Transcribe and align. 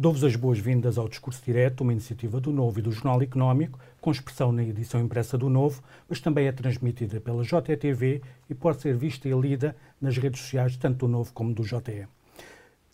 Dou-vos 0.00 0.24
as 0.24 0.34
boas-vindas 0.34 0.96
ao 0.96 1.10
Discurso 1.10 1.44
Direto, 1.44 1.82
uma 1.82 1.92
iniciativa 1.92 2.40
do 2.40 2.50
Novo 2.50 2.78
e 2.78 2.82
do 2.82 2.90
Jornal 2.90 3.20
Económico, 3.20 3.78
com 4.00 4.10
expressão 4.10 4.50
na 4.50 4.62
edição 4.62 4.98
impressa 4.98 5.36
do 5.36 5.50
Novo, 5.50 5.82
mas 6.08 6.20
também 6.20 6.46
é 6.46 6.52
transmitida 6.52 7.20
pela 7.20 7.44
JTV 7.44 8.22
e 8.48 8.54
pode 8.54 8.80
ser 8.80 8.96
vista 8.96 9.28
e 9.28 9.32
lida 9.38 9.76
nas 10.00 10.16
redes 10.16 10.40
sociais, 10.40 10.74
tanto 10.78 11.00
do 11.00 11.08
Novo 11.08 11.34
como 11.34 11.52
do 11.52 11.62
JE. 11.62 12.06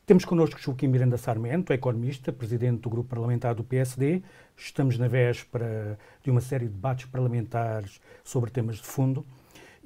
Temos 0.05 0.25
connosco 0.25 0.61
Joaquim 0.61 0.89
Miranda 0.89 1.17
Sarmento, 1.17 1.73
economista, 1.73 2.33
presidente 2.33 2.81
do 2.81 2.91
Grupo 2.91 3.09
Parlamentar 3.09 3.55
do 3.55 3.63
PSD. 3.63 4.21
Estamos 4.57 4.99
na 4.99 5.07
véspera 5.07 5.97
de 6.25 6.31
uma 6.33 6.41
série 6.41 6.67
de 6.67 6.73
debates 6.73 7.07
parlamentares 7.07 8.01
sobre 8.25 8.51
temas 8.51 8.79
de 8.79 8.83
fundo 8.83 9.25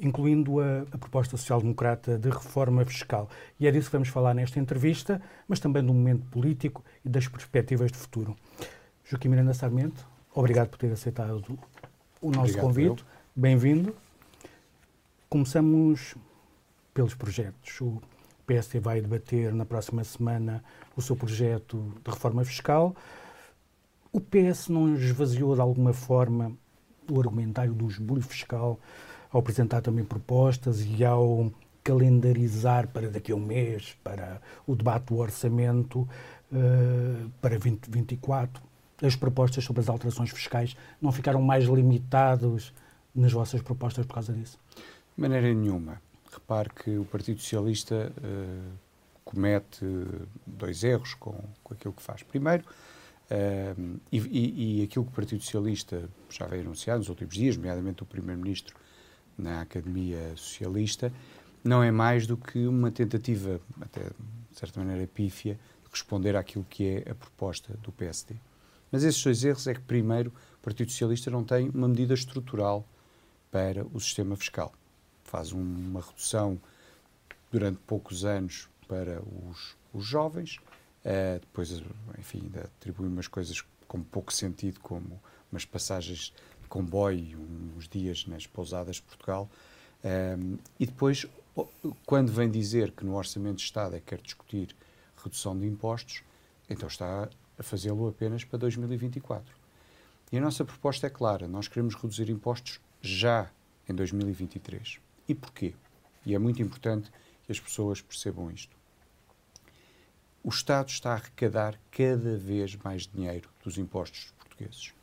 incluindo 0.01 0.61
a, 0.61 0.87
a 0.93 0.99
proposta 0.99 1.37
social-democrata 1.37 2.19
de 2.19 2.31
reforma 2.31 2.85
fiscal. 2.85 3.29
E 3.59 3.67
é 3.67 3.71
disso 3.71 3.91
que 3.91 3.97
vamos 3.97 4.09
falar 4.09 4.35
nesta 4.35 4.59
entrevista, 4.59 5.21
mas 5.47 5.61
também 5.61 5.85
do 5.85 5.93
momento 5.93 6.25
político 6.31 6.83
e 7.05 7.09
das 7.09 7.29
perspectivas 7.29 7.91
de 7.91 7.99
futuro. 7.99 8.37
Joaquim 9.05 9.29
Miranda 9.29 9.55
Sarmento, 9.55 10.07
obrigado 10.35 10.69
por 10.69 10.79
ter 10.79 10.93
aceitado 10.93 11.59
o 12.21 12.31
nosso 12.31 12.41
obrigado, 12.41 12.61
convite. 12.61 13.05
Bem-vindo. 13.35 13.95
Começamos 15.29 16.15
pelos 16.93 17.15
projetos. 17.15 17.81
O 17.81 18.01
PSD 18.47 18.81
vai 18.81 19.01
debater 19.01 19.55
na 19.55 19.65
próxima 19.65 20.05
semana 20.05 20.63
o 20.97 21.01
seu 21.01 21.17
projeto 21.17 21.95
de 22.05 22.11
reforma 22.11 22.45
fiscal. 22.45 22.95
O 24.13 24.21
PS 24.21 24.69
não 24.69 24.95
esvaziou 24.95 25.55
de 25.55 25.61
alguma 25.61 25.93
forma 25.93 26.53
o 27.09 27.19
argumentário 27.19 27.73
do 27.73 27.89
esbulho 27.89 28.23
fiscal 28.23 28.79
ao 29.33 29.41
apresentar 29.41 29.81
também 29.81 30.05
propostas 30.05 30.81
e 30.81 31.05
ao 31.05 31.53
calendarizar 31.83 32.89
para 32.89 33.09
daqui 33.09 33.33
a 33.33 33.37
um 33.37 33.41
mês, 33.41 33.97
para 34.05 34.41
o 34.67 34.75
debate 34.75 35.07
do 35.07 35.19
orçamento 35.19 36.09
uh, 36.53 37.31
para 37.41 37.59
2024, 37.59 38.63
as 39.03 39.17
propostas 39.17 39.65
sobre 39.65 39.81
as 39.81 39.89
alterações 39.89 40.31
fiscais 40.31 40.77
não 41.01 41.11
ficaram 41.11 41.41
mais 41.41 41.65
limitadas 41.65 42.73
nas 43.15 43.33
vossas 43.33 43.63
propostas 43.63 44.07
por 44.07 44.15
causa 44.15 44.33
disso? 44.33 44.59
De 45.17 45.21
maneira 45.21 45.53
nenhuma. 45.53 46.01
Repare 46.31 46.71
que 46.71 46.97
o 46.97 47.05
Partido 47.05 47.41
Socialista 47.41 48.13
uh, 48.19 48.73
comete 49.25 49.85
dois 50.47 50.85
erros 50.85 51.15
com, 51.15 51.35
com 51.63 51.75
aquilo 51.75 51.95
que 51.95 52.03
faz. 52.03 52.23
Primeiro, 52.23 52.65
uh, 52.65 54.01
e, 54.13 54.19
e, 54.19 54.81
e, 54.81 54.85
aquilo 54.85 55.05
que 55.05 55.11
o 55.11 55.15
Partido 55.15 55.43
Socialista 55.43 56.09
já 56.29 56.47
veio 56.47 56.63
anunciar 56.63 56.99
nos 56.99 57.09
últimos 57.09 57.35
dias, 57.35 57.57
nomeadamente 57.57 58.03
o 58.03 58.07
Primeiro-Ministro 58.07 58.77
na 59.37 59.63
Academia 59.63 60.37
Socialista, 60.37 61.13
não 61.65 61.83
é 61.83 61.91
mais 61.91 62.27
do 62.27 62.37
que 62.37 62.67
uma 62.67 62.91
tentativa, 62.91 63.61
até 63.81 64.03
de 64.03 64.59
certa 64.59 64.81
maneira 64.81 65.07
pífia, 65.07 65.59
responder 65.91 66.37
àquilo 66.37 66.65
que 66.69 66.87
é 66.89 67.11
a 67.11 67.15
proposta 67.15 67.75
do 67.83 67.93
PSD. 67.93 68.35
Mas 68.91 69.05
esses 69.05 69.23
dois 69.23 69.45
erros 69.45 69.67
é 69.67 69.75
que, 69.75 69.81
primeiro, 69.81 70.33
o 70.59 70.63
Partido 70.63 70.91
Socialista 70.91 71.31
não 71.31 71.45
tem 71.45 71.69
uma 71.71 71.89
medida 71.89 72.15
estrutural 72.15 72.85
para 73.51 73.85
o 73.87 74.01
sistema 74.01 74.37
fiscal. 74.37 74.73
Faz 75.25 75.53
uma 75.53 76.01
redução 76.01 76.61
durante 77.51 77.79
poucos 77.87 78.25
anos 78.25 78.69
para 78.87 79.23
os, 79.49 79.77
os 79.93 80.05
jovens, 80.05 80.57
uh, 81.05 81.41
depois, 81.41 81.83
enfim, 82.19 82.51
atribui 82.57 83.07
umas 83.07 83.29
coisas 83.29 83.65
com 83.87 84.03
pouco 84.03 84.33
sentido, 84.33 84.81
como 84.81 85.21
umas 85.51 85.65
passagens 85.65 86.33
comboio, 86.69 87.39
uns 87.77 87.89
dias 87.89 88.25
nas 88.27 88.47
pousadas 88.47 88.97
de 88.97 89.03
Portugal. 89.03 89.51
Um, 90.05 90.57
e 90.79 90.87
depois, 90.87 91.27
quando 92.07 92.33
vem 92.33 92.51
dizer 92.51 92.93
que 92.93 93.05
no 93.05 93.17
Orçamento 93.17 93.57
de 93.57 93.65
Estado 93.65 93.97
é 93.97 93.99
que 93.99 94.07
quer 94.07 94.23
discutir 94.23 94.75
redução 95.23 95.59
de 95.59 95.67
impostos, 95.67 96.23
então 96.69 96.89
está 96.89 97.29
a 97.59 97.63
fazê-lo 97.63 98.09
apenas 98.09 98.45
para 98.45 98.59
2024. 98.59 99.55
E 100.33 100.39
a 100.39 100.41
nossa 100.41 100.65
proposta 100.65 101.07
é 101.07 101.11
clara: 101.11 101.49
nós 101.49 101.69
queremos 101.69 101.95
reduzir 101.95 102.31
impostos 102.31 102.81
já 103.01 103.51
em 103.89 103.95
2023. 103.95 105.01
E 105.29 105.35
porquê? 105.35 105.75
E 106.25 106.35
é 106.35 106.39
muito 106.39 106.63
importante 106.63 107.11
que 107.45 107.53
as 107.53 107.59
pessoas 107.59 108.01
percebam 108.01 108.51
isto. 108.51 108.77
O 110.43 110.49
Estado 110.49 110.89
está 110.89 111.11
a 111.11 111.15
arrecadar 111.15 111.79
cada 111.91 112.37
vez 112.37 112.77
mais 112.77 113.07
dinheiro 113.07 113.51
dos 113.63 113.77
impostos 113.77 114.33
portugueses. 114.39 114.95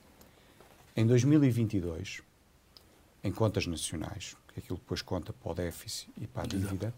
Em 0.96 1.06
2022, 1.06 2.24
em 3.24 3.32
contas 3.32 3.68
nacionais, 3.68 4.36
que 4.48 4.60
é 4.60 4.64
aquilo 4.64 4.80
depois 4.80 5.02
conta 5.02 5.32
para 5.34 5.52
o 5.52 5.54
déficit 5.54 6.10
e 6.20 6.26
para 6.26 6.44
a 6.44 6.48
dívida, 6.48 6.94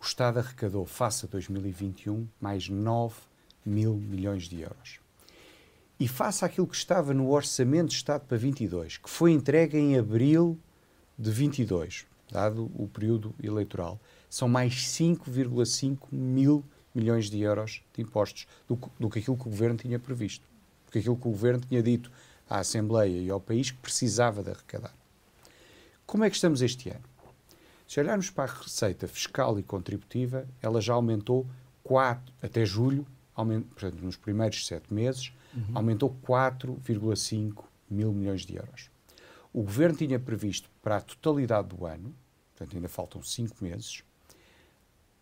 o 0.00 0.04
Estado 0.04 0.38
arrecadou, 0.38 0.86
face 0.86 1.26
a 1.26 1.28
2021, 1.28 2.26
mais 2.40 2.68
9 2.68 3.14
mil 3.64 3.94
milhões 3.94 4.44
de 4.44 4.60
euros. 4.60 5.00
E 5.98 6.06
face 6.06 6.44
àquilo 6.44 6.66
que 6.66 6.76
estava 6.76 7.12
no 7.12 7.30
Orçamento 7.30 7.88
de 7.88 7.96
Estado 7.96 8.24
para 8.24 8.38
22, 8.38 8.98
que 8.98 9.10
foi 9.10 9.32
entregue 9.32 9.76
em 9.76 9.98
abril 9.98 10.56
de 11.18 11.30
22, 11.30 12.06
dado 12.30 12.70
o 12.74 12.86
período 12.86 13.34
eleitoral, 13.42 14.00
são 14.30 14.48
mais 14.48 14.86
5,5 14.86 15.98
mil 16.12 16.64
milhões 16.94 17.28
de 17.28 17.40
euros 17.40 17.82
de 17.94 18.02
impostos 18.02 18.46
do, 18.68 18.78
do 18.98 19.10
que 19.10 19.18
aquilo 19.18 19.36
que 19.36 19.48
o 19.48 19.50
Governo 19.50 19.76
tinha 19.76 19.98
previsto. 19.98 20.46
Porque 20.84 21.00
aquilo 21.00 21.16
que 21.16 21.26
o 21.26 21.32
Governo 21.32 21.60
tinha 21.60 21.82
dito 21.82 22.10
à 22.48 22.58
Assembleia 22.58 23.18
e 23.18 23.28
ao 23.30 23.40
país 23.40 23.70
que 23.70 23.78
precisava 23.78 24.42
de 24.42 24.50
arrecadar. 24.50 24.94
Como 26.06 26.24
é 26.24 26.30
que 26.30 26.36
estamos 26.36 26.62
este 26.62 26.88
ano? 26.90 27.04
Se 27.88 27.98
olharmos 27.98 28.28
para 28.28 28.44
a 28.44 28.54
receita 28.54 29.08
fiscal 29.08 29.58
e 29.58 29.62
contributiva, 29.62 30.46
ela 30.60 30.78
já 30.78 30.92
aumentou 30.92 31.46
4, 31.82 32.34
até 32.42 32.66
julho, 32.66 33.06
aument, 33.34 33.62
portanto, 33.62 34.02
nos 34.02 34.14
primeiros 34.14 34.66
sete 34.66 34.92
meses, 34.92 35.32
uhum. 35.54 35.64
aumentou 35.74 36.14
4,5 36.22 37.64
mil 37.88 38.12
milhões 38.12 38.42
de 38.42 38.56
euros. 38.56 38.90
O 39.54 39.62
governo 39.62 39.96
tinha 39.96 40.20
previsto 40.20 40.68
para 40.82 40.98
a 40.98 41.00
totalidade 41.00 41.68
do 41.68 41.86
ano, 41.86 42.14
portanto, 42.54 42.76
ainda 42.76 42.90
faltam 42.90 43.22
cinco 43.22 43.56
meses, 43.64 44.04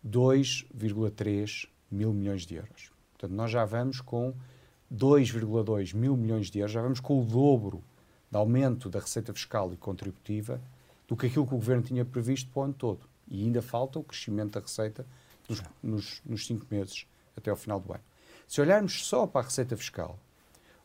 2,3 0.05 1.69
mil 1.89 2.13
milhões 2.13 2.45
de 2.45 2.55
euros. 2.55 2.91
Portanto, 3.13 3.31
nós 3.31 3.49
já 3.49 3.63
vamos 3.63 4.01
com 4.01 4.33
2,2 4.93 5.95
mil 5.95 6.17
milhões 6.17 6.51
de 6.51 6.59
euros, 6.59 6.73
já 6.73 6.81
vamos 6.81 6.99
com 6.99 7.21
o 7.21 7.23
dobro 7.23 7.81
de 8.29 8.37
aumento 8.37 8.89
da 8.89 8.99
receita 8.99 9.33
fiscal 9.33 9.71
e 9.71 9.77
contributiva 9.77 10.61
do 11.07 11.15
que 11.15 11.27
aquilo 11.27 11.47
que 11.47 11.53
o 11.53 11.57
Governo 11.57 11.83
tinha 11.83 12.03
previsto 12.03 12.49
para 12.51 12.59
o 12.59 12.63
ano 12.63 12.73
todo. 12.73 13.07
E 13.27 13.43
ainda 13.43 13.61
falta 13.61 13.99
o 13.99 14.03
crescimento 14.03 14.53
da 14.53 14.59
receita 14.59 15.05
nos, 15.47 15.63
nos, 15.81 16.21
nos 16.25 16.45
cinco 16.45 16.65
meses 16.69 17.07
até 17.35 17.49
ao 17.49 17.55
final 17.55 17.79
do 17.79 17.93
ano. 17.93 18.03
Se 18.47 18.61
olharmos 18.61 19.05
só 19.05 19.27
para 19.27 19.41
a 19.41 19.43
receita 19.45 19.75
fiscal, 19.75 20.19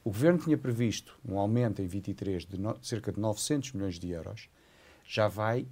o 0.05 0.11
Governo 0.11 0.39
tinha 0.39 0.59
previsto 0.59 1.17
um 1.25 1.39
aumento 1.39 1.81
em 1.81 1.87
23 1.87 2.45
de 2.45 2.59
no, 2.59 2.77
cerca 2.83 3.13
de 3.13 3.21
900 3.21 3.73
milhões 3.73 3.99
de 3.99 4.11
euros, 4.11 4.49
já 5.05 5.29
vai 5.29 5.67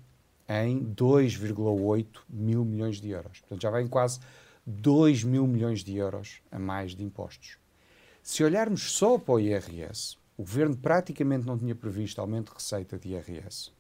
em 0.49 0.85
2,8 0.85 2.07
mil 2.29 2.65
milhões 2.65 3.01
de 3.01 3.11
euros. 3.11 3.41
Portanto, 3.41 3.63
já 3.63 3.71
vai 3.71 3.83
em 3.83 3.89
quase 3.89 4.21
2 4.67 5.25
mil 5.25 5.47
milhões 5.47 5.83
de 5.83 5.97
euros 5.97 6.41
a 6.51 6.59
mais 6.59 6.95
de 6.95 7.03
impostos. 7.03 7.59
Se 8.23 8.45
olharmos 8.45 8.93
só 8.93 9.19
para 9.19 9.35
o 9.35 9.41
IRS, 9.41 10.17
o 10.37 10.43
governo 10.43 10.77
praticamente 10.77 11.47
não 11.47 11.59
tinha 11.59 11.75
previsto 11.75 12.21
aumento 12.21 12.51
de 12.51 12.55
receita 12.55 12.99
de 12.99 13.11
IRS, 13.11 13.73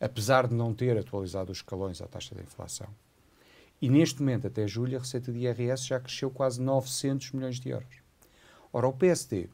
apesar 0.00 0.46
de 0.46 0.54
não 0.54 0.74
ter 0.74 0.96
atualizado 0.96 1.52
os 1.52 1.58
escalões 1.58 2.00
à 2.00 2.06
taxa 2.06 2.34
de 2.34 2.42
inflação. 2.42 2.88
E 3.80 3.90
neste 3.90 4.20
momento, 4.20 4.46
até 4.46 4.66
julho, 4.66 4.96
a 4.96 5.00
receita 5.00 5.32
de 5.32 5.40
IRS 5.40 5.86
já 5.86 6.00
cresceu 6.00 6.30
quase 6.30 6.60
900 6.60 7.32
milhões 7.32 7.60
de 7.60 7.68
euros. 7.68 7.96
Ora, 8.72 8.88
o 8.88 8.92
PSD, 8.92 9.48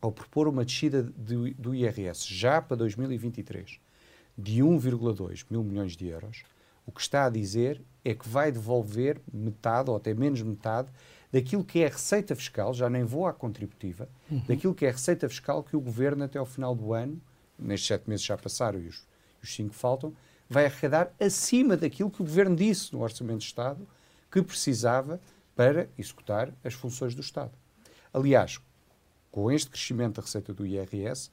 ao 0.00 0.10
propor 0.10 0.48
uma 0.48 0.64
descida 0.64 1.02
do, 1.02 1.52
do 1.54 1.74
IRS 1.74 2.26
já 2.26 2.60
para 2.60 2.76
2023 2.76 3.78
de 4.36 4.62
1,2 4.62 5.44
mil 5.50 5.62
milhões 5.62 5.96
de 5.96 6.06
euros, 6.08 6.44
o 6.86 6.92
que 6.92 7.00
está 7.00 7.26
a 7.26 7.30
dizer 7.30 7.80
é 8.04 8.14
que 8.14 8.28
vai 8.28 8.50
devolver 8.50 9.20
metade, 9.32 9.90
ou 9.90 9.96
até 9.96 10.12
menos 10.14 10.42
metade, 10.42 10.88
daquilo 11.30 11.64
que 11.64 11.80
é 11.80 11.86
a 11.86 11.90
receita 11.90 12.34
fiscal, 12.34 12.74
já 12.74 12.90
nem 12.90 13.04
vou 13.04 13.26
à 13.26 13.32
contributiva, 13.32 14.08
uhum. 14.30 14.42
daquilo 14.48 14.74
que 14.74 14.84
é 14.84 14.88
a 14.88 14.92
receita 14.92 15.28
fiscal 15.28 15.62
que 15.62 15.76
o 15.76 15.80
governo 15.80 16.24
até 16.24 16.38
ao 16.38 16.46
final 16.46 16.74
do 16.74 16.92
ano, 16.92 17.20
nestes 17.58 17.86
sete 17.86 18.08
meses 18.08 18.24
já 18.24 18.36
passaram 18.36 18.80
e 18.80 18.88
os, 18.88 19.06
os 19.42 19.54
cinco 19.54 19.74
faltam, 19.74 20.14
vai 20.48 20.66
arrecadar 20.66 21.12
acima 21.18 21.76
daquilo 21.76 22.10
que 22.10 22.22
o 22.22 22.24
governo 22.24 22.54
disse 22.54 22.92
no 22.92 23.02
Orçamento 23.02 23.38
de 23.38 23.46
Estado 23.46 23.86
que 24.30 24.42
precisava 24.42 25.20
para 25.54 25.88
executar 25.98 26.52
as 26.64 26.74
funções 26.74 27.14
do 27.14 27.20
Estado. 27.20 27.52
Aliás, 28.12 28.60
com 29.30 29.50
este 29.50 29.70
crescimento 29.70 30.16
da 30.16 30.22
receita 30.22 30.52
do 30.52 30.66
IRS, 30.66 31.30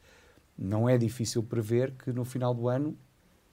não 0.57 0.87
é 0.87 0.97
difícil 0.97 1.43
prever 1.43 1.91
que 1.91 2.11
no 2.11 2.25
final 2.25 2.53
do 2.53 2.67
ano 2.67 2.97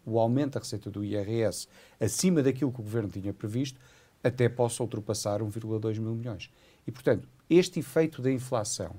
o 0.05 0.19
aumento 0.19 0.55
da 0.55 0.61
receita 0.61 0.91
do 0.91 1.05
IRS 1.05 1.69
acima 2.01 2.43
daquilo 2.43 2.73
que 2.73 2.81
o 2.81 2.85
governo 2.85 3.09
tinha 3.09 3.33
previsto 3.33 3.79
até 4.23 4.49
possa 4.49 4.83
ultrapassar 4.83 5.41
1,2 5.41 5.99
mil 5.99 6.15
milhões. 6.15 6.51
E, 6.87 6.93
portanto, 6.93 7.29
este 7.51 7.81
efeito 7.81 8.23
da 8.23 8.31
inflação, 8.31 8.95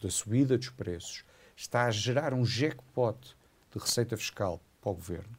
da 0.00 0.10
subida 0.10 0.56
dos 0.56 0.68
preços, 0.68 1.24
está 1.56 1.84
a 1.84 1.90
gerar 1.90 2.34
um 2.34 2.44
jackpot 2.44 3.36
de 3.70 3.78
receita 3.78 4.16
fiscal 4.16 4.60
para 4.82 4.90
o 4.90 4.94
governo. 4.94 5.38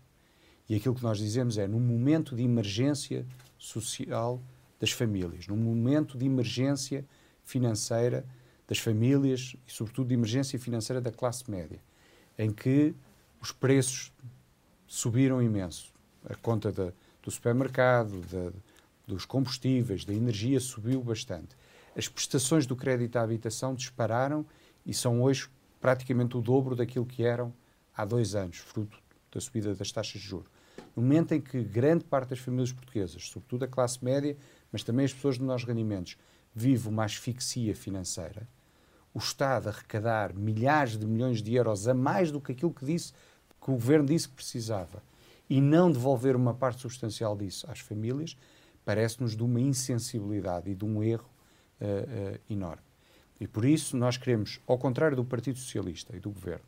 E 0.67 0.75
aquilo 0.75 0.95
que 0.95 1.03
nós 1.03 1.19
dizemos 1.19 1.57
é, 1.57 1.67
num 1.67 1.79
momento 1.79 2.35
de 2.35 2.41
emergência 2.41 3.27
social 3.59 4.41
das 4.79 4.91
famílias, 4.91 5.45
num 5.47 5.57
momento 5.57 6.17
de 6.17 6.25
emergência 6.25 7.05
financeira 7.43 8.25
das 8.67 8.79
famílias 8.79 9.55
e, 9.67 9.71
sobretudo, 9.71 10.07
de 10.07 10.13
emergência 10.13 10.57
financeira 10.57 11.01
da 11.01 11.11
classe 11.11 11.49
média, 11.51 11.79
em 12.39 12.51
que 12.51 12.95
os 13.41 13.51
preços 13.51 14.11
subiram 14.87 15.41
imenso. 15.41 15.93
A 16.25 16.35
conta 16.35 16.71
da, 16.71 16.93
do 17.21 17.29
supermercado, 17.29 18.21
da, 18.31 18.51
dos 19.05 19.25
combustíveis, 19.25 20.05
da 20.05 20.13
energia 20.13 20.59
subiu 20.59 21.03
bastante. 21.03 21.55
As 21.95 22.07
prestações 22.07 22.65
do 22.65 22.75
crédito 22.75 23.17
à 23.17 23.21
habitação 23.21 23.75
dispararam 23.75 24.45
e 24.85 24.93
são 24.93 25.21
hoje 25.21 25.49
praticamente 25.79 26.37
o 26.37 26.41
dobro 26.41 26.75
daquilo 26.75 27.05
que 27.05 27.23
eram 27.23 27.53
há 27.95 28.05
dois 28.05 28.33
anos, 28.33 28.57
fruto 28.57 29.02
da 29.33 29.41
subida 29.41 29.73
das 29.75 29.91
taxas 29.91 30.21
de 30.21 30.27
juros. 30.27 30.49
No 30.95 31.01
momento 31.01 31.33
em 31.33 31.41
que 31.41 31.63
grande 31.63 32.03
parte 32.03 32.29
das 32.29 32.39
famílias 32.39 32.71
portuguesas, 32.71 33.27
sobretudo 33.29 33.65
a 33.65 33.67
classe 33.67 34.03
média, 34.03 34.37
mas 34.71 34.83
também 34.83 35.05
as 35.05 35.13
pessoas 35.13 35.35
de 35.35 35.41
menores 35.41 35.63
rendimentos, 35.63 36.17
vive 36.53 36.87
uma 36.87 37.05
asfixia 37.05 37.75
financeira, 37.75 38.47
o 39.13 39.19
Estado 39.19 39.69
arrecadar 39.69 40.33
milhares 40.33 40.97
de 40.97 41.05
milhões 41.05 41.41
de 41.41 41.53
euros 41.53 41.87
a 41.87 41.93
mais 41.93 42.31
do 42.31 42.41
que 42.41 42.51
aquilo 42.51 42.73
que, 42.73 42.85
disse, 42.85 43.13
que 43.61 43.69
o 43.69 43.73
Governo 43.73 44.07
disse 44.07 44.27
que 44.27 44.35
precisava 44.35 45.03
e 45.49 45.61
não 45.61 45.91
devolver 45.91 46.35
uma 46.35 46.53
parte 46.53 46.81
substancial 46.81 47.35
disso 47.37 47.69
às 47.69 47.79
famílias, 47.79 48.35
parece-nos 48.83 49.35
de 49.35 49.43
uma 49.43 49.61
insensibilidade 49.61 50.69
e 50.71 50.75
de 50.75 50.83
um 50.83 51.03
erro 51.03 51.29
uh, 51.79 51.85
uh, 51.85 52.39
enorme. 52.49 52.81
E 53.39 53.47
por 53.47 53.65
isso 53.65 53.95
nós 53.97 54.17
queremos, 54.17 54.59
ao 54.65 54.77
contrário 54.77 55.15
do 55.15 55.25
Partido 55.25 55.59
Socialista 55.59 56.15
e 56.15 56.19
do 56.19 56.31
Governo, 56.31 56.65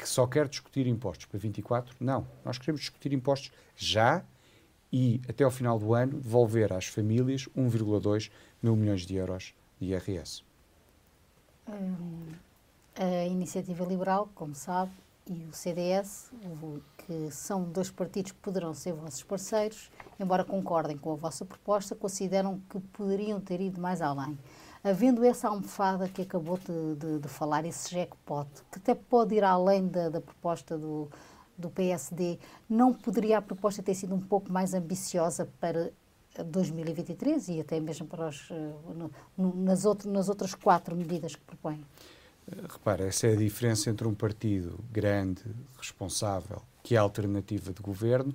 que 0.00 0.08
só 0.08 0.26
quer 0.26 0.48
discutir 0.48 0.86
impostos 0.86 1.26
para 1.26 1.38
24, 1.38 1.94
não. 2.00 2.26
Nós 2.42 2.56
queremos 2.56 2.80
discutir 2.80 3.12
impostos 3.12 3.52
já 3.76 4.24
e, 4.90 5.20
até 5.28 5.44
ao 5.44 5.50
final 5.50 5.78
do 5.78 5.94
ano, 5.94 6.18
devolver 6.18 6.72
às 6.72 6.86
famílias 6.86 7.46
1,2 7.56 8.30
mil 8.62 8.74
milhões 8.74 9.02
de 9.02 9.14
euros 9.14 9.54
de 9.78 9.88
IRS. 9.88 10.42
Hum, 11.68 12.32
a 12.96 13.26
Iniciativa 13.26 13.84
Liberal, 13.84 14.30
como 14.34 14.54
sabe, 14.54 14.90
e 15.28 15.44
o 15.44 15.52
CDS, 15.52 16.30
que 16.98 17.30
são 17.30 17.64
dois 17.64 17.90
partidos 17.90 18.32
que 18.32 18.38
poderão 18.38 18.72
ser 18.72 18.94
vossos 18.94 19.22
parceiros, 19.22 19.90
embora 20.18 20.44
concordem 20.44 20.96
com 20.96 21.12
a 21.12 21.16
vossa 21.16 21.44
proposta, 21.44 21.94
consideram 21.94 22.60
que 22.70 22.80
poderiam 22.80 23.38
ter 23.38 23.60
ido 23.60 23.80
mais 23.80 24.00
além. 24.00 24.36
Havendo 24.82 25.24
essa 25.24 25.48
almofada 25.48 26.08
que 26.08 26.22
acabou 26.22 26.58
de, 26.58 26.94
de, 26.96 27.18
de 27.18 27.28
falar, 27.28 27.66
esse 27.66 27.90
jackpot, 27.90 28.48
que 28.72 28.78
até 28.78 28.94
pode 28.94 29.34
ir 29.34 29.44
além 29.44 29.86
da, 29.86 30.08
da 30.08 30.20
proposta 30.20 30.78
do, 30.78 31.08
do 31.56 31.68
PSD, 31.68 32.38
não 32.68 32.92
poderia 32.94 33.38
a 33.38 33.42
proposta 33.42 33.82
ter 33.82 33.94
sido 33.94 34.14
um 34.14 34.20
pouco 34.20 34.50
mais 34.50 34.72
ambiciosa 34.72 35.46
para 35.60 35.92
2023 36.44 37.48
e 37.48 37.60
até 37.60 37.78
mesmo 37.78 38.06
para 38.06 38.28
os, 38.28 38.48
eh, 38.50 38.72
no, 39.36 39.54
nas, 39.56 39.84
outro, 39.84 40.10
nas 40.10 40.28
outras 40.28 40.54
quatro 40.54 40.96
medidas 40.96 41.34
que 41.34 41.42
propõe? 41.42 41.84
Repara, 42.68 43.04
essa 43.04 43.26
é 43.26 43.34
a 43.34 43.36
diferença 43.36 43.90
entre 43.90 44.08
um 44.08 44.14
partido 44.14 44.78
grande, 44.90 45.42
responsável, 45.78 46.62
que 46.82 46.94
é 46.94 46.98
a 46.98 47.02
alternativa 47.02 47.72
de 47.72 47.82
governo, 47.82 48.34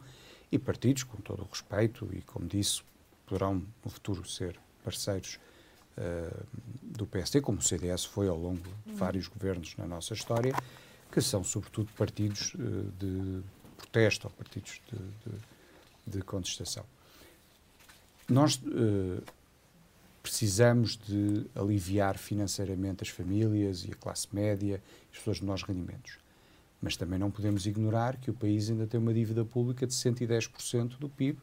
e 0.52 0.60
partidos, 0.60 1.04
com 1.04 1.18
todo 1.18 1.42
o 1.42 1.48
respeito, 1.50 2.08
e 2.14 2.22
como 2.22 2.46
disse, 2.46 2.84
poderão 3.26 3.64
no 3.84 3.90
futuro 3.90 4.26
ser 4.28 4.60
parceiros 4.84 5.40
uh, 5.98 6.46
do 6.82 7.06
PSD, 7.06 7.42
como 7.42 7.60
o 7.60 7.62
CDS 7.62 8.06
foi 8.06 8.28
ao 8.28 8.38
longo 8.38 8.62
de 8.86 8.94
vários 8.94 9.28
governos 9.28 9.76
na 9.78 9.86
nossa 9.86 10.14
história, 10.14 10.54
que 11.12 11.22
são 11.22 11.44
sobretudo 11.44 11.92
partidos 11.98 12.54
uh, 12.56 12.92
de 13.00 13.42
protesto 13.78 14.28
ou 14.28 14.34
partidos 14.34 14.82
de, 14.92 14.98
de, 14.98 16.18
de 16.18 16.22
contestação. 16.24 16.86
Nós 18.28 18.56
uh, 18.56 19.22
precisamos 20.22 20.98
de 20.98 21.46
aliviar 21.56 22.18
financeiramente 22.18 23.04
as 23.04 23.10
famílias 23.10 23.86
e 23.86 23.92
a 23.92 23.96
classe 23.96 24.28
média, 24.34 24.82
as 25.12 25.20
pessoas 25.20 25.38
de 25.38 25.44
menores 25.44 25.64
rendimentos. 25.64 26.18
Mas 26.82 26.98
também 26.98 27.20
não 27.20 27.30
podemos 27.30 27.66
ignorar 27.68 28.18
que 28.18 28.32
o 28.32 28.34
país 28.34 28.70
ainda 28.70 28.88
tem 28.88 29.00
uma 29.00 29.14
dívida 29.14 29.46
pública 29.46 29.86
de 29.86 29.94
110% 29.94 30.98
do 30.98 31.08
PIB, 31.08 31.40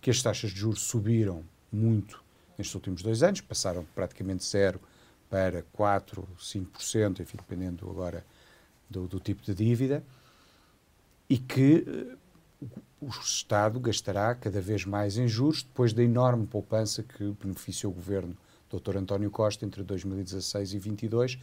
que 0.00 0.10
as 0.10 0.22
taxas 0.22 0.50
de 0.50 0.58
juros 0.58 0.82
subiram 0.82 1.44
muito 1.70 2.23
nestes 2.58 2.74
últimos 2.74 3.02
dois 3.02 3.22
anos, 3.22 3.40
passaram 3.40 3.84
praticamente 3.94 4.44
zero 4.44 4.80
para 5.28 5.64
4, 5.72 6.26
5%, 6.38 7.20
enfim, 7.20 7.36
dependendo 7.36 7.90
agora 7.90 8.24
do, 8.88 9.08
do 9.08 9.18
tipo 9.18 9.42
de 9.42 9.54
dívida, 9.54 10.04
e 11.28 11.38
que 11.38 11.84
uh, 12.62 12.68
o 13.00 13.08
Estado 13.08 13.80
gastará 13.80 14.34
cada 14.34 14.60
vez 14.60 14.84
mais 14.84 15.16
em 15.18 15.26
juros, 15.26 15.62
depois 15.62 15.92
da 15.92 16.02
enorme 16.02 16.46
poupança 16.46 17.02
que 17.02 17.32
beneficiou 17.42 17.92
o 17.92 17.94
governo 17.94 18.36
Dr. 18.70 18.96
António 18.96 19.30
Costa 19.30 19.64
entre 19.64 19.82
2016 19.82 20.70
e 20.70 20.78
2022, 20.78 21.38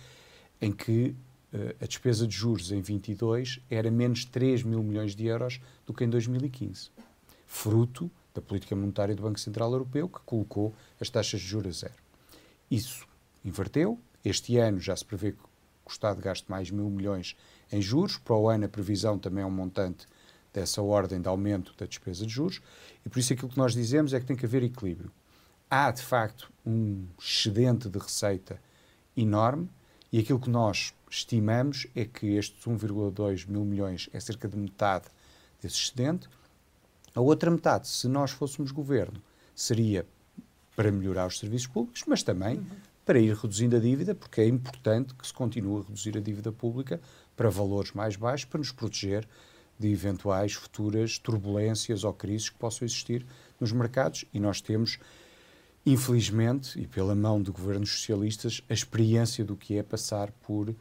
em 0.62 0.72
que 0.72 1.16
uh, 1.54 1.76
a 1.82 1.86
despesa 1.86 2.28
de 2.28 2.36
juros 2.36 2.72
em 2.72 2.82
22 2.82 3.60
era 3.70 3.92
menos 3.92 4.26
3 4.26 4.64
mil 4.64 4.82
milhões 4.82 5.16
de 5.16 5.26
euros 5.26 5.60
do 5.86 5.94
que 5.94 6.04
em 6.04 6.10
2015, 6.10 6.90
fruto 7.46 8.10
da 8.34 8.42
política 8.42 8.76
monetária 8.76 9.16
do 9.16 9.24
Banco 9.24 9.40
Central 9.40 9.72
Europeu, 9.72 10.08
que 10.08 10.20
colocou 10.22 10.74
as 11.00 11.10
taxas 11.10 11.42
de 11.42 11.48
juros 11.48 11.78
a 11.78 11.88
zero. 11.88 12.02
Isso 12.70 13.06
inverteu. 13.44 14.00
Este 14.24 14.58
ano 14.58 14.80
já 14.80 14.96
se 14.96 15.04
prevê 15.04 15.34
que 15.34 15.40
o 15.86 15.90
Estado 15.90 16.22
gaste 16.22 16.50
mais 16.50 16.72
mil 16.72 16.90
milhões 16.90 17.36
em 17.72 17.82
juros. 17.82 18.18
Para 18.18 18.36
o 18.36 18.50
ano, 18.50 18.66
a 18.66 18.70
previsão 18.70 19.18
também 19.18 19.44
é 19.44 19.48
um 19.48 19.52
montante 19.52 20.08
dessa 20.54 20.82
ordem 20.82 21.22
de 21.22 21.28
aumento 21.28 21.74
da 21.78 21.86
despesa 21.86 22.26
de 22.26 22.32
juros. 22.32 22.62
E 23.06 23.10
por 23.10 23.20
isso 23.20 23.34
aquilo 23.34 23.50
que 23.50 23.58
nós 23.58 23.74
dizemos 23.74 24.14
é 24.14 24.20
que 24.20 24.26
tem 24.26 24.36
que 24.36 24.46
haver 24.46 24.64
equilíbrio. 24.64 25.12
Há, 25.70 25.92
de 25.92 26.02
facto, 26.02 26.52
um 26.66 27.08
excedente 27.20 27.90
de 27.90 27.98
receita 27.98 28.62
enorme 29.16 29.70
e 30.12 30.20
aquilo 30.20 30.40
que 30.40 30.50
nós 30.50 30.94
estimamos 31.10 31.88
é 31.96 32.06
que 32.06 32.36
estes 32.36 32.64
1,2 32.66 33.48
mil 33.48 33.64
milhões 33.64 34.10
é 34.14 34.20
cerca 34.20 34.48
de 34.48 34.58
metade 34.58 35.06
desse 35.62 35.78
excedente. 35.78 36.30
A 37.14 37.20
outra 37.20 37.52
metade, 37.52 37.88
se 37.88 38.08
nós 38.08 38.32
fôssemos 38.32 38.72
governo, 38.72 39.22
seria 39.54 40.06
para 40.76 40.92
melhorar 40.92 41.28
os 41.28 41.38
serviços 41.38 41.68
públicos, 41.68 42.04
mas 42.08 42.24
também 42.24 42.58
uhum. 42.58 42.66
para 43.06 43.20
ir 43.20 43.36
reduzindo 43.36 43.76
a 43.76 43.80
dívida, 43.80 44.16
porque 44.16 44.42
é 44.42 44.48
importante 44.48 45.14
que 45.14 45.28
se 45.28 45.34
continue 45.34 45.82
a 45.82 45.84
reduzir 45.84 46.18
a 46.18 46.22
dívida 46.22 46.52
pública 46.52 47.02
para 47.36 47.50
valores 47.50 47.92
mais 47.92 48.16
baixos, 48.16 48.46
para 48.46 48.60
nos 48.60 48.72
proteger 48.72 49.28
de 49.78 49.90
eventuais 49.90 50.54
futuras 50.54 51.18
turbulências 51.18 52.04
ou 52.04 52.14
crises 52.14 52.50
que 52.50 52.58
possam 52.58 52.86
existir 52.86 53.26
nos 53.60 53.72
mercados. 53.72 54.24
E 54.34 54.40
nós 54.40 54.62
temos, 54.62 54.98
infelizmente, 55.86 56.80
e 56.80 56.88
pela 56.88 57.16
mão 57.16 57.42
de 57.42 57.52
governos 57.52 57.92
socialistas, 57.92 58.62
a 58.70 58.74
experiência 58.74 59.44
do 59.44 59.58
que 59.58 59.78
é 59.78 59.84
passar 59.84 60.32
por 60.44 60.70
uh, 60.70 60.76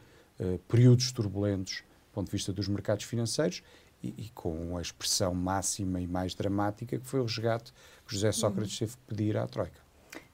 períodos 0.67 1.11
turbulentos 1.11 1.83
do 2.11 2.13
ponto 2.13 2.27
de 2.27 2.31
vista 2.33 2.53
dos 2.53 2.67
mercados 2.67 3.05
financeiros 3.05 3.63
e, 4.03 4.13
e, 4.17 4.29
com 4.29 4.77
a 4.77 4.81
expressão 4.81 5.33
máxima 5.33 5.99
e 5.99 6.07
mais 6.07 6.33
dramática 6.33 6.97
que 6.97 7.05
foi 7.05 7.19
o 7.19 7.23
resgate 7.23 7.71
que 8.05 8.13
José 8.13 8.31
Sócrates 8.31 8.77
teve 8.77 8.91
que 8.93 9.03
pedir 9.07 9.37
à 9.37 9.47
Troika. 9.47 9.79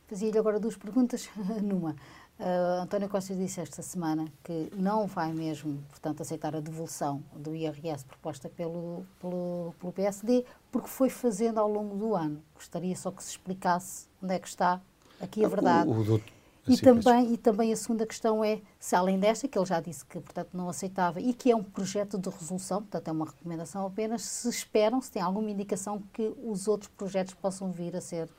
Fazia-lhe 0.07 0.37
agora 0.37 0.59
duas 0.59 0.77
perguntas 0.77 1.29
numa. 1.61 1.95
Uh, 2.39 2.83
António 2.83 3.09
Costa 3.09 3.33
disse 3.33 3.59
esta 3.59 3.81
semana 3.81 4.31
que 4.43 4.69
não 4.75 5.07
vai 5.07 5.33
mesmo, 5.33 5.83
portanto, 5.89 6.21
aceitar 6.21 6.55
a 6.55 6.59
devolução 6.59 7.23
do 7.35 7.55
IRS 7.55 8.05
proposta 8.05 8.47
pelo, 8.47 9.05
pelo, 9.19 9.73
pelo 9.79 9.91
PSD, 9.91 10.45
porque 10.71 10.87
foi 10.87 11.09
fazendo 11.09 11.59
ao 11.59 11.67
longo 11.67 11.97
do 11.97 12.15
ano. 12.15 12.41
Gostaria 12.53 12.95
só 12.95 13.09
que 13.09 13.23
se 13.23 13.31
explicasse 13.31 14.07
onde 14.21 14.35
é 14.35 14.39
que 14.39 14.47
está 14.47 14.79
aqui 15.19 15.43
a 15.43 15.47
verdade. 15.47 15.89
O, 15.89 15.93
o, 15.93 16.15
o, 16.15 16.21
e, 16.67 16.73
assim, 16.73 16.83
também, 16.83 17.33
e 17.33 17.37
também 17.37 17.73
a 17.73 17.75
segunda 17.75 18.05
questão 18.05 18.43
é 18.43 18.61
se, 18.79 18.95
além 18.95 19.19
desta, 19.19 19.47
que 19.47 19.57
ele 19.57 19.65
já 19.65 19.79
disse 19.79 20.05
que, 20.05 20.19
portanto, 20.19 20.49
não 20.53 20.69
aceitava 20.69 21.21
e 21.21 21.33
que 21.33 21.51
é 21.51 21.55
um 21.55 21.63
projeto 21.63 22.17
de 22.17 22.29
resolução, 22.29 22.81
portanto, 22.81 23.07
é 23.07 23.11
uma 23.11 23.25
recomendação 23.25 23.85
apenas, 23.85 24.23
se 24.23 24.49
esperam, 24.49 25.01
se 25.01 25.11
tem 25.11 25.21
alguma 25.21 25.49
indicação 25.49 26.01
que 26.13 26.33
os 26.43 26.67
outros 26.67 26.91
projetos 26.97 27.33
possam 27.33 27.71
vir 27.71 27.95
a 27.95 28.01
ser 28.01 28.29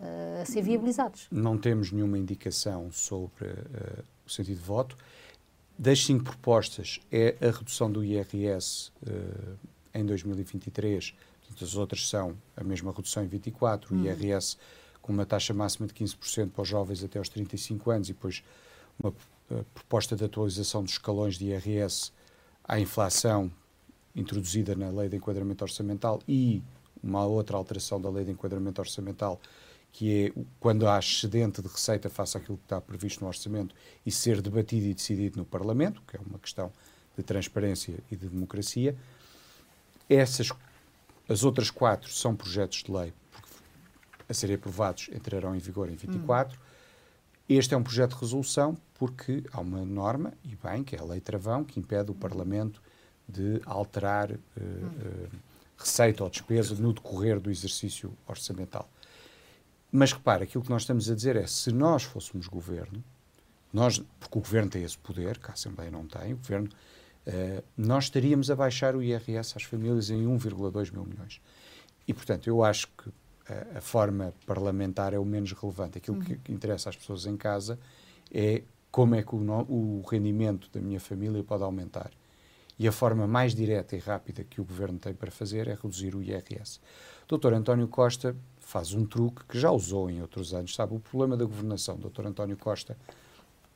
uh, 0.00 0.42
a 0.42 0.44
ser 0.44 0.62
viabilizados. 0.62 1.26
Não 1.30 1.58
temos 1.58 1.92
nenhuma 1.92 2.18
indicação 2.18 2.90
sobre 2.92 3.46
uh, 3.46 4.04
o 4.26 4.30
sentido 4.30 4.58
de 4.58 4.64
voto. 4.64 4.96
Das 5.76 6.04
cinco 6.04 6.24
propostas, 6.24 7.00
é 7.10 7.36
a 7.40 7.50
redução 7.50 7.90
do 7.90 8.04
IRS 8.04 8.92
uh, 9.02 9.58
eh, 9.92 9.98
em 9.98 10.06
2023, 10.06 11.14
as 11.60 11.74
outras 11.74 12.08
são 12.08 12.36
a 12.56 12.62
mesma 12.62 12.92
redução 12.92 13.24
em 13.24 13.26
24, 13.26 13.94
o 13.94 13.98
IRS 14.04 14.56
com 15.04 15.12
uma 15.12 15.26
taxa 15.26 15.52
máxima 15.52 15.86
de 15.86 15.92
15% 15.92 16.50
para 16.50 16.62
os 16.62 16.68
jovens 16.68 17.04
até 17.04 17.18
aos 17.18 17.28
35 17.28 17.90
anos 17.90 18.08
e 18.08 18.14
depois 18.14 18.42
uma 18.98 19.12
proposta 19.74 20.16
de 20.16 20.24
atualização 20.24 20.82
dos 20.82 20.92
escalões 20.92 21.36
de 21.36 21.44
IRS 21.44 22.10
à 22.64 22.80
inflação 22.80 23.52
introduzida 24.16 24.74
na 24.74 24.88
Lei 24.88 25.10
de 25.10 25.16
Enquadramento 25.16 25.62
Orçamental 25.62 26.22
e 26.26 26.62
uma 27.02 27.26
outra 27.26 27.54
alteração 27.54 28.00
da 28.00 28.08
Lei 28.08 28.24
de 28.24 28.30
Enquadramento 28.30 28.80
Orçamental 28.80 29.38
que 29.92 30.24
é 30.24 30.40
quando 30.58 30.88
há 30.88 30.98
excedente 30.98 31.60
de 31.60 31.68
receita 31.68 32.08
face 32.08 32.38
àquilo 32.38 32.56
que 32.56 32.64
está 32.64 32.80
previsto 32.80 33.20
no 33.20 33.26
orçamento 33.26 33.74
e 34.06 34.10
ser 34.10 34.40
debatido 34.40 34.86
e 34.86 34.94
decidido 34.94 35.36
no 35.36 35.44
Parlamento, 35.44 36.02
que 36.08 36.16
é 36.16 36.20
uma 36.20 36.38
questão 36.38 36.72
de 37.14 37.22
transparência 37.22 37.94
e 38.10 38.16
de 38.16 38.26
democracia. 38.26 38.96
Essas, 40.08 40.48
as 41.28 41.44
outras 41.44 41.70
quatro 41.70 42.10
são 42.10 42.34
projetos 42.34 42.82
de 42.82 42.90
lei 42.90 43.12
a 44.28 44.34
serem 44.34 44.56
aprovados 44.56 45.08
entrarão 45.12 45.54
em 45.54 45.58
vigor 45.58 45.88
em 45.88 45.96
24. 45.96 46.58
Hum. 46.58 46.62
Este 47.48 47.74
é 47.74 47.76
um 47.76 47.82
projeto 47.82 48.14
de 48.14 48.20
resolução 48.20 48.76
porque 48.94 49.44
há 49.52 49.60
uma 49.60 49.84
norma, 49.84 50.32
e 50.44 50.56
bem, 50.56 50.82
que 50.82 50.96
é 50.96 50.98
a 50.98 51.04
Lei 51.04 51.20
Travão, 51.20 51.62
que 51.62 51.78
impede 51.78 52.10
o 52.10 52.14
Parlamento 52.14 52.80
de 53.28 53.60
alterar 53.66 54.30
uh, 54.30 54.36
uh, 54.36 55.28
receita 55.76 56.24
ou 56.24 56.30
despesa 56.30 56.74
no 56.74 56.92
decorrer 56.92 57.38
do 57.38 57.50
exercício 57.50 58.16
orçamental. 58.26 58.88
Mas 59.90 60.12
repare, 60.12 60.44
aquilo 60.44 60.64
que 60.64 60.70
nós 60.70 60.82
estamos 60.82 61.10
a 61.10 61.14
dizer 61.14 61.36
é, 61.36 61.46
se 61.46 61.70
nós 61.70 62.02
fôssemos 62.02 62.46
governo, 62.46 63.04
nós, 63.72 63.98
porque 64.18 64.38
o 64.38 64.40
governo 64.40 64.70
tem 64.70 64.82
esse 64.82 64.96
poder, 64.96 65.38
que 65.38 65.50
a 65.50 65.52
Assembleia 65.52 65.90
não 65.90 66.06
tem, 66.06 66.32
o 66.32 66.36
governo, 66.36 66.68
uh, 67.26 67.64
nós 67.76 68.04
estaríamos 68.04 68.50
a 68.50 68.56
baixar 68.56 68.96
o 68.96 69.02
IRS 69.02 69.54
às 69.56 69.64
famílias 69.64 70.08
em 70.08 70.24
1,2 70.24 70.92
mil 70.92 71.04
milhões. 71.04 71.40
E, 72.06 72.14
portanto, 72.14 72.46
eu 72.46 72.62
acho 72.64 72.88
que 72.88 73.10
a, 73.48 73.78
a, 73.78 73.80
forma 73.80 74.34
parlamentar 74.46 75.12
é 75.12 75.18
o 75.18 75.24
menos 75.24 75.52
relevante. 75.52 75.98
Aquilo 75.98 76.18
uhum. 76.18 76.24
que, 76.24 76.52
interessa 76.52 76.90
às 76.90 76.96
pessoas 76.96 77.26
em 77.26 77.36
casa 77.36 77.78
é 78.32 78.62
como 78.90 79.14
é 79.14 79.22
que 79.22 79.34
o, 79.34 79.38
o 79.68 80.02
rendimento 80.08 80.70
da 80.72 80.80
minha 80.80 81.00
família 81.00 81.42
pode 81.42 81.62
aumentar. 81.62 82.10
E 82.78 82.88
a 82.88 82.92
forma 82.92 83.26
mais 83.26 83.54
direta 83.54 83.94
e 83.94 84.00
rápida 84.00 84.42
que 84.42 84.60
o 84.60 84.64
governo 84.64 84.98
tem 84.98 85.14
para 85.14 85.30
fazer 85.30 85.68
é 85.68 85.74
reduzir 85.74 86.14
o 86.14 86.22
IRS. 86.22 86.80
Dr. 87.28 87.52
António 87.54 87.86
Costa 87.86 88.36
faz 88.58 88.92
um 88.92 89.06
truque 89.06 89.44
que 89.48 89.58
já 89.58 89.70
usou 89.70 90.10
em 90.10 90.20
outros 90.20 90.52
anos. 90.52 90.74
Sabe, 90.74 90.94
o 90.94 91.00
problema 91.00 91.36
da 91.36 91.44
governação 91.44 91.96
do 91.96 92.10
Dr. 92.10 92.26
António 92.26 92.56
Costa, 92.56 92.96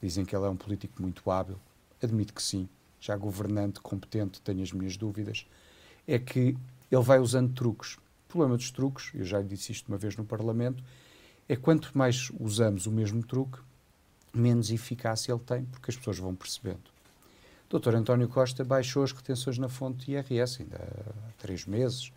dizem 0.03 0.25
que 0.25 0.35
ele 0.35 0.47
é 0.47 0.49
um 0.49 0.57
político 0.57 1.01
muito 1.01 1.31
hábil, 1.31 1.59
admito 2.03 2.33
que 2.33 2.43
sim, 2.43 2.69
já 3.01 3.17
governante, 3.17 3.81
competente, 3.81 4.41
tenho 4.41 4.63
as 4.63 4.73
minhas 4.73 4.97
dúvidas, 4.97 5.47
é 6.07 6.19
que 6.19 6.57
ele 6.91 7.03
vai 7.03 7.19
usando 7.19 7.53
truques. 7.53 7.99
O 8.29 8.33
problema 8.33 8.59
dos 8.59 8.71
truques, 8.71 9.11
eu 9.15 9.25
já 9.25 9.41
lhe 9.41 9.49
disse 9.49 9.73
isto 9.73 9.89
uma 9.89 9.97
vez 9.97 10.15
no 10.15 10.25
Parlamento, 10.25 10.85
é 11.49 11.57
quanto 11.57 11.97
mais 11.97 12.31
usamos 12.39 12.85
o 12.87 12.93
mesmo 12.93 13.25
truque, 13.25 13.59
menos 14.35 14.71
eficácia 14.71 15.33
ele 15.33 15.41
tem, 15.41 15.65
porque 15.65 15.91
as 15.91 15.97
pessoas 15.97 16.19
vão 16.19 16.35
percebendo. 16.35 16.91
Dr. 17.71 17.95
António 17.95 18.29
Costa 18.29 18.63
baixou 18.63 19.03
as 19.03 19.13
retenções 19.13 19.57
na 19.57 19.69
fonte 19.69 20.11
IRS 20.11 20.61
ainda 20.61 20.77
há 20.77 21.33
três 21.39 21.65
meses. 21.65 22.13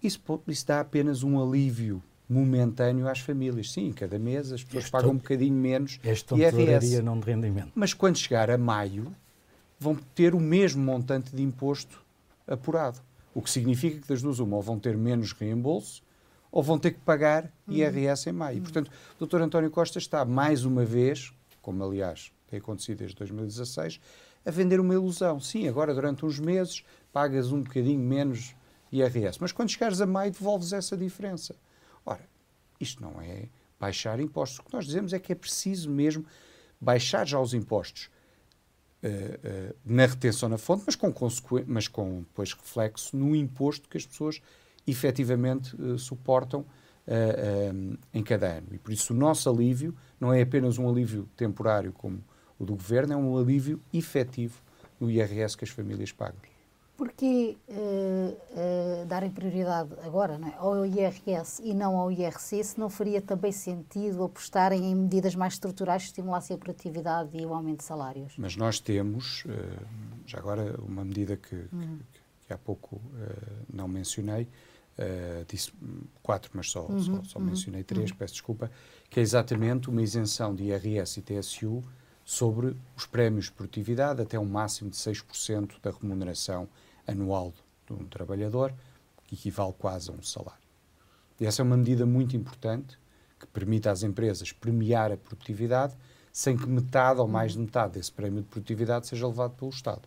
Isso, 0.00 0.20
isso 0.46 0.66
dá 0.66 0.78
apenas 0.78 1.24
um 1.24 1.42
alívio 1.42 2.00
momentâneo 2.28 3.08
às 3.08 3.18
famílias. 3.18 3.72
Sim, 3.72 3.92
cada 3.92 4.16
mês 4.16 4.52
as 4.52 4.62
pessoas 4.62 4.84
este 4.84 4.92
pagam 4.92 5.10
um 5.10 5.16
bocadinho 5.16 5.54
menos 5.54 5.98
esta 6.04 6.36
IRS. 6.36 7.02
não 7.02 7.18
de 7.18 7.26
rendimento. 7.26 7.72
Mas 7.74 7.92
quando 7.92 8.16
chegar 8.16 8.48
a 8.48 8.56
maio, 8.56 9.12
vão 9.78 9.96
ter 10.14 10.36
o 10.36 10.40
mesmo 10.40 10.84
montante 10.84 11.34
de 11.34 11.42
imposto 11.42 12.00
apurado. 12.46 13.00
O 13.34 13.42
que 13.42 13.50
significa 13.50 14.00
que 14.00 14.08
das 14.08 14.22
duas 14.22 14.38
uma, 14.38 14.56
ou 14.56 14.62
vão 14.62 14.78
ter 14.78 14.96
menos 14.96 15.32
reembolso, 15.32 16.02
ou 16.50 16.62
vão 16.62 16.78
ter 16.78 16.92
que 16.92 17.00
pagar 17.00 17.52
IRS 17.68 18.28
em 18.28 18.32
maio. 18.32 18.62
Portanto, 18.62 18.90
o 19.18 19.26
Dr. 19.26 19.42
António 19.42 19.70
Costa 19.70 19.98
está 19.98 20.24
mais 20.24 20.64
uma 20.64 20.84
vez, 20.84 21.32
como 21.60 21.84
aliás 21.84 22.32
tem 22.48 22.58
acontecido 22.58 22.98
desde 22.98 23.16
2016, 23.16 24.00
a 24.44 24.50
vender 24.50 24.80
uma 24.80 24.94
ilusão. 24.94 25.38
Sim, 25.38 25.68
agora 25.68 25.92
durante 25.92 26.24
uns 26.24 26.40
meses 26.40 26.82
pagas 27.12 27.52
um 27.52 27.62
bocadinho 27.62 28.00
menos 28.00 28.54
IRS, 28.90 29.38
mas 29.40 29.52
quando 29.52 29.70
chegares 29.70 30.00
a 30.00 30.06
maio 30.06 30.32
devolves 30.32 30.72
essa 30.72 30.96
diferença. 30.96 31.54
Ora, 32.06 32.26
isto 32.80 33.02
não 33.02 33.20
é 33.20 33.48
baixar 33.78 34.18
impostos. 34.18 34.58
O 34.60 34.62
que 34.62 34.72
nós 34.72 34.86
dizemos 34.86 35.12
é 35.12 35.18
que 35.18 35.32
é 35.32 35.34
preciso 35.34 35.90
mesmo 35.90 36.24
baixar 36.80 37.26
já 37.26 37.38
os 37.38 37.52
impostos 37.52 38.08
uh, 39.02 39.74
na 39.84 40.06
retenção 40.06 40.48
na 40.48 40.58
fonte, 40.58 40.84
mas 40.86 40.96
com, 40.96 41.12
mas 41.66 41.88
com 41.88 42.20
depois 42.20 42.52
reflexo 42.52 43.16
no 43.16 43.34
imposto 43.34 43.88
que 43.88 43.96
as 43.96 44.06
pessoas 44.06 44.40
efetivamente 44.86 45.74
uh, 45.76 45.98
suportam 45.98 46.64
em 48.12 48.22
cada 48.22 48.58
ano. 48.58 48.66
E 48.72 48.76
por 48.76 48.92
isso 48.92 49.14
o 49.14 49.16
nosso 49.16 49.48
alívio 49.48 49.96
não 50.20 50.30
é 50.30 50.42
apenas 50.42 50.76
um 50.76 50.86
alívio 50.86 51.26
temporário 51.38 51.90
como 51.90 52.22
o 52.58 52.66
do 52.66 52.74
governo 52.74 53.14
é 53.14 53.16
um 53.16 53.38
alívio 53.38 53.80
efetivo 53.94 54.60
no 55.00 55.10
IRS 55.10 55.56
que 55.56 55.64
as 55.64 55.70
famílias 55.70 56.12
pagam. 56.12 56.57
Porquê 56.98 57.56
uh, 57.68 57.74
uh, 57.76 59.06
darem 59.06 59.30
prioridade 59.30 59.90
agora 60.04 60.34
é? 60.34 60.54
ao 60.58 60.84
IRS 60.84 61.62
e 61.62 61.72
não 61.72 61.96
ao 61.96 62.10
IRC, 62.10 62.64
se 62.64 62.76
não 62.76 62.90
faria 62.90 63.22
também 63.22 63.52
sentido 63.52 64.24
apostarem 64.24 64.84
em 64.84 64.96
medidas 64.96 65.36
mais 65.36 65.52
estruturais 65.52 66.02
que 66.02 66.08
estimulassem 66.08 66.56
a 66.56 66.58
produtividade 66.58 67.38
e 67.38 67.46
o 67.46 67.54
aumento 67.54 67.78
de 67.78 67.84
salários? 67.84 68.34
Mas 68.36 68.56
nós 68.56 68.80
temos, 68.80 69.44
uh, 69.44 69.48
já 70.26 70.38
agora, 70.38 70.74
uma 70.82 71.04
medida 71.04 71.36
que, 71.36 71.56
que, 71.68 72.18
que, 72.48 72.52
há 72.52 72.58
pouco 72.58 73.00
não 73.72 73.86
mencionei, 73.86 74.48
disse 75.46 75.72
quatro, 76.20 76.50
mas 76.52 76.68
só, 76.68 76.84
uhum. 76.84 77.00
só, 77.00 77.22
só 77.22 77.38
uhum. 77.38 77.44
mencionei 77.44 77.84
três, 77.84 78.10
uhum. 78.10 78.16
peço 78.16 78.32
desculpa, 78.32 78.72
que 79.08 79.20
é 79.20 79.22
exatamente 79.22 79.88
uma 79.88 80.02
isenção 80.02 80.52
de 80.52 80.64
IRS 80.64 81.20
e 81.20 81.22
TSU 81.22 81.84
sobre 82.24 82.76
os 82.96 83.06
prémios 83.06 83.44
de 83.44 83.52
produtividade 83.52 84.20
até 84.20 84.36
um 84.36 84.44
máximo 84.44 84.90
de 84.90 84.96
6% 84.96 85.80
da 85.80 85.92
remuneração 85.92 86.68
anual 87.08 87.52
de 87.86 87.94
um 87.94 88.06
trabalhador, 88.06 88.72
que 89.26 89.34
equivale 89.34 89.72
quase 89.72 90.10
a 90.10 90.12
um 90.12 90.22
salário. 90.22 90.62
E 91.40 91.46
essa 91.46 91.62
é 91.62 91.64
uma 91.64 91.76
medida 91.76 92.06
muito 92.06 92.36
importante 92.36 92.98
que 93.38 93.46
permite 93.46 93.88
às 93.88 94.02
empresas 94.02 94.52
premiar 94.52 95.10
a 95.10 95.16
produtividade 95.16 95.96
sem 96.32 96.56
que 96.56 96.68
metade 96.68 97.20
ou 97.20 97.26
mais 97.26 97.52
de 97.52 97.58
metade 97.58 97.94
desse 97.94 98.12
prémio 98.12 98.42
de 98.42 98.48
produtividade 98.48 99.06
seja 99.06 99.26
levado 99.26 99.54
pelo 99.56 99.70
Estado. 99.70 100.02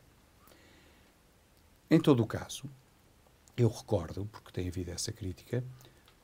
Em 1.90 2.00
todo 2.00 2.24
o 2.24 2.28
caso, 2.28 2.70
eu 3.58 3.68
recordo, 3.68 4.26
porque 4.32 4.52
tem 4.52 4.68
havido 4.68 4.92
essa 4.92 5.12
crítica, 5.12 5.64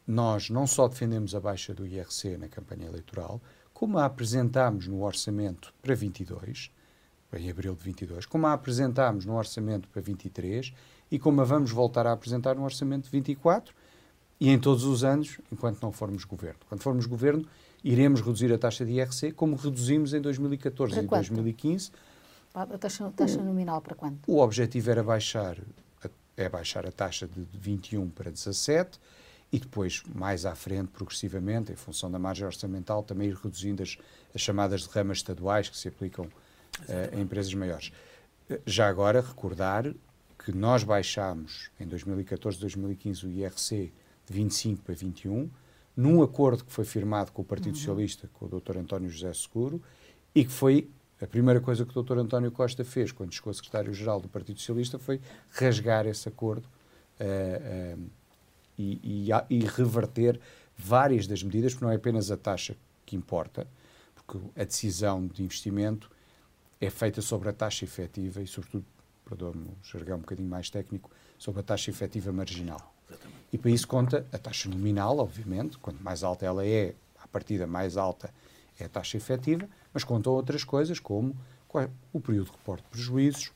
nós 0.05 0.49
não 0.49 0.65
só 0.65 0.87
defendemos 0.87 1.35
a 1.35 1.39
baixa 1.39 1.73
do 1.73 1.85
IRC 1.85 2.37
na 2.37 2.47
campanha 2.47 2.87
eleitoral, 2.87 3.41
como 3.73 3.97
a 3.97 4.05
apresentámos 4.05 4.87
no 4.87 5.03
orçamento 5.03 5.73
para 5.81 5.93
22, 5.93 6.71
em 7.33 7.49
abril 7.49 7.75
de 7.75 7.83
22, 7.83 8.25
como 8.25 8.47
a 8.47 8.53
apresentámos 8.53 9.25
no 9.25 9.35
orçamento 9.35 9.87
para 9.89 10.01
23 10.01 10.73
e 11.11 11.19
como 11.19 11.41
a 11.41 11.43
vamos 11.43 11.71
voltar 11.71 12.07
a 12.07 12.13
apresentar 12.13 12.55
no 12.55 12.63
orçamento 12.63 13.05
de 13.05 13.11
24 13.11 13.73
e 14.39 14.49
em 14.49 14.59
todos 14.59 14.83
os 14.83 15.03
anos, 15.03 15.39
enquanto 15.51 15.81
não 15.81 15.91
formos 15.91 16.23
governo. 16.23 16.59
Quando 16.69 16.81
formos 16.81 17.05
governo, 17.05 17.45
iremos 17.83 18.21
reduzir 18.21 18.53
a 18.53 18.57
taxa 18.57 18.85
de 18.85 18.93
IRC, 18.93 19.31
como 19.31 19.55
reduzimos 19.55 20.13
em 20.13 20.21
2014 20.21 20.99
e 20.99 21.01
2015. 21.01 21.91
A 22.53 22.65
taxa, 22.65 23.11
taxa 23.15 23.41
nominal 23.41 23.81
para 23.81 23.95
quanto? 23.95 24.19
O 24.27 24.39
objetivo 24.39 24.89
era 24.89 25.03
baixar, 25.03 25.57
é 26.35 26.49
baixar 26.49 26.85
a 26.85 26.91
taxa 26.91 27.27
de 27.27 27.45
21 27.57 28.09
para 28.09 28.31
17 28.31 28.99
e 29.51 29.59
depois, 29.59 30.03
mais 30.13 30.45
à 30.45 30.55
frente, 30.55 30.89
progressivamente, 30.89 31.71
em 31.71 31.75
função 31.75 32.11
da 32.11 32.19
margem 32.19 32.45
orçamental, 32.45 33.01
também 33.03 33.29
ir 33.29 33.35
reduzindo 33.35 33.81
as, 33.81 33.97
as 34.35 34.41
chamadas 34.41 34.85
derramas 34.85 35.17
estaduais 35.17 35.69
que 35.69 35.77
se 35.77 35.87
aplicam 35.87 36.27
uh, 36.81 37.15
a 37.15 37.19
empresas 37.19 37.53
maiores. 37.53 37.91
Uh, 38.49 38.59
já 38.65 38.87
agora, 38.87 39.21
recordar 39.21 39.93
que 40.37 40.51
nós 40.51 40.83
baixámos 40.83 41.69
em 41.79 41.87
2014 41.87 42.59
2015 42.59 43.25
o 43.25 43.29
IRC 43.29 43.91
de 44.25 44.33
25 44.33 44.83
para 44.83 44.95
21, 44.95 45.49
num 45.95 46.21
acordo 46.21 46.63
que 46.63 46.71
foi 46.71 46.85
firmado 46.85 47.31
com 47.31 47.41
o 47.41 47.45
Partido 47.45 47.73
uhum. 47.73 47.79
Socialista, 47.79 48.29
com 48.33 48.45
o 48.45 48.59
Dr. 48.59 48.77
António 48.77 49.09
José 49.09 49.33
Seguro, 49.33 49.81
e 50.33 50.45
que 50.45 50.51
foi 50.51 50.89
a 51.19 51.25
primeira 51.25 51.59
coisa 51.59 51.85
que 51.85 51.97
o 51.97 52.03
Dr. 52.03 52.19
António 52.19 52.51
Costa 52.51 52.85
fez 52.85 53.11
quando 53.11 53.33
chegou 53.33 53.51
secretário-geral 53.53 54.21
do 54.21 54.29
Partido 54.29 54.59
Socialista 54.59 54.99
foi 54.99 55.19
rasgar 55.49 56.05
esse 56.05 56.29
acordo. 56.29 56.67
Uh, 57.19 57.99
e, 58.77 59.27
e, 59.29 59.29
e 59.49 59.59
reverter 59.65 60.39
várias 60.77 61.25
das 61.25 61.41
medidas, 61.41 61.73
porque 61.73 61.85
não 61.85 61.91
é 61.91 61.95
apenas 61.95 62.29
a 62.29 62.37
taxa 62.37 62.75
que 63.05 63.15
importa, 63.15 63.67
porque 64.13 64.37
a 64.55 64.63
decisão 64.63 65.25
de 65.25 65.43
investimento 65.43 66.11
é 66.79 66.89
feita 66.89 67.21
sobre 67.21 67.49
a 67.49 67.53
taxa 67.53 67.85
efetiva 67.85 68.41
e, 68.41 68.47
sobretudo, 68.47 68.85
perdoa-me 69.25 69.65
o 69.65 69.77
jargão 69.83 70.17
um 70.17 70.21
bocadinho 70.21 70.49
mais 70.49 70.69
técnico, 70.69 71.09
sobre 71.37 71.59
a 71.61 71.63
taxa 71.63 71.89
efetiva 71.89 72.31
marginal. 72.31 72.93
Exatamente. 73.09 73.41
E 73.51 73.57
para 73.57 73.71
isso 73.71 73.87
conta 73.87 74.25
a 74.31 74.37
taxa 74.37 74.69
nominal, 74.69 75.17
obviamente, 75.19 75.77
quanto 75.77 76.03
mais 76.03 76.23
alta 76.23 76.45
ela 76.45 76.65
é, 76.65 76.93
a 77.21 77.27
partida 77.27 77.67
mais 77.67 77.97
alta 77.97 78.33
é 78.79 78.85
a 78.85 78.89
taxa 78.89 79.17
efetiva, 79.17 79.67
mas 79.93 80.03
contam 80.03 80.33
outras 80.33 80.63
coisas 80.63 80.99
como 80.99 81.35
é 81.75 81.89
o 82.11 82.19
período 82.19 82.45
de 82.45 82.51
reporte 82.53 82.83
de 82.83 82.89
prejuízos, 82.89 83.51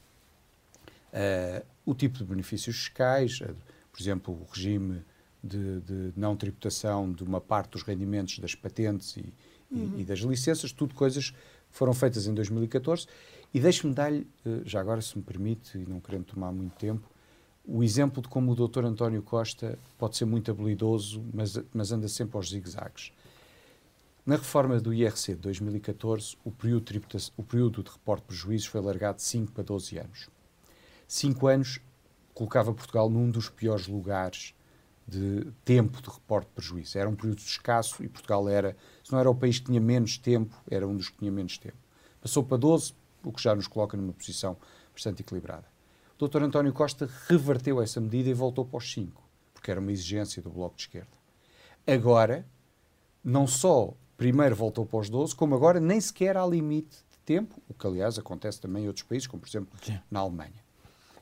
uh, 1.11 1.65
o 1.85 1.95
tipo 1.95 2.19
de 2.19 2.23
benefícios 2.23 2.75
fiscais, 2.75 3.39
uh, 3.41 3.55
por 3.91 3.99
exemplo, 3.99 4.33
o 4.33 4.47
regime 4.53 5.01
de, 5.43 5.81
de, 5.81 6.13
não 6.15 6.35
tributação 6.35 7.11
de 7.11 7.23
uma 7.23 7.41
parte 7.41 7.71
dos 7.71 7.81
rendimentos 7.81 8.37
das 8.37 8.53
patentes 8.53 9.17
e, 9.17 9.33
uhum. 9.71 9.95
e, 9.97 10.01
e 10.01 10.05
das 10.05 10.19
licenças, 10.19 10.71
tudo 10.71 10.93
coisas 10.93 11.33
foram 11.71 11.93
feitas 11.93 12.27
em 12.27 12.33
2014. 12.33 13.07
E 13.53 13.59
deixe-me 13.59 13.93
dar-lhe, 13.93 14.27
eh, 14.45 14.61
já 14.65 14.79
agora, 14.79 15.01
se 15.01 15.17
me 15.17 15.23
permite, 15.23 15.77
e 15.77 15.85
não 15.89 15.99
querendo 15.99 16.25
tomar 16.25 16.51
muito 16.51 16.75
tempo, 16.75 17.09
o 17.65 17.83
exemplo 17.83 18.21
de 18.21 18.27
como 18.27 18.51
o 18.51 18.55
Dr. 18.55 18.85
António 18.85 19.21
Costa 19.21 19.77
pode 19.97 20.17
ser 20.17 20.25
muito 20.25 20.51
habilidoso, 20.51 21.23
mas, 21.33 21.59
mas 21.73 21.91
anda 21.91 22.07
sempre 22.07 22.37
aos 22.37 22.49
zigue-zagues. 22.49 23.11
Na 24.25 24.35
reforma 24.35 24.79
do 24.79 24.93
IRC 24.93 25.35
de 25.35 25.41
2014, 25.41 26.37
o 26.43 26.51
período, 26.51 27.01
o 27.37 27.43
período 27.43 27.83
de 27.83 27.89
reporte 27.89 28.21
de 28.21 28.27
prejuízos 28.27 28.67
foi 28.67 28.79
alargado 28.79 29.17
de 29.17 29.23
5 29.23 29.51
para 29.51 29.63
12 29.63 29.97
anos. 29.97 30.29
5 31.07 31.47
anos 31.47 31.79
colocava 32.33 32.73
Portugal 32.73 33.09
num 33.09 33.29
dos 33.29 33.49
piores 33.49 33.87
lugares 33.87 34.53
de 35.11 35.51
tempo 35.65 36.01
de 36.01 36.09
reporte 36.09 36.47
de 36.47 36.53
prejuízo. 36.53 36.97
Era 36.97 37.09
um 37.09 37.15
período 37.15 37.39
escasso 37.39 38.01
e 38.01 38.07
Portugal 38.07 38.47
era, 38.47 38.77
se 39.03 39.11
não 39.11 39.19
era 39.19 39.29
o 39.29 39.35
país 39.35 39.59
que 39.59 39.65
tinha 39.65 39.81
menos 39.81 40.17
tempo, 40.17 40.55
era 40.69 40.87
um 40.87 40.95
dos 40.95 41.09
que 41.09 41.17
tinha 41.17 41.31
menos 41.31 41.57
tempo. 41.57 41.75
Passou 42.21 42.43
para 42.43 42.55
12, 42.55 42.93
o 43.23 43.31
que 43.31 43.43
já 43.43 43.53
nos 43.53 43.67
coloca 43.67 43.97
numa 43.97 44.13
posição 44.13 44.55
bastante 44.93 45.21
equilibrada. 45.21 45.65
O 46.17 46.27
Dr. 46.27 46.43
António 46.43 46.71
Costa 46.71 47.09
reverteu 47.27 47.81
essa 47.81 47.99
medida 47.99 48.29
e 48.29 48.33
voltou 48.33 48.63
para 48.63 48.77
os 48.77 48.93
5, 48.93 49.21
porque 49.53 49.69
era 49.69 49.79
uma 49.79 49.91
exigência 49.91 50.41
do 50.41 50.49
Bloco 50.49 50.77
de 50.77 50.83
Esquerda. 50.83 51.11
Agora, 51.85 52.45
não 53.23 53.45
só 53.45 53.93
primeiro 54.15 54.55
voltou 54.55 54.85
para 54.85 54.99
os 54.99 55.09
12, 55.09 55.35
como 55.35 55.55
agora 55.55 55.79
nem 55.79 55.99
sequer 55.99 56.37
há 56.37 56.45
limite 56.45 56.95
de 57.09 57.17
tempo, 57.25 57.61
o 57.67 57.73
que 57.73 57.85
aliás 57.85 58.17
acontece 58.17 58.61
também 58.61 58.85
em 58.85 58.87
outros 58.87 59.05
países, 59.05 59.27
como 59.27 59.41
por 59.41 59.49
exemplo 59.49 59.77
Sim. 59.83 59.99
na 60.09 60.19
Alemanha. 60.19 60.63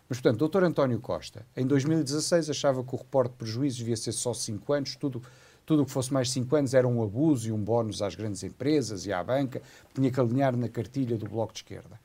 Mas, 0.10 0.20
portanto, 0.20 0.50
Dr. 0.50 0.64
António 0.64 1.00
Costa, 1.00 1.46
em 1.56 1.68
2016, 1.68 2.50
achava 2.50 2.84
que 2.84 2.96
o 2.96 2.98
reporte 2.98 3.32
de 3.32 3.38
prejuízos 3.38 3.78
devia 3.78 3.96
ser 3.96 4.12
só 4.12 4.34
5 4.34 4.74
anos, 4.74 4.96
tudo 4.96 5.22
tudo 5.70 5.84
o 5.84 5.86
que 5.86 5.92
fosse 5.92 6.12
mais 6.12 6.32
5 6.32 6.56
anos 6.56 6.74
era 6.74 6.88
um 6.88 7.04
abuso 7.04 7.48
e 7.48 7.52
um 7.52 7.64
bónus 7.64 8.02
às 8.02 8.16
grandes 8.16 8.42
empresas 8.42 9.06
e 9.06 9.14
à 9.14 9.24
banca, 9.24 9.62
tinha 9.94 10.10
que 10.10 10.20
alinhar 10.20 10.58
na 10.58 10.68
cartilha 10.68 11.16
do 11.16 11.30
Bloco 11.30 11.54
de 11.54 11.60
Esquerda. 11.60 12.00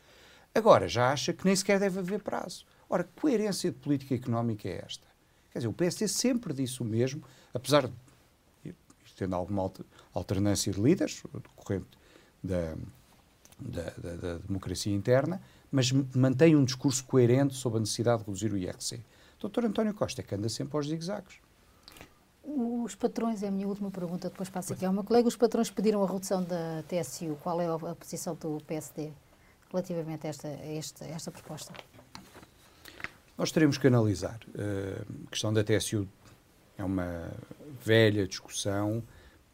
Agora 0.54 0.86
já 0.86 1.10
acha 1.10 1.32
que 1.32 1.46
nem 1.46 1.56
sequer 1.56 1.80
deve 1.80 1.98
haver 1.98 2.20
prazo. 2.20 2.66
Ora, 2.90 3.04
que 3.04 3.18
coerência 3.18 3.70
de 3.70 3.78
política 3.78 4.14
económica 4.14 4.68
é 4.68 4.84
esta? 4.84 5.06
Quer 5.50 5.60
dizer, 5.60 5.68
o 5.68 5.72
PSD 5.72 6.06
sempre 6.08 6.52
disse 6.52 6.82
o 6.82 6.84
mesmo, 6.84 7.22
apesar 7.54 7.88
de 7.88 8.74
tendo 9.16 9.34
alguma 9.34 9.72
alternância 10.12 10.70
de 10.70 10.80
líderes, 10.80 11.22
decorrente 11.32 11.86
da, 12.42 12.74
da, 13.58 13.82
da, 13.96 14.16
da 14.16 14.38
democracia 14.46 14.94
interna, 14.94 15.40
mas 15.74 15.90
mantém 15.90 16.54
um 16.54 16.64
discurso 16.64 17.04
coerente 17.04 17.52
sobre 17.54 17.78
a 17.78 17.80
necessidade 17.80 18.22
de 18.22 18.26
reduzir 18.26 18.52
o 18.52 18.56
IRC. 18.56 19.00
Doutor 19.40 19.64
António 19.64 19.92
Costa 19.92 20.20
é 20.20 20.24
que 20.24 20.32
anda 20.32 20.48
sempre 20.48 20.76
aos 20.76 20.86
zigzags. 20.86 21.34
Os 22.44 22.94
patrões, 22.94 23.42
é 23.42 23.48
a 23.48 23.50
minha 23.50 23.66
última 23.66 23.90
pergunta, 23.90 24.30
depois 24.30 24.48
passo 24.48 24.72
aqui 24.72 24.84
ao 24.84 24.92
meu 24.92 25.02
colega. 25.02 25.26
Os 25.26 25.34
patrões 25.34 25.70
pediram 25.72 26.04
a 26.04 26.06
redução 26.06 26.44
da 26.44 26.84
TSU. 26.86 27.36
Qual 27.42 27.60
é 27.60 27.66
a 27.66 27.94
posição 27.96 28.36
do 28.36 28.62
PSD 28.64 29.10
relativamente 29.68 30.28
a 30.28 30.30
esta, 30.30 30.46
a 30.46 30.76
esta, 30.76 31.04
a 31.06 31.08
esta 31.08 31.30
proposta? 31.32 31.72
Nós 33.36 33.50
teremos 33.50 33.76
que 33.76 33.88
analisar. 33.88 34.38
Uh, 34.50 35.24
a 35.26 35.30
questão 35.30 35.52
da 35.52 35.64
TSU 35.64 36.06
é 36.78 36.84
uma 36.84 37.32
velha 37.82 38.28
discussão. 38.28 39.02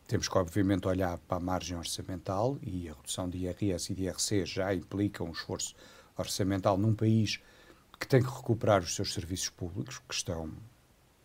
Temos 0.06 0.28
que, 0.28 0.36
obviamente, 0.36 0.86
olhar 0.86 1.16
para 1.16 1.38
a 1.38 1.40
margem 1.40 1.78
orçamental 1.78 2.58
e 2.62 2.90
a 2.90 2.92
redução 2.92 3.26
de 3.26 3.38
IRS 3.38 3.90
e 3.90 3.94
de 3.94 4.02
IRC 4.02 4.44
já 4.44 4.74
implica 4.74 5.24
um 5.24 5.30
esforço 5.30 5.74
orçamental 6.20 6.76
num 6.78 6.94
país 6.94 7.40
que 7.98 8.06
tem 8.06 8.22
que 8.22 8.30
recuperar 8.30 8.80
os 8.82 8.94
seus 8.94 9.12
serviços 9.12 9.50
públicos, 9.50 10.00
que 10.08 10.14
estão 10.14 10.50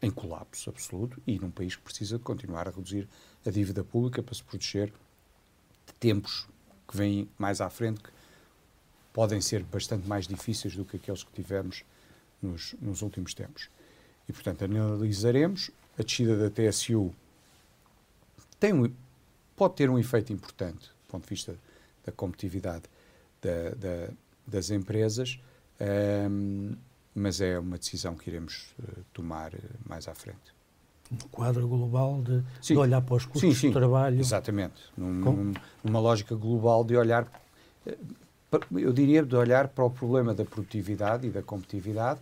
em 0.02 0.12
colapso 0.12 0.70
absoluto 0.70 1.22
e 1.26 1.40
num 1.40 1.50
país 1.50 1.76
que 1.76 1.82
precisa 1.82 2.18
de 2.18 2.24
continuar 2.24 2.68
a 2.68 2.72
reduzir 2.72 3.08
a 3.46 3.50
dívida 3.50 3.84
pública 3.84 4.22
para 4.22 4.36
se 4.36 4.44
proteger 4.44 4.92
de 5.88 5.94
tempos 6.00 6.48
que 6.88 6.98
vêm 6.98 7.30
mais 7.38 7.62
à 7.62 7.70
frente, 7.70 8.04
que 8.04 8.10
podem 9.14 9.40
ser 9.40 9.64
bastante 9.64 10.08
mais 10.08 10.28
difíceis 10.28 10.76
do 10.76 10.84
que 10.84 10.98
aqueles 10.98 11.24
que 11.24 11.32
tivemos 11.32 11.84
nos, 12.42 12.76
nos 12.82 13.02
últimos 13.02 13.34
tempos. 13.34 13.70
E, 14.28 14.34
portanto, 14.34 14.66
analisaremos. 14.66 15.72
A 15.98 16.04
descida 16.04 16.36
da 16.36 16.50
TSU 16.50 17.16
tem 18.60 18.74
um, 18.74 18.94
pode 19.56 19.76
ter 19.76 19.90
um 19.90 19.98
efeito 19.98 20.34
importante 20.34 20.90
do 20.90 21.12
ponto 21.12 21.24
de 21.24 21.30
vista 21.30 21.58
da 22.06 22.12
competitividade 22.12 22.84
da, 23.42 23.70
da, 23.70 24.10
das 24.48 24.70
empresas. 24.70 25.40
Um, 25.80 26.76
mas 27.16 27.40
é 27.40 27.58
uma 27.58 27.78
decisão 27.78 28.16
que 28.16 28.30
iremos 28.30 28.74
uh, 28.78 29.04
tomar 29.14 29.54
uh, 29.54 29.60
mais 29.86 30.08
à 30.08 30.14
frente. 30.14 30.54
No 31.10 31.30
quadro 31.30 31.66
global 31.68 32.22
de, 32.22 32.44
de 32.62 32.76
olhar 32.76 33.02
para 33.02 33.16
os 33.16 33.26
custos 33.26 33.42
sim, 33.42 33.54
sim, 33.54 33.68
de 33.68 33.74
trabalho. 33.74 34.20
Exatamente. 34.20 34.82
Num, 34.98 35.14
num, 35.14 35.54
numa 35.84 36.00
lógica 36.00 36.36
global 36.36 36.84
de 36.84 36.98
olhar, 36.98 37.28
eh, 37.86 37.98
eu 38.72 38.92
diria, 38.92 39.24
de 39.24 39.36
olhar 39.36 39.68
para 39.68 39.86
o 39.86 39.90
problema 39.90 40.34
da 40.34 40.44
produtividade 40.44 41.28
e 41.28 41.30
da 41.30 41.44
competitividade, 41.44 42.20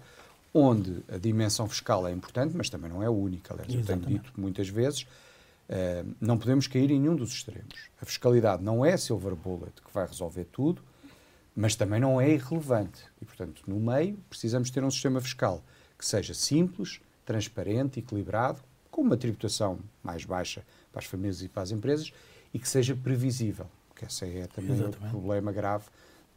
onde 0.53 1.01
a 1.07 1.17
dimensão 1.17 1.67
fiscal 1.67 2.05
é 2.07 2.11
importante, 2.11 2.55
mas 2.55 2.69
também 2.69 2.91
não 2.91 3.01
é 3.01 3.09
única. 3.09 3.53
Aliás, 3.53 3.73
eu 3.73 3.83
tenho 3.85 4.01
dito 4.01 4.33
muitas 4.37 4.67
vezes, 4.67 5.03
uh, 5.03 6.15
não 6.19 6.37
podemos 6.37 6.67
cair 6.67 6.91
em 6.91 6.99
nenhum 6.99 7.15
dos 7.15 7.31
extremos. 7.31 7.89
A 8.01 8.05
fiscalidade 8.05 8.61
não 8.61 8.85
é 8.85 8.97
silver 8.97 9.33
bullet 9.33 9.73
que 9.81 9.93
vai 9.93 10.05
resolver 10.05 10.43
tudo, 10.51 10.81
mas 11.55 11.75
também 11.75 11.99
não 11.99 12.19
é 12.19 12.31
irrelevante. 12.31 13.03
E, 13.21 13.25
portanto, 13.25 13.63
no 13.67 13.79
meio, 13.79 14.17
precisamos 14.29 14.69
ter 14.69 14.83
um 14.83 14.91
sistema 14.91 15.21
fiscal 15.21 15.63
que 15.97 16.05
seja 16.05 16.33
simples, 16.33 16.99
transparente, 17.25 17.99
equilibrado, 17.99 18.61
com 18.89 19.01
uma 19.01 19.17
tributação 19.17 19.79
mais 20.03 20.25
baixa 20.25 20.63
para 20.91 20.99
as 20.99 21.05
famílias 21.05 21.41
e 21.41 21.47
para 21.47 21.63
as 21.63 21.71
empresas 21.71 22.11
e 22.53 22.59
que 22.59 22.69
seja 22.69 22.95
previsível, 22.95 23.65
porque 23.89 24.05
esse 24.05 24.25
é 24.25 24.47
também 24.47 24.71
Exatamente. 24.71 24.83
outro 24.83 25.09
problema 25.09 25.51
grave 25.51 25.85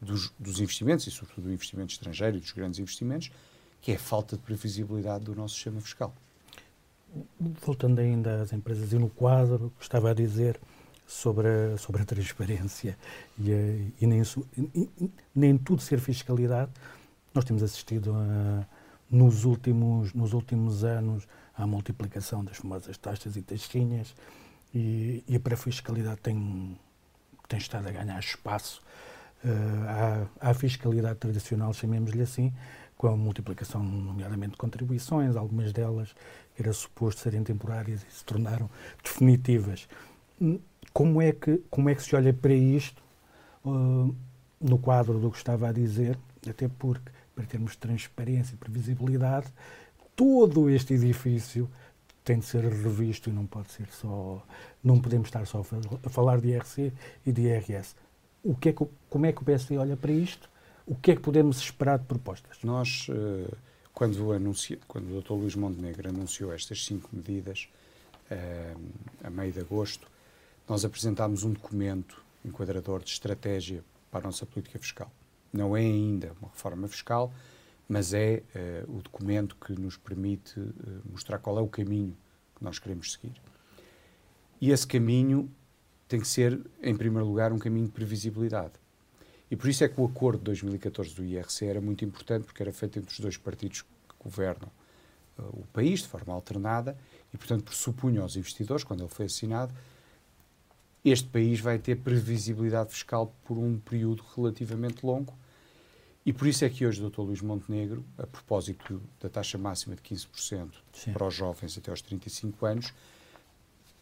dos, 0.00 0.32
dos, 0.38 0.60
investimentos, 0.60 1.06
e 1.06 1.10
sobretudo 1.10 1.44
do 1.44 1.52
investimento 1.52 1.92
estrangeiro 1.92 2.36
e 2.36 2.40
dos 2.40 2.52
grandes 2.52 2.78
investimentos, 2.78 3.30
que 3.80 3.92
é 3.92 3.96
a 3.96 3.98
falta 3.98 4.36
de 4.36 4.42
previsibilidade 4.42 5.24
do 5.24 5.34
nosso 5.34 5.54
sistema 5.54 5.80
fiscal. 5.80 6.14
Voltando 7.38 7.98
ainda 7.98 8.42
às 8.42 8.52
empresas 8.52 8.92
e 8.92 8.98
no 8.98 9.08
quadro, 9.08 9.72
estava 9.80 10.10
a 10.10 10.14
dizer 10.14 10.58
sobre 11.06 11.48
a, 11.48 11.78
sobre 11.78 12.02
a 12.02 12.04
transparência 12.04 12.98
e, 13.38 13.52
a, 13.52 13.56
e 14.00 14.06
nem, 14.06 14.22
nem 15.34 15.56
tudo 15.56 15.80
ser 15.80 16.00
fiscalidade. 16.00 16.70
Nós 17.32 17.44
temos 17.44 17.62
assistido 17.62 18.12
a, 18.14 18.66
nos, 19.10 19.44
últimos, 19.44 20.12
nos 20.12 20.32
últimos 20.32 20.84
anos 20.84 21.26
à 21.56 21.66
multiplicação 21.66 22.44
das 22.44 22.56
famosas 22.56 22.96
taxas 22.98 23.36
e 23.36 23.42
taxinhas 23.42 24.14
e, 24.74 25.24
e 25.28 25.36
a 25.36 25.40
pré-fiscalidade 25.40 26.20
tem, 26.20 26.76
tem 27.48 27.58
estado 27.58 27.88
a 27.88 27.92
ganhar 27.92 28.18
espaço 28.18 28.82
uh, 29.44 30.28
à, 30.40 30.50
à 30.50 30.54
fiscalidade 30.54 31.18
tradicional, 31.18 31.72
chamemos-lhe 31.72 32.22
assim, 32.22 32.52
com 32.96 33.08
a 33.08 33.16
multiplicação, 33.16 33.82
nomeadamente, 33.82 34.52
de 34.52 34.56
contribuições, 34.56 35.36
algumas 35.36 35.72
delas 35.72 36.14
era 36.58 36.72
suposto 36.72 37.20
serem 37.20 37.44
temporárias 37.44 38.04
e 38.08 38.12
se 38.12 38.24
tornaram 38.24 38.68
definitivas 39.04 39.86
como 40.96 41.20
é 41.20 41.30
que, 41.30 41.58
como 41.68 41.90
é 41.90 41.94
que 41.94 42.02
se 42.02 42.16
olha 42.16 42.32
para 42.32 42.54
isto 42.54 43.02
uh, 43.66 44.16
no 44.58 44.78
quadro 44.78 45.18
do 45.18 45.30
que 45.30 45.36
estava 45.36 45.68
a 45.68 45.72
dizer, 45.72 46.18
até 46.48 46.68
porque, 46.68 47.10
para 47.34 47.44
termos 47.44 47.76
transparência 47.76 48.54
e 48.54 48.56
previsibilidade, 48.56 49.52
todo 50.16 50.70
este 50.70 50.94
edifício 50.94 51.70
tem 52.24 52.38
de 52.38 52.46
ser 52.46 52.64
revisto 52.64 53.28
e 53.28 53.32
não 53.34 53.44
pode 53.44 53.72
ser 53.72 53.88
só. 53.88 54.42
Não 54.82 54.98
podemos 54.98 55.28
estar 55.28 55.46
só 55.46 55.60
a 56.02 56.08
falar 56.08 56.40
de 56.40 56.48
IRC 56.48 56.90
e 57.26 57.30
de 57.30 57.42
IRS. 57.42 57.94
O 58.42 58.56
que 58.56 58.70
é 58.70 58.72
que, 58.72 58.86
como 59.10 59.26
é 59.26 59.32
que 59.32 59.42
o 59.42 59.44
PSD 59.44 59.76
olha 59.76 59.98
para 59.98 60.12
isto? 60.12 60.48
O 60.86 60.94
que 60.94 61.10
é 61.10 61.14
que 61.14 61.20
podemos 61.20 61.58
esperar 61.58 61.98
de 61.98 62.06
propostas? 62.06 62.56
Nós, 62.64 63.06
uh, 63.10 63.54
quando, 63.92 64.32
anuncia, 64.32 64.78
quando 64.88 65.14
o 65.14 65.20
Dr. 65.20 65.32
Luís 65.32 65.54
Montenegro 65.56 66.08
anunciou 66.08 66.54
estas 66.54 66.86
cinco 66.86 67.10
medidas, 67.12 67.68
uh, 68.30 68.80
a 69.22 69.28
meio 69.28 69.52
de 69.52 69.60
agosto, 69.60 70.15
nós 70.68 70.84
apresentámos 70.84 71.44
um 71.44 71.52
documento 71.52 72.22
enquadrador 72.44 73.02
de 73.02 73.10
estratégia 73.10 73.84
para 74.10 74.20
a 74.20 74.24
nossa 74.24 74.46
política 74.46 74.78
fiscal. 74.78 75.10
Não 75.52 75.76
é 75.76 75.80
ainda 75.80 76.32
uma 76.40 76.50
reforma 76.50 76.88
fiscal, 76.88 77.32
mas 77.88 78.12
é 78.12 78.42
uh, 78.86 78.98
o 78.98 79.02
documento 79.02 79.56
que 79.56 79.72
nos 79.72 79.96
permite 79.96 80.58
uh, 80.58 80.72
mostrar 81.10 81.38
qual 81.38 81.58
é 81.58 81.60
o 81.60 81.68
caminho 81.68 82.16
que 82.56 82.64
nós 82.64 82.78
queremos 82.78 83.12
seguir. 83.12 83.34
E 84.60 84.70
esse 84.70 84.86
caminho 84.86 85.50
tem 86.08 86.20
que 86.20 86.26
ser, 86.26 86.60
em 86.82 86.96
primeiro 86.96 87.26
lugar, 87.26 87.52
um 87.52 87.58
caminho 87.58 87.86
de 87.86 87.92
previsibilidade. 87.92 88.74
E 89.50 89.56
por 89.56 89.68
isso 89.68 89.84
é 89.84 89.88
que 89.88 90.00
o 90.00 90.04
acordo 90.04 90.38
de 90.38 90.44
2014 90.46 91.14
do 91.14 91.24
IRC 91.24 91.66
era 91.66 91.80
muito 91.80 92.04
importante, 92.04 92.44
porque 92.44 92.62
era 92.62 92.72
feito 92.72 92.98
entre 92.98 93.12
os 93.12 93.20
dois 93.20 93.36
partidos 93.36 93.82
que 93.82 93.88
governam 94.18 94.70
uh, 95.38 95.42
o 95.60 95.64
país 95.72 96.00
de 96.00 96.08
forma 96.08 96.34
alternada 96.34 96.96
e, 97.32 97.36
portanto, 97.36 97.64
pressupunha 97.64 98.22
aos 98.22 98.34
investidores, 98.34 98.82
quando 98.82 99.02
ele 99.02 99.10
foi 99.10 99.26
assinado, 99.26 99.72
este 101.10 101.28
país 101.28 101.60
vai 101.60 101.78
ter 101.78 101.94
previsibilidade 101.96 102.90
fiscal 102.90 103.32
por 103.44 103.56
um 103.56 103.78
período 103.78 104.24
relativamente 104.34 105.06
longo. 105.06 105.32
E 106.24 106.32
por 106.32 106.48
isso 106.48 106.64
é 106.64 106.68
que 106.68 106.84
hoje 106.84 107.00
o 107.00 107.08
Dr. 107.08 107.20
Luís 107.20 107.40
Montenegro, 107.40 108.04
a 108.18 108.26
propósito 108.26 109.00
da 109.20 109.28
taxa 109.28 109.56
máxima 109.56 109.94
de 109.94 110.02
15% 110.02 110.70
Sim. 110.92 111.12
para 111.12 111.24
os 111.24 111.32
jovens 111.32 111.78
até 111.78 111.92
aos 111.92 112.02
35 112.02 112.66
anos, 112.66 112.92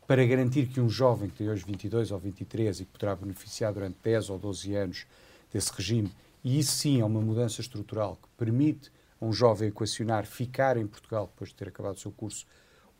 para 0.06 0.24
garantir 0.24 0.66
que 0.66 0.80
um 0.80 0.88
jovem 0.88 1.28
que 1.28 1.36
tem 1.36 1.50
hoje 1.50 1.62
22 1.66 2.10
ou 2.10 2.18
23 2.18 2.80
e 2.80 2.84
que 2.86 2.92
poderá 2.92 3.14
beneficiar 3.14 3.74
durante 3.74 3.96
10 4.02 4.30
ou 4.30 4.38
12 4.38 4.74
anos 4.74 5.06
desse 5.52 5.70
regime, 5.74 6.10
e 6.42 6.58
isso 6.58 6.72
sim 6.72 7.02
é 7.02 7.04
uma 7.04 7.20
mudança 7.20 7.60
estrutural 7.60 8.16
que 8.16 8.28
permite 8.38 8.90
a 9.20 9.26
um 9.26 9.32
jovem 9.32 9.68
equacionar 9.68 10.24
ficar 10.24 10.78
em 10.78 10.86
Portugal 10.86 11.26
depois 11.26 11.50
de 11.50 11.56
ter 11.56 11.68
acabado 11.68 11.96
o 11.96 12.00
seu 12.00 12.10
curso 12.10 12.46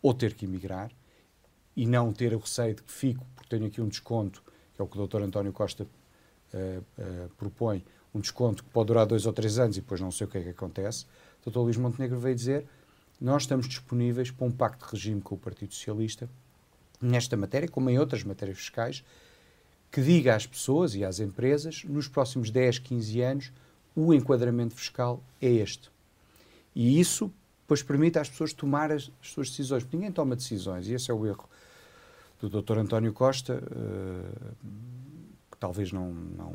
ou 0.02 0.12
ter 0.12 0.34
que 0.34 0.44
emigrar, 0.44 0.90
e 1.76 1.86
não 1.86 2.12
ter 2.12 2.34
o 2.34 2.38
receio 2.38 2.74
de 2.74 2.82
que 2.82 2.92
fico 2.92 3.24
porque 3.34 3.48
tenho 3.48 3.66
aqui 3.66 3.80
um 3.80 3.88
desconto, 3.88 4.42
que 4.74 4.80
é 4.80 4.84
o 4.84 4.86
que 4.86 4.98
o 4.98 5.06
Dr. 5.06 5.22
António 5.22 5.52
Costa 5.52 5.84
uh, 5.84 6.56
uh, 6.78 7.28
propõe, 7.36 7.84
um 8.14 8.20
desconto 8.20 8.62
que 8.62 8.70
pode 8.70 8.88
durar 8.88 9.06
dois 9.06 9.26
ou 9.26 9.32
três 9.32 9.58
anos 9.58 9.76
e 9.76 9.80
depois 9.80 10.00
não 10.00 10.10
sei 10.10 10.26
o 10.26 10.30
que 10.30 10.38
é 10.38 10.42
que 10.42 10.48
acontece. 10.50 11.06
O 11.44 11.50
Dr. 11.50 11.58
Luís 11.58 11.76
Montenegro 11.76 12.18
veio 12.18 12.34
dizer 12.34 12.64
nós 13.20 13.42
estamos 13.42 13.68
disponíveis 13.68 14.30
para 14.30 14.46
um 14.46 14.50
pacto 14.50 14.84
de 14.84 14.92
regime 14.92 15.20
com 15.20 15.34
o 15.34 15.38
Partido 15.38 15.72
Socialista 15.72 16.28
nesta 17.00 17.36
matéria, 17.36 17.68
como 17.68 17.88
em 17.90 17.98
outras 17.98 18.24
matérias 18.24 18.58
fiscais, 18.58 19.04
que 19.90 20.02
diga 20.02 20.34
às 20.34 20.46
pessoas 20.46 20.94
e 20.94 21.04
às 21.04 21.20
empresas, 21.20 21.84
nos 21.84 22.08
próximos 22.08 22.50
10, 22.50 22.80
15 22.80 23.20
anos, 23.20 23.52
o 23.94 24.12
enquadramento 24.12 24.74
fiscal 24.74 25.22
é 25.40 25.48
este. 25.48 25.90
E 26.74 26.98
isso, 26.98 27.32
pois, 27.66 27.82
permite 27.82 28.18
às 28.18 28.28
pessoas 28.28 28.52
tomar 28.52 28.90
as, 28.90 29.10
as 29.22 29.30
suas 29.30 29.50
decisões. 29.50 29.84
Porque 29.84 29.96
ninguém 29.96 30.10
toma 30.10 30.34
decisões, 30.34 30.88
e 30.88 30.94
esse 30.94 31.10
é 31.10 31.14
o 31.14 31.24
erro 31.24 31.48
do 32.48 32.62
Dr. 32.62 32.78
António 32.78 33.12
Costa, 33.12 33.54
uh, 33.54 34.54
que 35.50 35.58
talvez 35.58 35.92
não, 35.92 36.12
não, 36.12 36.54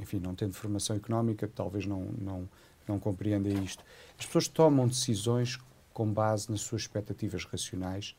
enfim, 0.00 0.18
não 0.18 0.34
tendo 0.34 0.54
formação 0.54 0.96
económica, 0.96 1.48
talvez 1.48 1.86
não, 1.86 2.04
não, 2.18 2.48
não 2.86 2.98
compreenda 2.98 3.48
isto. 3.48 3.84
As 4.18 4.26
pessoas 4.26 4.48
tomam 4.48 4.86
decisões 4.86 5.58
com 5.92 6.10
base 6.12 6.50
nas 6.50 6.60
suas 6.60 6.82
expectativas 6.82 7.44
racionais 7.44 8.16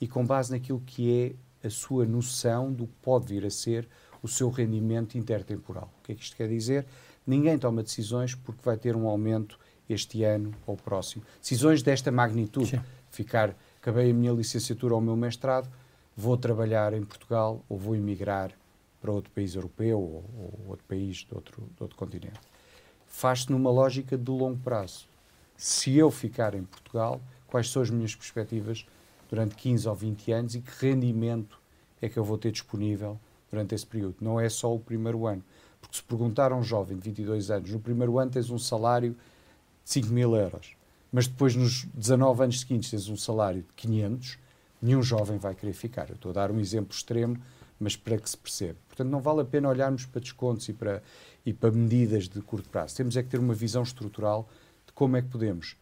e 0.00 0.06
com 0.06 0.24
base 0.24 0.50
naquilo 0.50 0.82
que 0.84 1.36
é 1.62 1.66
a 1.66 1.70
sua 1.70 2.04
noção 2.04 2.72
do 2.72 2.86
que 2.86 2.94
pode 3.00 3.26
vir 3.26 3.44
a 3.46 3.50
ser 3.50 3.88
o 4.22 4.28
seu 4.28 4.50
rendimento 4.50 5.16
intertemporal. 5.16 5.90
O 6.00 6.02
que 6.02 6.12
é 6.12 6.14
que 6.14 6.22
isto 6.22 6.36
quer 6.36 6.48
dizer? 6.48 6.86
Ninguém 7.26 7.58
toma 7.58 7.82
decisões 7.82 8.34
porque 8.34 8.60
vai 8.62 8.76
ter 8.76 8.96
um 8.96 9.06
aumento 9.06 9.58
este 9.88 10.24
ano 10.24 10.52
ou 10.66 10.76
próximo. 10.76 11.24
Decisões 11.40 11.82
desta 11.82 12.10
magnitude. 12.10 12.70
Sim. 12.70 12.80
Ficar, 13.10 13.54
acabei 13.80 14.10
a 14.10 14.14
minha 14.14 14.32
licenciatura 14.32 14.94
ou 14.94 15.00
o 15.00 15.02
meu 15.02 15.16
mestrado, 15.16 15.70
vou 16.16 16.36
trabalhar 16.36 16.92
em 16.92 17.02
Portugal 17.02 17.64
ou 17.68 17.78
vou 17.78 17.96
emigrar 17.96 18.52
para 19.00 19.12
outro 19.12 19.30
país 19.32 19.54
europeu 19.54 19.98
ou, 19.98 20.24
ou 20.38 20.70
outro 20.70 20.84
país 20.86 21.18
de 21.18 21.34
outro, 21.34 21.62
de 21.76 21.82
outro 21.82 21.96
continente. 21.96 22.40
Faz-se 23.06 23.50
numa 23.50 23.70
lógica 23.70 24.16
de 24.16 24.30
longo 24.30 24.58
prazo. 24.58 25.06
Se 25.56 25.96
eu 25.96 26.10
ficar 26.10 26.54
em 26.54 26.64
Portugal, 26.64 27.20
quais 27.46 27.70
são 27.70 27.82
as 27.82 27.90
minhas 27.90 28.14
perspectivas 28.14 28.86
durante 29.28 29.54
15 29.54 29.88
ou 29.88 29.94
20 29.94 30.32
anos 30.32 30.54
e 30.54 30.60
que 30.60 30.86
rendimento 30.86 31.58
é 32.00 32.08
que 32.08 32.18
eu 32.18 32.24
vou 32.24 32.38
ter 32.38 32.50
disponível 32.50 33.18
durante 33.50 33.74
esse 33.74 33.86
período? 33.86 34.16
Não 34.20 34.40
é 34.40 34.48
só 34.48 34.74
o 34.74 34.80
primeiro 34.80 35.26
ano. 35.26 35.44
Porque 35.80 35.96
se 35.96 36.02
perguntar 36.02 36.50
a 36.50 36.56
um 36.56 36.62
jovem 36.62 36.96
de 36.96 37.04
22 37.04 37.50
anos, 37.50 37.70
no 37.70 37.78
primeiro 37.78 38.18
ano 38.18 38.30
tens 38.30 38.50
um 38.50 38.58
salário 38.58 39.12
de 39.84 39.90
5 39.90 40.08
mil 40.08 40.34
euros, 40.34 40.76
mas 41.12 41.26
depois 41.26 41.54
nos 41.54 41.84
19 41.94 42.42
anos 42.42 42.60
seguintes 42.60 42.90
tens 42.90 43.08
um 43.08 43.16
salário 43.16 43.62
de 43.62 43.72
500, 43.76 44.38
nenhum 44.84 45.02
jovem 45.02 45.38
vai 45.38 45.54
querer 45.54 45.72
ficar. 45.72 46.10
Eu 46.10 46.16
estou 46.16 46.30
a 46.30 46.34
dar 46.34 46.50
um 46.50 46.60
exemplo 46.60 46.94
extremo, 46.94 47.38
mas 47.80 47.96
para 47.96 48.18
que 48.18 48.28
se 48.28 48.36
perceba. 48.36 48.78
Portanto, 48.86 49.08
não 49.08 49.20
vale 49.20 49.40
a 49.40 49.44
pena 49.44 49.68
olharmos 49.68 50.04
para 50.04 50.20
descontos 50.20 50.68
e 50.68 50.74
para, 50.74 51.02
e 51.44 51.52
para 51.54 51.70
medidas 51.70 52.28
de 52.28 52.40
curto 52.42 52.68
prazo. 52.68 52.94
Temos 52.94 53.16
é 53.16 53.22
que 53.22 53.30
ter 53.30 53.40
uma 53.40 53.54
visão 53.54 53.82
estrutural 53.82 54.48
de 54.86 54.92
como 54.92 55.16
é 55.16 55.22
que 55.22 55.28
podemos 55.28 55.76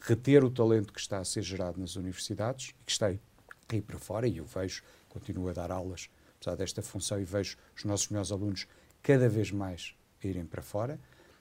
reter 0.00 0.44
o 0.44 0.50
talento 0.50 0.92
que 0.92 1.00
está 1.00 1.18
a 1.18 1.24
ser 1.24 1.42
gerado 1.42 1.80
nas 1.80 1.96
universidades 1.96 2.68
e 2.80 2.84
que 2.84 2.92
está 2.92 3.06
aí, 3.06 3.20
aí 3.68 3.82
para 3.82 3.98
fora, 3.98 4.28
e 4.28 4.36
eu 4.36 4.44
vejo, 4.44 4.82
continuo 5.08 5.48
a 5.48 5.52
dar 5.52 5.72
aulas, 5.72 6.08
apesar 6.36 6.56
desta 6.56 6.80
função, 6.80 7.20
e 7.20 7.24
vejo 7.24 7.56
os 7.76 7.84
nossos 7.84 8.08
melhores 8.08 8.30
alunos 8.30 8.68
cada 9.02 9.28
vez 9.28 9.50
mais 9.50 9.94
a 10.22 10.26
irem 10.26 10.44
para 10.44 10.62
fora, 10.62 11.00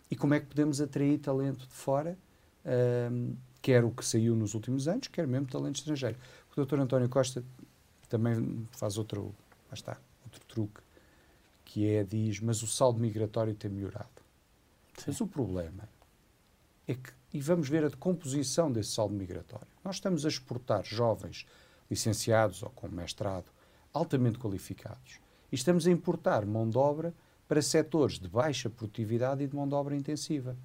e 0.10 0.16
como 0.16 0.34
é 0.34 0.40
que 0.40 0.48
podemos 0.48 0.82
atrair 0.82 1.20
talento 1.20 1.68
de 1.68 1.74
fora, 1.74 2.18
um, 3.12 3.36
quer 3.64 3.86
o 3.86 3.92
que 3.92 4.06
saiu 4.06 4.36
nos 4.36 4.54
últimos 4.54 4.90
anos, 4.90 5.08
quer 5.08 5.26
mesmo 5.26 5.48
talento 5.48 5.78
estrangeiro. 5.78 6.18
O 6.56 6.66
Dr. 6.66 6.82
António 6.82 7.08
Costa 7.08 7.42
também 8.10 8.68
faz 8.72 8.98
outro, 8.98 9.34
lá 9.70 9.74
está, 9.74 9.98
outro 10.26 10.42
truque, 10.46 10.82
que 11.64 11.88
é, 11.90 12.04
diz, 12.04 12.42
mas 12.42 12.62
o 12.62 12.68
saldo 12.68 13.00
migratório 13.00 13.56
tem 13.56 13.72
melhorado. 13.72 14.10
Sim. 14.98 15.06
Mas 15.08 15.22
o 15.22 15.26
problema 15.26 15.88
é 16.86 16.94
que, 16.94 17.10
e 17.34 17.40
vamos 17.40 17.70
ver 17.70 17.86
a 17.86 17.88
decomposição 17.88 18.70
desse 18.70 18.92
saldo 18.92 19.16
migratório. 19.16 19.66
Nós 19.82 19.96
estamos 19.96 20.26
a 20.26 20.28
exportar 20.28 20.84
jovens 20.84 21.48
licenciados 21.90 22.62
ou 22.64 22.70
com 22.70 22.90
mestrado 22.90 23.46
altamente 23.94 24.38
qualificados 24.38 25.22
e 25.50 25.56
estamos 25.56 25.88
a 25.88 25.92
importar 25.92 26.46
mão 26.46 26.70
de 26.70 26.78
obra 26.78 27.14
para 27.48 27.62
setores 27.62 28.20
de 28.20 28.28
baixa 28.28 28.70
produtividade 28.70 29.42
e 29.42 29.48
de 29.48 29.56
mão 29.56 29.68
de 29.68 29.74
obra 29.74 29.96
intensiva. 29.96 30.58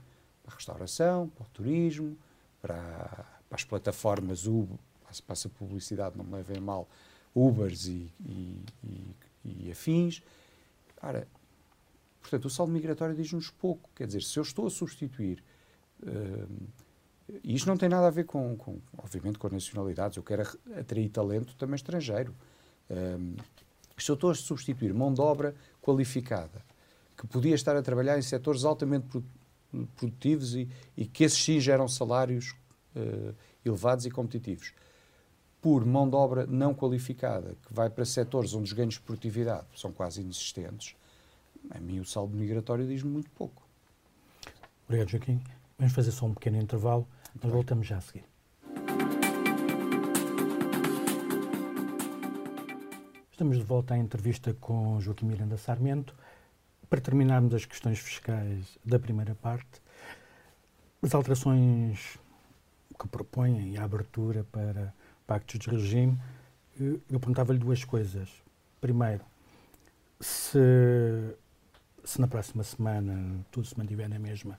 Para 0.43 0.53
a 0.53 0.57
restauração, 0.57 1.29
para 1.29 1.45
o 1.45 1.51
turismo, 1.51 2.17
para, 2.61 3.27
para 3.49 3.57
as 3.57 3.64
plataformas 3.64 4.47
Uber, 4.47 4.79
passa 5.27 5.49
publicidade, 5.49 6.16
não 6.16 6.25
me 6.25 6.35
levem 6.35 6.61
mal, 6.61 6.88
Ubers 7.35 7.87
e, 7.87 8.12
e, 8.21 8.64
e, 8.85 9.66
e 9.66 9.71
afins. 9.71 10.23
Ora, 11.03 11.27
portanto, 12.21 12.47
o 12.47 12.51
saldo 12.51 12.73
migratório 12.73 13.14
diz-nos 13.14 13.51
pouco. 13.51 13.88
Quer 13.94 14.07
dizer, 14.07 14.23
se 14.23 14.38
eu 14.38 14.42
estou 14.42 14.66
a 14.66 14.71
substituir. 14.71 15.42
Uh, 16.03 16.68
isto 17.44 17.66
não 17.66 17.77
tem 17.77 17.88
nada 17.88 18.07
a 18.07 18.11
ver 18.11 18.25
com, 18.25 18.57
com, 18.57 18.79
obviamente, 18.97 19.38
com 19.38 19.49
nacionalidades. 19.49 20.16
Eu 20.16 20.23
quero 20.23 20.42
atrair 20.79 21.09
talento 21.11 21.55
também 21.57 21.77
estrangeiro. 21.77 22.35
Um, 22.90 23.37
se 23.97 24.11
eu 24.11 24.14
estou 24.14 24.31
a 24.31 24.35
substituir 24.35 24.94
mão 24.94 25.12
de 25.12 25.21
obra 25.21 25.55
qualificada, 25.83 26.64
que 27.16 27.27
podia 27.27 27.55
estar 27.55 27.77
a 27.77 27.83
trabalhar 27.83 28.16
em 28.16 28.23
setores 28.23 28.64
altamente 28.64 29.23
produtivos 29.96 30.54
e, 30.54 30.68
e 30.96 31.04
que 31.04 31.24
esses 31.24 31.42
sim 31.42 31.61
geram 31.61 31.87
salários 31.88 32.54
uh, 32.96 33.35
elevados 33.64 34.07
e 34.07 34.11
competitivos, 34.11 34.72
por 35.61 35.85
mão 35.85 36.09
de 36.09 36.14
obra 36.14 36.46
não 36.46 36.74
qualificada, 36.74 37.57
que 37.66 37.74
vai 37.74 37.90
para 37.90 38.04
setores 38.04 38.54
onde 38.54 38.64
os 38.64 38.72
ganhos 38.72 38.94
de 38.94 39.00
produtividade 39.00 39.66
são 39.74 39.92
quase 39.92 40.20
inexistentes, 40.20 40.94
a 41.70 41.78
mim 41.81 41.98
o 41.98 42.04
saldo 42.04 42.37
migratório 42.37 42.87
diz-me 42.87 43.11
muito 43.11 43.31
pouco. 43.31 43.62
Obrigado, 44.87 45.11
Joaquim. 45.11 45.42
Vamos 45.78 45.92
fazer 45.92 46.12
só 46.12 46.26
um 46.26 46.35
pequeno 46.35 46.57
intervalo, 46.57 47.07
nós 47.42 47.52
voltamos 47.52 47.87
já 47.87 47.98
a 47.98 48.00
seguir. 48.00 48.24
Estamos 53.31 53.57
de 53.57 53.62
volta 53.62 53.94
à 53.94 53.98
entrevista 53.98 54.52
com 54.54 55.00
Joaquim 55.00 55.26
Miranda 55.26 55.57
Sarmento. 55.57 56.12
Para 56.88 57.01
terminarmos 57.01 57.53
as 57.55 57.64
questões 57.64 57.98
fiscais 57.98 58.79
da 58.85 58.98
primeira 58.98 59.35
parte, 59.35 59.83
as 61.03 61.14
alterações 61.14 62.18
que 62.98 63.07
propõem 63.09 63.77
a 63.77 63.85
abertura 63.85 64.44
para 64.51 64.92
pactos 65.27 65.59
de 65.59 65.68
regime, 65.68 66.18
eu 66.81 67.20
perguntava-lhe 67.20 67.59
duas 67.59 67.85
coisas. 67.85 68.31
Primeiro, 68.81 69.24
se, 70.20 70.59
se 72.05 72.20
na 72.20 72.27
próxima 72.27 72.64
semana 72.64 73.44
tudo 73.51 73.66
se 73.66 73.77
mantiver 73.77 74.09
na 74.09 74.18
mesma, 74.18 74.59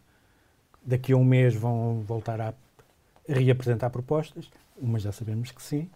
daqui 0.86 1.14
a 1.14 1.18
um 1.18 1.24
mês 1.24 1.56
vão 1.56 2.02
voltar 2.02 2.40
a 2.40 2.54
reapresentar 3.28 3.90
propostas, 3.90 4.50
umas 4.78 5.02
já 5.02 5.12
sabemos 5.12 5.52
que 5.52 5.62
sim, 5.62 5.90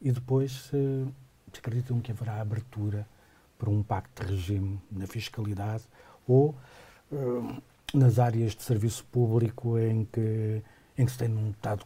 e 0.00 0.10
depois 0.10 0.52
se, 0.52 1.06
se 1.52 1.58
acreditam 1.58 2.00
que 2.00 2.12
haverá 2.12 2.40
abertura 2.40 3.06
para 3.62 3.70
um 3.70 3.80
pacto 3.80 4.24
de 4.24 4.32
regime 4.32 4.80
na 4.90 5.06
fiscalidade 5.06 5.84
ou 6.26 6.52
uh, 7.12 7.62
nas 7.94 8.18
áreas 8.18 8.56
de 8.56 8.62
serviço 8.64 9.04
público 9.04 9.78
em 9.78 10.04
que, 10.04 10.60
em 10.98 11.06
que 11.06 11.12
se 11.12 11.18
tem 11.18 11.28
notado 11.28 11.84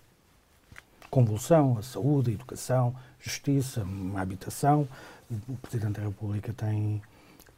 convulsão, 1.10 1.76
a 1.76 1.82
saúde, 1.82 2.30
a 2.30 2.34
educação, 2.34 2.96
justiça, 3.20 3.86
a 4.14 4.20
habitação. 4.22 4.88
O 5.30 5.56
Presidente 5.56 6.00
da 6.00 6.06
República 6.06 6.50
tem, 6.54 7.02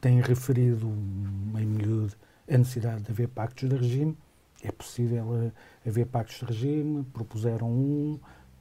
tem 0.01 0.21
referido 0.21 0.89
em 0.89 1.65
miúdo 1.67 2.15
a 2.51 2.59
necessidade 2.59 3.03
de 3.03 3.13
haver 3.13 3.29
pactos 3.29 3.69
de 3.69 3.77
regime. 3.77 4.19
É 4.65 4.73
possível 4.73 5.45
eh, 5.45 5.89
haver 5.89 6.07
pactos 6.07 6.41
de 6.41 6.45
regime, 6.47 7.05
propuseram 7.13 7.71
um, 7.71 8.19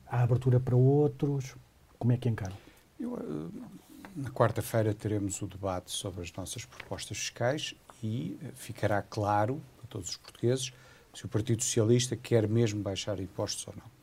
há 0.07 0.21
abertura 0.21 0.59
para 0.59 0.75
outros. 0.75 1.55
Como 1.97 2.11
é 2.11 2.17
que 2.17 2.29
encaram? 2.29 2.55
Eu, 2.99 3.17
eh, 3.17 3.86
na 4.17 4.31
quarta-feira 4.31 4.93
teremos 4.95 5.41
o 5.43 5.47
debate 5.47 5.91
sobre 5.91 6.21
as 6.23 6.33
nossas 6.33 6.65
propostas 6.65 7.17
fiscais 7.17 7.75
e 8.01 8.35
eh, 8.41 8.51
ficará 8.55 9.01
claro 9.01 9.61
para 9.77 9.87
todos 9.87 10.09
os 10.09 10.17
portugueses 10.17 10.73
se 11.13 11.25
o 11.25 11.29
Partido 11.29 11.63
Socialista 11.63 12.15
quer 12.15 12.47
mesmo 12.47 12.81
baixar 12.81 13.19
impostos 13.19 13.67
ou 13.67 13.75
não 13.77 13.97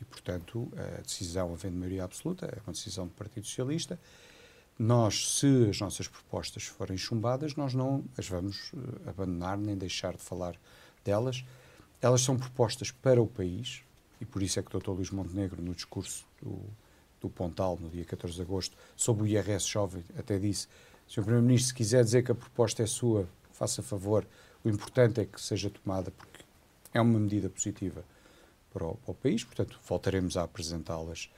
e, 0.00 0.04
portanto, 0.04 0.70
a 0.76 1.00
decisão, 1.00 1.52
havendo 1.52 1.76
maioria 1.76 2.04
absoluta, 2.04 2.46
é 2.46 2.60
uma 2.66 2.72
decisão 2.72 3.06
do 3.06 3.12
Partido 3.14 3.46
Socialista. 3.46 3.98
Nós, 4.78 5.38
se 5.38 5.68
as 5.68 5.80
nossas 5.80 6.06
propostas 6.06 6.64
forem 6.64 6.96
chumbadas, 6.96 7.56
nós 7.56 7.74
não 7.74 8.04
as 8.16 8.28
vamos 8.28 8.72
uh, 8.72 9.08
abandonar 9.08 9.58
nem 9.58 9.76
deixar 9.76 10.14
de 10.14 10.22
falar 10.22 10.54
delas. 11.04 11.44
Elas 12.00 12.20
são 12.20 12.36
propostas 12.36 12.92
para 12.92 13.20
o 13.20 13.26
país, 13.26 13.82
e 14.20 14.24
por 14.24 14.40
isso 14.40 14.60
é 14.60 14.62
que 14.62 14.76
o 14.76 14.78
Dr. 14.78 14.90
Luís 14.90 15.10
Montenegro, 15.10 15.60
no 15.60 15.74
discurso 15.74 16.24
do, 16.40 16.62
do 17.20 17.28
Pontal, 17.28 17.78
no 17.80 17.88
dia 17.88 18.04
14 18.04 18.34
de 18.36 18.42
agosto, 18.42 18.76
sobre 18.96 19.24
o 19.24 19.26
IRS 19.26 19.66
jovem, 19.66 20.04
até 20.16 20.38
disse: 20.38 20.68
Sr. 21.06 21.22
Primeiro-Ministro, 21.22 21.68
se 21.68 21.74
quiser 21.74 22.04
dizer 22.04 22.22
que 22.22 22.32
a 22.32 22.34
proposta 22.34 22.82
é 22.82 22.86
sua, 22.86 23.28
faça 23.52 23.82
favor, 23.82 24.26
o 24.64 24.68
importante 24.68 25.20
é 25.20 25.24
que 25.24 25.40
seja 25.40 25.70
tomada, 25.70 26.10
porque 26.10 26.44
é 26.92 27.00
uma 27.00 27.18
medida 27.18 27.48
positiva 27.48 28.04
para 28.72 28.86
o, 28.86 28.94
para 28.96 29.10
o 29.10 29.14
país, 29.14 29.44
portanto, 29.44 29.78
voltaremos 29.86 30.36
a 30.36 30.42
apresentá-las 30.42 31.30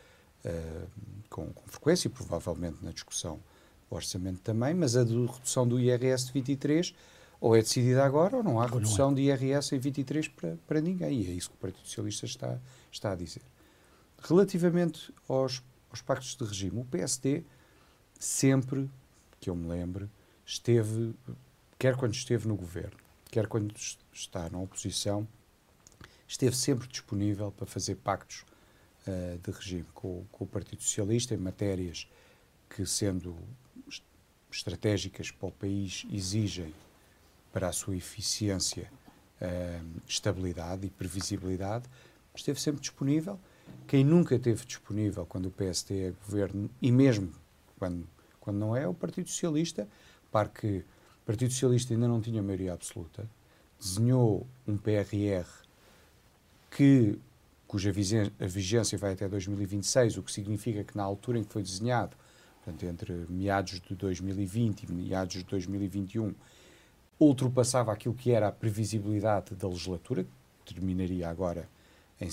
uh, 0.45 0.87
com, 1.29 1.47
com, 1.53 1.67
frequência 1.67 2.09
e 2.09 2.11
provavelmente 2.11 2.79
na 2.83 2.93
discussão 2.93 3.41
do 3.89 3.97
orçamento 3.97 4.41
também, 4.41 4.75
mas 4.75 4.97
a 4.97 5.05
do, 5.05 5.27
redução 5.27 5.67
do 5.67 5.79
IRS 5.79 6.27
de 6.27 6.33
23 6.33 6.95
ou 7.41 7.57
é 7.57 7.63
decidida 7.63 8.05
agora 8.05 8.37
ou 8.37 8.43
não 8.43 8.61
há 8.61 8.67
redução 8.67 9.11
não 9.11 9.17
é. 9.17 9.37
de 9.37 9.47
IRS 9.47 9.75
em 9.75 9.79
23 9.79 10.29
para, 10.29 10.59
para 10.67 10.81
ninguém, 10.81 11.23
e 11.23 11.31
é 11.31 11.33
isso 11.33 11.49
que 11.49 11.57
o 11.57 11.59
Partido 11.59 11.87
Socialista 11.87 12.27
está, 12.27 12.59
está 12.93 13.13
a 13.13 13.15
dizer. 13.15 13.43
relativamente 14.19 15.13
aos, 15.29 15.63
aos 15.91 16.01
pactos 16.01 16.37
de 16.37 16.45
regime, 16.45 16.81
o 16.81 16.85
PSD 16.85 17.45
sempre, 18.19 18.89
que 19.41 19.51
eu 19.51 19.57
me 19.57 19.69
lembre, 19.69 20.09
esteve, 20.45 21.15
quer 21.79 21.97
quando 21.97 22.15
esteve 22.15 22.47
no 22.47 22.57
governo, 22.57 22.97
quer 23.31 23.47
quando 23.47 23.75
está 24.13 24.49
na 24.51 24.59
oposição, 24.59 25.27
esteve 26.27 26.55
sempre 26.55 26.87
disponível 26.87 27.51
para 27.51 27.67
fazer 27.67 27.97
pactos 27.97 28.45
uh, 29.07 29.39
de 29.39 29.51
regime 29.51 29.87
com, 29.95 30.25
com, 30.31 30.45
o 30.45 30.47
Partido 30.47 30.83
Socialista 30.83 31.35
em 31.35 31.39
matérias 31.39 32.09
que, 32.69 32.87
sendo 32.87 33.37
estratégicas 34.51 35.31
para 35.31 35.49
o 35.49 35.53
país, 35.53 36.07
exigem 36.13 36.75
para 37.53 37.69
a 37.69 37.73
sua 37.73 37.97
eficiência 37.97 38.91
uh, 39.41 40.01
estabilidade 40.07 40.87
e 40.87 40.91
previsibilidade, 40.91 41.89
esteve 42.35 42.61
sempre 42.61 42.81
disponível. 42.81 43.41
Quem 43.87 44.05
nunca 44.05 44.37
esteve 44.37 44.65
disponível 44.65 45.27
quando 45.27 45.47
o 45.47 45.51
PSD 45.51 46.09
é 46.09 46.13
governo, 46.27 46.71
e 46.81 46.93
mesmo 46.93 47.33
quando, 47.79 48.07
quando 48.39 48.57
não 48.59 48.77
é, 48.77 48.85
é 48.85 48.89
o 48.89 48.95
Partido 48.95 49.29
Socialista, 49.29 49.89
para 50.31 50.49
que 50.49 50.85
o 51.23 51.27
Partido 51.27 51.53
Socialista 51.53 51.93
ainda 51.93 52.07
não 52.07 52.21
tinha 52.21 52.43
maioria 52.43 52.73
absoluta, 52.73 53.29
desenhou 53.81 54.47
um 54.67 54.77
PRR 54.77 55.47
que, 56.71 57.19
cuja 57.67 57.91
vigência 57.93 58.97
vai 58.99 59.15
até 59.15 59.29
2026, 59.29 60.19
o 60.19 60.23
que 60.23 60.31
significa 60.31 60.85
que 60.85 60.97
na 60.97 61.03
altura 61.03 61.39
em 61.39 61.45
que 61.45 61.53
foi 61.53 61.63
desenhado, 61.63 62.17
portanto, 62.57 62.85
entre 62.85 63.27
meados 63.29 63.81
de 63.81 63.95
2020 63.95 64.85
e 64.85 64.93
meados 64.93 65.35
de 65.35 65.45
2021, 65.45 66.35
ultrapassava 67.19 67.93
aquilo 67.93 68.15
que 68.15 68.31
era 68.31 68.49
a 68.49 68.53
previsibilidade 68.53 69.55
da 69.55 69.69
legislatura, 69.69 70.27
que 70.65 70.75
terminaria 70.75 71.29
agora, 71.29 71.69
em, 72.21 72.29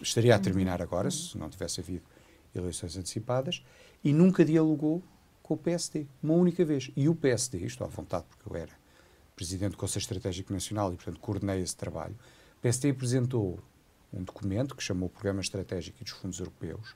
estaria 0.00 0.34
a 0.34 0.38
terminar 0.38 0.82
agora, 0.82 1.10
se 1.10 1.36
não 1.38 1.48
tivesse 1.48 1.80
havido 1.80 2.04
eleições 2.54 2.96
antecipadas, 2.96 3.62
e 4.02 4.12
nunca 4.12 4.44
dialogou 4.44 5.02
com 5.42 5.54
o 5.54 5.56
PSD, 5.56 6.06
uma 6.22 6.34
única 6.34 6.64
vez. 6.64 6.90
E 6.96 7.08
o 7.08 7.14
PSD, 7.14 7.58
estou 7.66 7.86
à 7.86 7.90
vontade 7.90 8.24
porque 8.28 8.48
eu 8.48 8.56
era 8.56 8.72
presidente 9.36 9.72
do 9.72 9.76
Conselho 9.78 10.02
Estratégico 10.02 10.52
Nacional 10.52 10.92
e, 10.92 10.96
portanto, 10.96 11.18
coordenei 11.18 11.62
esse 11.62 11.74
trabalho, 11.74 12.14
o 12.58 12.60
PSD 12.60 12.90
apresentou 12.90 13.58
um 14.12 14.22
documento 14.22 14.76
que 14.76 14.82
chamou 14.82 15.06
o 15.06 15.10
Programa 15.10 15.40
Estratégico 15.40 16.04
dos 16.04 16.12
Fundos 16.12 16.38
Europeus, 16.38 16.94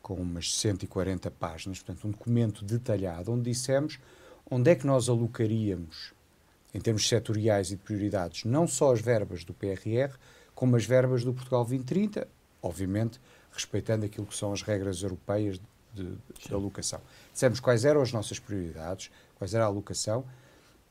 com 0.00 0.14
umas 0.14 0.54
140 0.54 1.30
páginas, 1.32 1.82
portanto, 1.82 2.08
um 2.08 2.10
documento 2.12 2.64
detalhado, 2.64 3.32
onde 3.32 3.50
dissemos 3.50 3.98
onde 4.50 4.70
é 4.70 4.74
que 4.74 4.86
nós 4.86 5.08
alocaríamos, 5.08 6.12
em 6.72 6.80
termos 6.80 7.06
setoriais 7.06 7.70
e 7.70 7.76
de 7.76 7.82
prioridades, 7.82 8.44
não 8.44 8.66
só 8.66 8.92
as 8.92 9.00
verbas 9.00 9.44
do 9.44 9.52
PRR, 9.52 10.16
como 10.60 10.76
as 10.76 10.84
verbas 10.84 11.24
do 11.24 11.32
Portugal 11.32 11.64
2030, 11.64 12.28
obviamente 12.60 13.18
respeitando 13.50 14.04
aquilo 14.04 14.26
que 14.26 14.36
são 14.36 14.52
as 14.52 14.60
regras 14.60 15.02
europeias 15.02 15.58
de, 15.94 16.04
de, 16.04 16.48
de 16.48 16.52
alocação. 16.52 17.00
Dissemos 17.32 17.60
quais 17.60 17.86
eram 17.86 18.02
as 18.02 18.12
nossas 18.12 18.38
prioridades, 18.38 19.10
quais 19.36 19.54
era 19.54 19.64
a 19.64 19.66
alocação, 19.68 20.22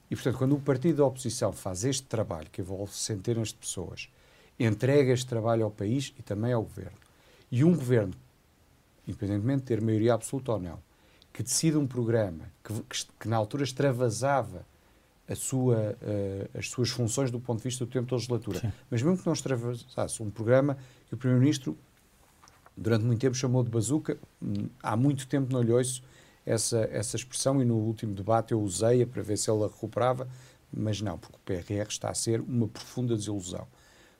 e, 0.10 0.16
portanto, 0.16 0.40
quando 0.40 0.56
o 0.56 0.60
partido 0.60 0.98
da 0.98 1.06
oposição 1.06 1.54
faz 1.54 1.84
este 1.84 2.02
trabalho, 2.08 2.50
que 2.52 2.62
envolve 2.62 2.92
centenas 2.96 3.50
de 3.50 3.58
pessoas, 3.58 4.10
entrega 4.60 5.14
este 5.14 5.28
trabalho 5.28 5.66
ao 5.66 5.70
país 5.70 6.16
e 6.18 6.24
também 6.24 6.52
ao 6.52 6.64
governo, 6.64 6.98
e 7.52 7.64
um 7.64 7.76
governo, 7.76 8.16
independentemente 9.08 9.60
de 9.60 9.68
ter 9.68 9.82
maioria 9.82 10.16
absoluta 10.16 10.54
ou 10.54 10.60
não, 10.60 10.80
que 11.32 11.44
decide 11.44 11.78
um 11.78 11.86
programa 11.86 12.52
que, 12.64 12.74
que, 12.74 13.06
que 13.20 13.28
na 13.28 13.38
altura 13.38 13.66
extravasava 13.66 14.66
sua, 15.36 15.96
uh, 16.02 16.58
as 16.58 16.70
suas 16.70 16.89
funções 16.89 17.30
do 17.30 17.39
ponto 17.39 17.60
de 17.60 17.63
vista 17.63 17.86
do 17.86 17.92
tempo 17.92 18.10
da 18.10 18.15
legislatura, 18.15 18.60
Sim. 18.60 18.72
mas 18.89 19.02
mesmo 19.02 19.18
que 19.18 19.26
não 19.26 19.34
extravasasse 19.34 20.24
um 20.24 20.30
programa 20.30 20.78
que 21.08 21.13
o 21.13 21.18
Primeiro-Ministro 21.18 21.78
durante 22.76 23.04
muito 23.06 23.20
tempo 23.20 23.36
chamou 23.36 23.63
de 23.63 23.70
bazuca, 23.70 24.18
hum, 24.42 24.70
há 24.82 24.96
muito 24.96 25.28
tempo 25.28 25.52
não 25.52 25.62
lhe 25.62 25.72
ouço 25.72 26.02
essa, 26.46 26.88
essa 26.92 27.15
expressão 27.15 27.62
e 27.62 27.65
no 27.65 27.76
último 27.76 28.13
debate 28.13 28.54
eu 28.54 28.62
usei-a 28.62 29.06
para 29.06 29.22
ver 29.22 29.38
se 29.38 29.50
ela 29.50 29.68
recuperava, 29.68 30.28
mas 30.72 31.02
não, 31.02 31.18
porque 31.18 31.36
o 31.36 31.39
PRR 31.39 31.88
está 31.89 32.10
a 32.10 32.13
ser 32.13 32.39
uma 32.42 32.68
profunda 32.68 33.15
desilusão. 33.15 33.68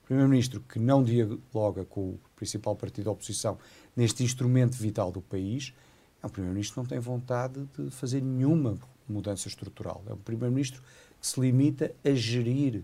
O 0.04 0.08
Primeiro-Ministro 0.08 0.60
que 0.62 0.78
não 0.78 1.04
dialoga 1.04 1.86
com 1.86 2.02
o 2.02 2.20
principal 2.36 2.76
partido 2.76 3.06
da 3.06 3.12
oposição 3.12 3.58
neste 3.96 4.24
instrumento 4.24 4.76
vital 4.76 5.12
do 5.12 5.22
país, 5.22 5.74
é 6.22 6.28
um 6.28 6.30
Primeiro-Ministro 6.30 6.76
que 6.76 6.80
não 6.80 6.86
tem 6.86 7.00
vontade 7.00 7.68
de 7.78 7.90
fazer 7.92 8.22
nenhuma 8.22 8.78
mudança 9.12 9.48
estrutural. 9.48 10.04
É 10.08 10.14
um 10.14 10.18
Primeiro-Ministro 10.18 10.82
que 11.20 11.28
se 11.28 11.40
limita 11.40 11.92
a 12.04 12.12
gerir 12.12 12.84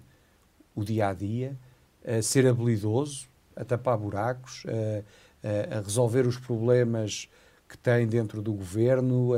o 0.76 0.84
dia 0.84 1.10
a 1.10 1.14
dia, 1.14 1.56
a 2.06 2.22
ser 2.22 2.48
habilidoso, 2.48 3.28
a 3.56 3.64
tapar 3.64 3.98
buracos, 3.98 4.64
a, 4.68 5.78
a 5.78 5.82
resolver 5.82 6.28
os 6.28 6.38
problemas 6.38 7.30
que 7.68 7.78
tem 7.78 8.06
dentro 8.06 8.42
do 8.42 8.54
governo, 8.54 9.32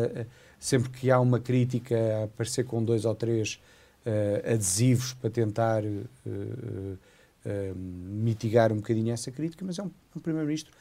sempre 0.59 0.89
que 0.89 1.11
há 1.11 1.19
uma 1.19 1.39
crítica, 1.39 1.95
a 1.95 2.23
aparecer 2.25 2.65
com 2.65 2.83
dois 2.83 3.05
ou 3.05 3.15
três 3.15 3.61
uh, 4.05 4.53
adesivos 4.53 5.13
para 5.13 5.29
tentar 5.29 5.83
uh, 5.83 5.87
uh, 6.25 7.75
mitigar 7.75 8.71
um 8.71 8.77
bocadinho 8.77 9.11
essa 9.11 9.31
crítica, 9.31 9.63
mas 9.65 9.77
é 9.77 9.83
um, 9.83 9.91
um 10.15 10.19
primeiro-ministro 10.19 10.71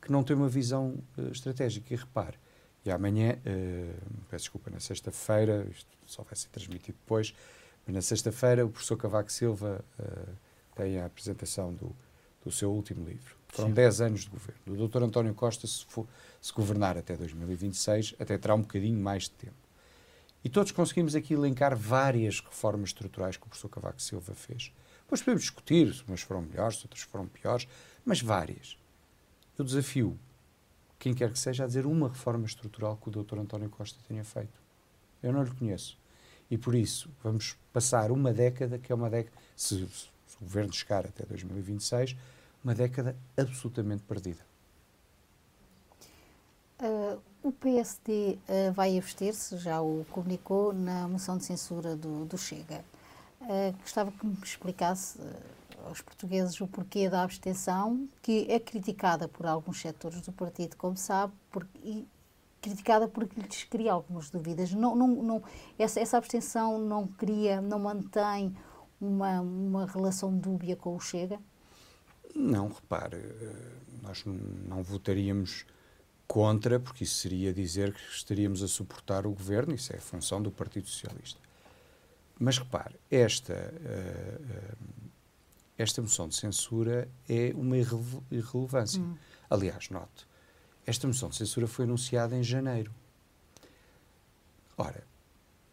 que 0.00 0.10
não 0.10 0.22
tem 0.22 0.34
uma 0.34 0.48
visão 0.48 0.96
estratégica. 1.30 1.94
E 1.94 1.96
repare, 1.96 2.36
e 2.84 2.90
amanhã, 2.90 3.38
peço 4.28 4.44
desculpa, 4.44 4.70
na 4.70 4.80
sexta-feira, 4.80 5.66
isto 5.70 5.88
só 6.06 6.22
vai 6.22 6.34
ser 6.34 6.48
transmitido 6.48 6.98
depois, 7.00 7.34
mas 7.86 7.94
na 7.94 8.02
sexta-feira 8.02 8.66
o 8.66 8.70
professor 8.70 8.96
Cavaco 8.96 9.30
Silva 9.30 9.84
tem 10.74 10.98
a 10.98 11.06
apresentação 11.06 11.72
do, 11.72 11.94
do 12.44 12.50
seu 12.50 12.72
último 12.72 13.06
livro. 13.06 13.36
Foram 13.48 13.70
10 13.70 14.00
anos 14.00 14.20
de 14.22 14.30
governo. 14.30 14.60
O 14.66 14.88
Dr. 14.88 15.02
António 15.02 15.34
Costa, 15.34 15.66
se, 15.66 15.84
for, 15.84 16.06
se 16.40 16.52
governar 16.52 16.96
até 16.96 17.16
2026, 17.16 18.14
até 18.18 18.38
terá 18.38 18.54
um 18.54 18.62
bocadinho 18.62 18.98
mais 18.98 19.24
de 19.24 19.32
tempo. 19.32 19.54
E 20.44 20.48
todos 20.48 20.72
conseguimos 20.72 21.14
aqui 21.14 21.34
elencar 21.34 21.76
várias 21.76 22.40
reformas 22.40 22.88
estruturais 22.88 23.36
que 23.36 23.44
o 23.44 23.46
professor 23.46 23.68
Cavaco 23.68 24.02
Silva 24.02 24.34
fez. 24.34 24.72
Depois 25.02 25.20
podemos 25.20 25.42
discutir 25.42 25.94
se 25.94 26.02
umas 26.08 26.22
foram 26.22 26.42
melhores, 26.42 26.78
se 26.78 26.86
outras 26.86 27.02
foram 27.02 27.26
piores, 27.28 27.68
mas 28.04 28.20
várias. 28.20 28.76
Eu 29.56 29.64
desafio 29.64 30.18
quem 31.02 31.12
quer 31.12 31.32
que 31.32 31.38
seja 31.38 31.64
a 31.64 31.66
dizer 31.66 31.84
uma 31.84 32.08
reforma 32.08 32.46
estrutural 32.46 32.96
que 32.96 33.08
o 33.08 33.10
Dr. 33.10 33.40
António 33.40 33.68
Costa 33.68 33.98
tenha 34.06 34.22
feito. 34.22 34.56
Eu 35.20 35.32
não 35.32 35.42
lhe 35.42 35.50
conheço. 35.50 35.98
E 36.48 36.56
por 36.56 36.76
isso 36.76 37.10
vamos 37.24 37.56
passar 37.72 38.12
uma 38.12 38.32
década, 38.32 38.78
que 38.78 38.92
é 38.92 38.94
uma 38.94 39.10
década, 39.10 39.36
se, 39.56 39.84
se 39.88 40.36
o 40.40 40.44
governo 40.44 40.72
chegar 40.72 41.04
até 41.04 41.26
2026, 41.26 42.16
uma 42.62 42.72
década 42.72 43.16
absolutamente 43.36 44.04
perdida. 44.04 44.38
Uh, 46.80 47.20
o 47.42 47.50
PSD 47.50 48.38
uh, 48.48 48.68
ah, 48.68 48.70
vai 48.70 48.96
abster-se, 48.96 49.56
já 49.56 49.82
o 49.82 50.06
comunicou, 50.08 50.72
na 50.72 51.08
moção 51.08 51.36
de 51.36 51.44
censura 51.44 51.96
do, 51.96 52.26
do 52.26 52.38
Chega. 52.38 52.84
Uh, 53.40 53.76
gostava 53.80 54.12
que 54.12 54.24
me 54.24 54.36
explicasse 54.40 55.18
aos 55.86 56.00
portugueses 56.00 56.60
o 56.60 56.66
porquê 56.66 57.08
da 57.08 57.22
abstenção, 57.22 58.08
que 58.20 58.46
é 58.48 58.58
criticada 58.58 59.28
por 59.28 59.46
alguns 59.46 59.80
setores 59.80 60.20
do 60.20 60.32
partido, 60.32 60.76
como 60.76 60.96
sabe, 60.96 61.32
e 61.82 62.06
criticada 62.60 63.08
porque 63.08 63.40
lhes 63.40 63.64
cria 63.64 63.92
algumas 63.92 64.30
dúvidas. 64.30 64.72
Não, 64.72 64.94
não, 64.94 65.08
não, 65.08 65.42
essa, 65.78 66.00
essa 66.00 66.16
abstenção 66.16 66.78
não 66.78 67.06
cria, 67.06 67.60
não 67.60 67.78
mantém 67.78 68.54
uma, 69.00 69.40
uma 69.40 69.86
relação 69.86 70.36
dúbia 70.36 70.76
com 70.76 70.94
o 70.94 71.00
Chega? 71.00 71.38
Não, 72.34 72.68
repare, 72.68 73.18
nós 74.02 74.24
não 74.24 74.82
votaríamos 74.82 75.66
contra, 76.26 76.80
porque 76.80 77.04
isso 77.04 77.16
seria 77.16 77.52
dizer 77.52 77.92
que 77.92 78.00
estaríamos 78.10 78.62
a 78.62 78.68
suportar 78.68 79.26
o 79.26 79.32
governo, 79.32 79.74
isso 79.74 79.94
é 79.94 79.98
função 79.98 80.40
do 80.40 80.50
Partido 80.50 80.88
Socialista. 80.88 81.38
Mas 82.38 82.58
repare, 82.58 82.94
esta, 83.10 83.52
eh, 83.52 84.38
eh, 84.50 84.74
esta 85.82 86.00
moção 86.00 86.28
de 86.28 86.36
censura 86.36 87.08
é 87.28 87.52
uma 87.54 87.76
irrelevância. 87.76 89.00
Hum. 89.00 89.16
Aliás, 89.50 89.90
note, 89.90 90.26
esta 90.86 91.06
moção 91.06 91.28
de 91.28 91.36
censura 91.36 91.66
foi 91.66 91.84
anunciada 91.84 92.36
em 92.36 92.42
janeiro. 92.42 92.92
Ora, 94.76 95.04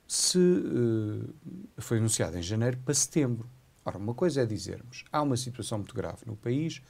se 0.08 0.38
uh, 0.38 1.34
foi 1.78 2.00
anunciada 2.00 2.38
em 2.40 2.42
janeiro 2.42 2.78
para 2.84 2.94
setembro. 2.94 3.48
Ora, 3.86 3.98
uma 3.98 4.14
coisa 4.14 4.42
é 4.42 4.46
dizermos 4.46 5.06
há 5.12 5.22
uma 5.22 5.38
situação 5.38 5.78
muito 5.78 5.96
grave 5.96 6.26
no 6.26 6.36
país 6.36 6.82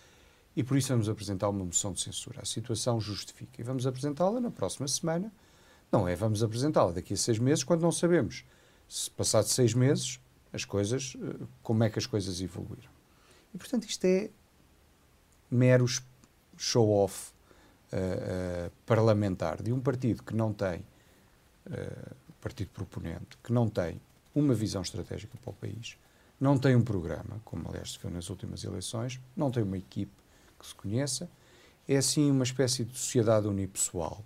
e 0.56 0.64
por 0.64 0.78
isso 0.78 0.90
vamos 0.90 1.08
apresentar 1.08 1.50
uma 1.50 1.64
moção 1.64 1.94
de 1.94 2.02
censura. 2.02 2.42
A 2.42 2.46
situação 2.46 3.00
justifica. 3.00 3.62
E 3.62 3.64
vamos 3.64 3.86
apresentá-la 3.86 4.40
na 4.40 4.50
próxima 4.50 4.88
semana. 4.88 5.32
Não 5.92 6.08
é 6.08 6.16
vamos 6.16 6.42
apresentá-la 6.42 6.92
daqui 6.92 7.14
a 7.14 7.18
seis 7.18 7.40
meses, 7.40 7.64
quando 7.64 7.82
não 7.82 7.92
sabemos 7.92 8.46
se, 8.88 9.10
passados 9.12 9.52
seis 9.52 9.74
meses, 9.74 10.20
as 10.52 10.66
coisas, 10.66 11.16
eh, 11.22 11.46
como 11.62 11.84
é 11.84 11.90
que 11.90 12.00
as 12.00 12.06
coisas 12.06 12.42
evoluíram. 12.42 12.99
E, 13.54 13.58
portanto, 13.58 13.86
isto 13.86 14.06
é 14.06 14.30
mero 15.50 15.86
show-off 16.58 17.32
uh, 17.92 17.96
uh, 17.98 18.72
parlamentar 18.86 19.62
de 19.62 19.72
um 19.72 19.80
partido 19.80 20.24
que 20.24 20.36
não 20.36 20.54
tem, 20.54 20.86
uh, 21.68 22.16
partido 22.42 22.70
proponente, 22.70 23.38
que 23.44 23.52
não 23.52 23.68
tem 23.70 24.00
uma 24.36 24.54
visão 24.54 24.82
estratégica 24.82 25.38
para 25.42 25.50
o 25.50 25.54
país, 25.54 25.98
não 26.40 26.58
tem 26.58 26.76
um 26.76 26.84
programa, 26.84 27.42
como 27.44 27.68
aliás 27.68 27.94
se 27.94 28.00
viu 28.00 28.10
nas 28.10 28.30
últimas 28.30 28.64
eleições, 28.64 29.20
não 29.36 29.52
tem 29.52 29.64
uma 29.64 29.78
equipe 29.78 30.14
que 30.58 30.66
se 30.66 30.76
conheça 30.76 31.30
é 31.90 31.98
assim 31.98 32.30
uma 32.30 32.44
espécie 32.44 32.86
de 32.86 32.96
sociedade 32.96 33.48
unipessoal. 33.48 34.24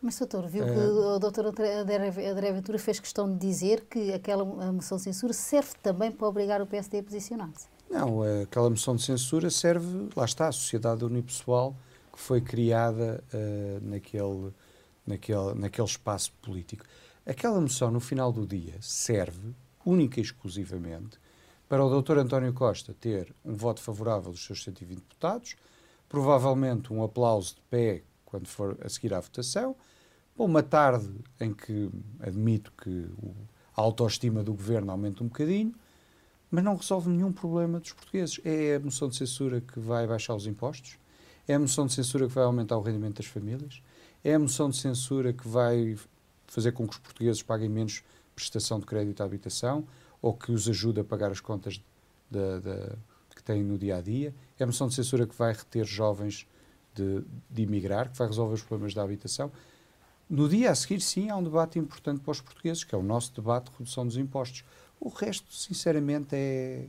Mas, 0.00 0.16
doutor, 0.16 0.46
viu 0.46 0.64
que 0.64 0.70
o 0.70 1.18
doutor 1.18 1.46
André 1.46 2.52
Ventura 2.52 2.78
fez 2.78 3.00
questão 3.00 3.28
de 3.28 3.38
dizer 3.38 3.86
que 3.86 4.12
aquela 4.12 4.44
moção 4.44 4.96
de 4.96 5.02
censura 5.02 5.32
serve 5.32 5.70
também 5.82 6.12
para 6.12 6.28
obrigar 6.28 6.62
o 6.62 6.66
PSD 6.66 7.00
a 7.00 7.02
posicionar-se. 7.02 7.66
Não, 7.90 8.22
aquela 8.42 8.68
moção 8.70 8.96
de 8.96 9.02
censura 9.02 9.50
serve, 9.50 10.08
lá 10.16 10.24
está, 10.24 10.48
a 10.48 10.52
sociedade 10.52 11.04
unipessoal 11.04 11.76
que 12.12 12.18
foi 12.18 12.40
criada 12.40 13.22
uh, 13.32 13.84
naquele, 13.84 14.52
naquele, 15.06 15.54
naquele 15.54 15.86
espaço 15.86 16.32
político. 16.40 16.84
Aquela 17.26 17.60
moção, 17.60 17.90
no 17.90 18.00
final 18.00 18.32
do 18.32 18.46
dia, 18.46 18.74
serve 18.80 19.54
única 19.84 20.20
e 20.20 20.22
exclusivamente 20.22 21.18
para 21.68 21.84
o 21.84 21.90
doutor 21.90 22.18
António 22.18 22.52
Costa 22.52 22.94
ter 22.94 23.34
um 23.44 23.54
voto 23.54 23.80
favorável 23.80 24.30
dos 24.30 24.44
seus 24.44 24.62
120 24.62 24.98
deputados, 24.98 25.56
provavelmente 26.08 26.92
um 26.92 27.02
aplauso 27.02 27.56
de 27.56 27.60
pé 27.62 28.02
quando 28.24 28.46
for 28.46 28.76
a 28.82 28.88
seguir 28.88 29.14
à 29.14 29.20
votação, 29.20 29.76
uma 30.36 30.62
tarde 30.62 31.08
em 31.40 31.54
que 31.54 31.90
admito 32.20 32.72
que 32.72 33.08
a 33.76 33.80
autoestima 33.80 34.42
do 34.42 34.52
governo 34.52 34.90
aumenta 34.90 35.22
um 35.22 35.28
bocadinho, 35.28 35.74
mas 36.54 36.62
não 36.62 36.76
resolve 36.76 37.10
nenhum 37.10 37.32
problema 37.32 37.80
dos 37.80 37.92
portugueses. 37.92 38.40
É 38.44 38.76
a 38.76 38.80
moção 38.80 39.08
de 39.08 39.16
censura 39.16 39.60
que 39.60 39.80
vai 39.80 40.06
baixar 40.06 40.36
os 40.36 40.46
impostos? 40.46 40.96
É 41.48 41.54
a 41.54 41.58
moção 41.58 41.84
de 41.84 41.92
censura 41.92 42.28
que 42.28 42.32
vai 42.32 42.44
aumentar 42.44 42.78
o 42.78 42.80
rendimento 42.80 43.16
das 43.16 43.26
famílias? 43.26 43.82
É 44.22 44.34
a 44.34 44.38
moção 44.38 44.70
de 44.70 44.76
censura 44.76 45.32
que 45.32 45.48
vai 45.48 45.96
fazer 46.46 46.70
com 46.70 46.86
que 46.86 46.94
os 46.94 47.00
portugueses 47.00 47.42
paguem 47.42 47.68
menos 47.68 48.04
prestação 48.36 48.78
de 48.78 48.86
crédito 48.86 49.20
à 49.20 49.26
habitação 49.26 49.84
ou 50.22 50.32
que 50.32 50.52
os 50.52 50.68
ajude 50.68 51.00
a 51.00 51.04
pagar 51.04 51.32
as 51.32 51.40
contas 51.40 51.82
de, 52.30 52.60
de, 52.60 52.96
que 53.34 53.42
têm 53.42 53.64
no 53.64 53.76
dia 53.76 53.96
a 53.96 54.00
dia? 54.00 54.32
É 54.56 54.62
a 54.62 54.66
moção 54.66 54.86
de 54.86 54.94
censura 54.94 55.26
que 55.26 55.34
vai 55.34 55.52
reter 55.52 55.84
jovens 55.84 56.46
de, 56.94 57.24
de 57.50 57.62
emigrar, 57.62 58.12
que 58.12 58.16
vai 58.16 58.28
resolver 58.28 58.54
os 58.54 58.62
problemas 58.62 58.94
da 58.94 59.02
habitação? 59.02 59.50
No 60.30 60.48
dia 60.48 60.70
a 60.70 60.74
seguir, 60.76 61.00
sim, 61.00 61.30
há 61.30 61.36
um 61.36 61.42
debate 61.42 61.80
importante 61.80 62.20
para 62.20 62.30
os 62.30 62.40
portugueses, 62.40 62.84
que 62.84 62.94
é 62.94 62.98
o 62.98 63.02
nosso 63.02 63.34
debate 63.34 63.72
de 63.72 63.78
redução 63.78 64.06
dos 64.06 64.16
impostos. 64.16 64.64
O 65.04 65.10
resto, 65.10 65.52
sinceramente, 65.52 66.34
é, 66.34 66.86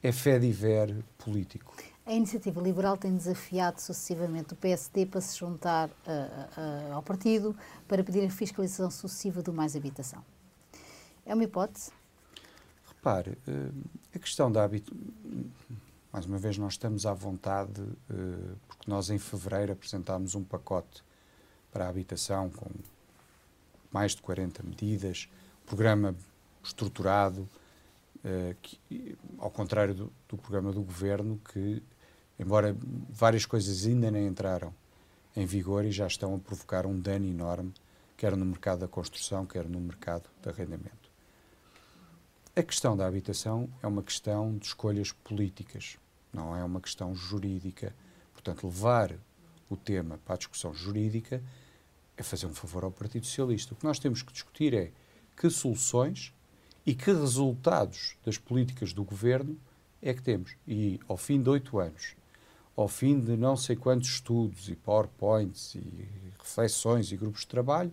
é 0.00 0.12
fé 0.12 0.38
de 0.38 0.52
ver 0.52 0.94
político. 1.18 1.74
A 2.06 2.12
iniciativa 2.12 2.62
liberal 2.62 2.96
tem 2.96 3.16
desafiado 3.16 3.80
sucessivamente 3.80 4.52
o 4.52 4.56
PSD 4.56 5.06
para 5.06 5.20
se 5.20 5.36
juntar 5.36 5.88
uh, 5.88 5.90
uh, 5.90 6.94
ao 6.94 7.02
partido 7.02 7.56
para 7.88 8.04
pedir 8.04 8.24
a 8.24 8.30
fiscalização 8.30 8.92
sucessiva 8.92 9.42
do 9.42 9.52
mais 9.52 9.74
habitação. 9.74 10.24
É 11.26 11.34
uma 11.34 11.42
hipótese? 11.42 11.90
Repare, 12.86 13.36
uh, 13.48 13.74
a 14.14 14.18
questão 14.20 14.52
da 14.52 14.62
habitação. 14.62 14.96
Mais 16.12 16.26
uma 16.26 16.38
vez, 16.38 16.56
nós 16.56 16.74
estamos 16.74 17.04
à 17.06 17.12
vontade, 17.12 17.82
porque 18.66 18.90
nós 18.90 19.10
em 19.10 19.18
fevereiro 19.18 19.72
apresentámos 19.72 20.34
um 20.34 20.42
pacote 20.42 21.04
para 21.70 21.84
a 21.84 21.88
habitação, 21.90 22.48
com 22.48 22.70
mais 23.92 24.16
de 24.16 24.22
40 24.22 24.62
medidas, 24.62 25.28
programa 25.66 26.16
estruturado, 26.62 27.48
uh, 28.18 28.54
que, 28.62 29.16
ao 29.38 29.50
contrário 29.50 29.94
do, 29.94 30.12
do, 30.28 30.36
programa 30.36 30.72
do 30.72 30.82
governo, 30.82 31.40
que, 31.52 31.82
embora 32.38 32.76
várias 33.10 33.46
coisas 33.46 33.86
ainda 33.86 34.10
nem 34.10 34.26
entraram 34.26 34.74
em 35.36 35.46
vigor 35.46 35.84
e 35.84 35.90
já 35.90 36.06
estão 36.06 36.34
a 36.34 36.38
provocar 36.38 36.86
um 36.86 36.98
dano 36.98 37.26
enorme, 37.26 37.72
quer 38.16 38.36
no 38.36 38.44
mercado 38.44 38.80
da 38.80 38.88
construção, 38.88 39.46
quer 39.46 39.68
no 39.68 39.80
mercado 39.80 40.28
de 40.42 40.48
arrendamento. 40.48 41.08
A 42.56 42.62
questão 42.62 42.96
da 42.96 43.06
habitação 43.06 43.68
é 43.80 43.86
uma 43.86 44.02
questão 44.02 44.56
de 44.56 44.66
escolhas 44.66 45.12
políticas, 45.12 45.96
não 46.32 46.56
é 46.56 46.64
uma 46.64 46.80
questão 46.80 47.14
jurídica. 47.14 47.94
Portanto, 48.32 48.66
levar 48.66 49.14
o 49.70 49.76
tema 49.76 50.18
para 50.24 50.34
a 50.34 50.38
discussão 50.38 50.74
jurídica 50.74 51.40
é 52.16 52.22
fazer 52.22 52.46
um 52.46 52.54
favor 52.54 52.82
ao 52.82 52.90
Partido 52.90 53.26
Socialista. 53.26 53.74
O 53.74 53.76
que 53.76 53.84
nós 53.84 54.00
temos 54.00 54.22
que 54.22 54.32
discutir 54.32 54.74
é 54.74 54.90
que 55.36 55.48
soluções 55.48 56.34
e 56.88 56.94
que 56.94 57.12
resultados 57.12 58.16
das 58.24 58.38
políticas 58.38 58.94
do 58.94 59.04
governo 59.04 59.58
é 60.00 60.14
que 60.14 60.22
temos. 60.22 60.56
E 60.66 60.98
ao 61.06 61.18
fim 61.18 61.42
de 61.42 61.50
oito 61.50 61.78
anos, 61.78 62.16
ao 62.74 62.88
fim 62.88 63.20
de 63.20 63.36
não 63.36 63.58
sei 63.58 63.76
quantos 63.76 64.08
estudos 64.08 64.70
e 64.70 64.74
PowerPoints 64.74 65.74
e 65.74 66.08
reflexões 66.38 67.12
e 67.12 67.16
grupos 67.18 67.42
de 67.42 67.48
trabalho, 67.48 67.92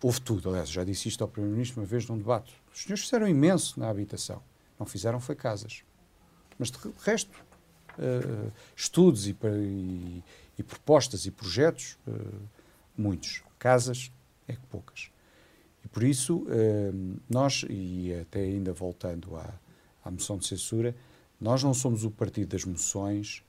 houve 0.00 0.20
tudo. 0.20 0.48
Aliás, 0.48 0.70
já 0.70 0.84
disse 0.84 1.08
isto 1.08 1.22
ao 1.22 1.28
Primeiro-Ministro 1.28 1.80
uma 1.80 1.86
vez 1.86 2.06
num 2.06 2.16
debate. 2.16 2.54
Os 2.72 2.84
senhores 2.84 3.02
fizeram 3.02 3.26
imenso 3.26 3.80
na 3.80 3.88
habitação. 3.88 4.40
Não 4.78 4.86
fizeram 4.86 5.18
foi 5.18 5.34
casas. 5.34 5.82
Mas 6.60 6.70
de 6.70 6.78
resto, 7.00 7.36
uh, 7.98 8.52
estudos 8.76 9.26
e, 9.26 9.36
e, 9.42 10.22
e, 10.56 10.62
propostas 10.62 11.26
e 11.26 11.32
projetos, 11.32 11.98
uh, 12.06 12.48
muitos. 12.96 13.42
Casas, 13.58 14.12
é 14.46 14.52
que 14.52 14.66
poucas. 14.70 15.11
E 15.84 15.88
por 15.88 16.02
isso, 16.02 16.38
uh, 16.38 17.20
nós, 17.28 17.64
e 17.68 18.12
até 18.14 18.40
ainda 18.40 18.72
voltando 18.72 19.36
à, 19.36 19.52
à 20.04 20.10
moção 20.10 20.38
de 20.38 20.46
censura, 20.46 20.94
nós 21.40 21.62
não 21.62 21.74
somos 21.74 22.04
o 22.04 22.10
partido 22.10 22.50
das 22.50 22.64
moções, 22.64 23.42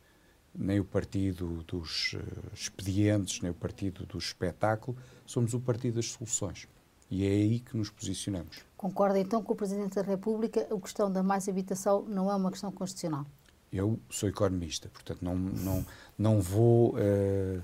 nem 0.56 0.80
o 0.80 0.86
partido 0.86 1.64
dos 1.68 2.16
expedientes, 2.54 3.42
nem 3.42 3.52
o 3.52 3.54
partido 3.54 4.06
do 4.06 4.18
espetáculo, 4.18 4.98
somos 5.26 5.54
o 5.54 5.60
partido 5.60 5.96
das 5.96 6.08
soluções. 6.08 6.68
E 7.10 7.26
é 7.26 7.30
aí 7.30 7.60
que 7.60 7.78
nos 7.78 7.90
posicionamos. 7.90 8.66
Concorda 8.76 9.20
então 9.20 9.44
com 9.44 9.54
o 9.54 9.56
Presidente 9.56 9.96
da 9.96 10.02
República 10.02 10.68
a 10.70 10.82
questão 10.82 11.12
da 11.12 11.22
mais 11.22 11.48
habitação 11.48 12.04
não 12.04 12.32
é 12.32 12.36
uma 12.36 12.50
questão 12.50 12.72
constitucional? 12.72 13.26
Eu 13.72 14.00
sou 14.10 14.30
economista, 14.30 14.90
portanto 14.90 15.20
não, 15.22 15.36
não, 15.36 15.86
não 16.18 16.42
vou, 16.42 16.96
uh, 16.96 17.64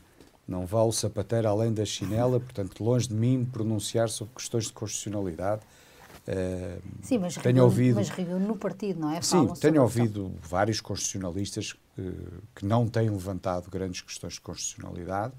não 0.49 0.65
vá 0.65 0.79
ao 0.79 0.91
sapateiro 0.91 1.47
além 1.47 1.71
da 1.71 1.85
chinela, 1.85 2.39
portanto 2.39 2.83
longe 2.83 3.07
de 3.07 3.13
mim 3.13 3.45
pronunciar 3.45 4.09
sobre 4.09 4.33
questões 4.33 4.65
de 4.65 4.73
constitucionalidade. 4.73 5.61
Uh, 6.27 6.81
Sim, 7.01 7.19
mas 7.19 7.35
tenho 7.35 7.63
ouvido, 7.63 7.95
mas 7.95 8.09
no 8.41 8.55
partido, 8.55 8.99
não 8.99 9.11
é? 9.11 9.21
Sim, 9.21 9.47
tenho 9.59 9.81
ouvido 9.81 10.33
vários 10.41 10.81
constitucionalistas 10.81 11.75
uh, 11.97 12.41
que 12.55 12.65
não 12.65 12.87
têm 12.87 13.09
levantado 13.09 13.69
grandes 13.69 14.01
questões 14.01 14.33
de 14.33 14.41
constitucionalidade, 14.41 15.33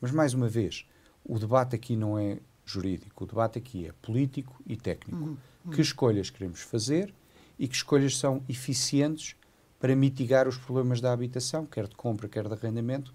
mas 0.00 0.10
mais 0.10 0.32
uma 0.32 0.48
vez, 0.48 0.86
o 1.24 1.38
debate 1.38 1.74
aqui 1.76 1.96
não 1.96 2.18
é 2.18 2.38
jurídico, 2.64 3.24
o 3.24 3.26
debate 3.26 3.58
aqui 3.58 3.86
é 3.86 3.92
político 4.00 4.60
e 4.66 4.76
técnico. 4.76 5.18
Uhum, 5.18 5.36
uhum. 5.64 5.72
Que 5.72 5.80
escolhas 5.80 6.30
queremos 6.30 6.60
fazer 6.60 7.12
e 7.58 7.68
que 7.68 7.74
escolhas 7.74 8.16
são 8.16 8.42
eficientes 8.48 9.36
para 9.78 9.94
mitigar 9.96 10.46
os 10.46 10.56
problemas 10.56 11.00
da 11.00 11.12
habitação, 11.12 11.66
quer 11.66 11.88
de 11.88 11.96
compra, 11.96 12.28
quer 12.28 12.46
de 12.46 12.54
arrendamento, 12.54 13.12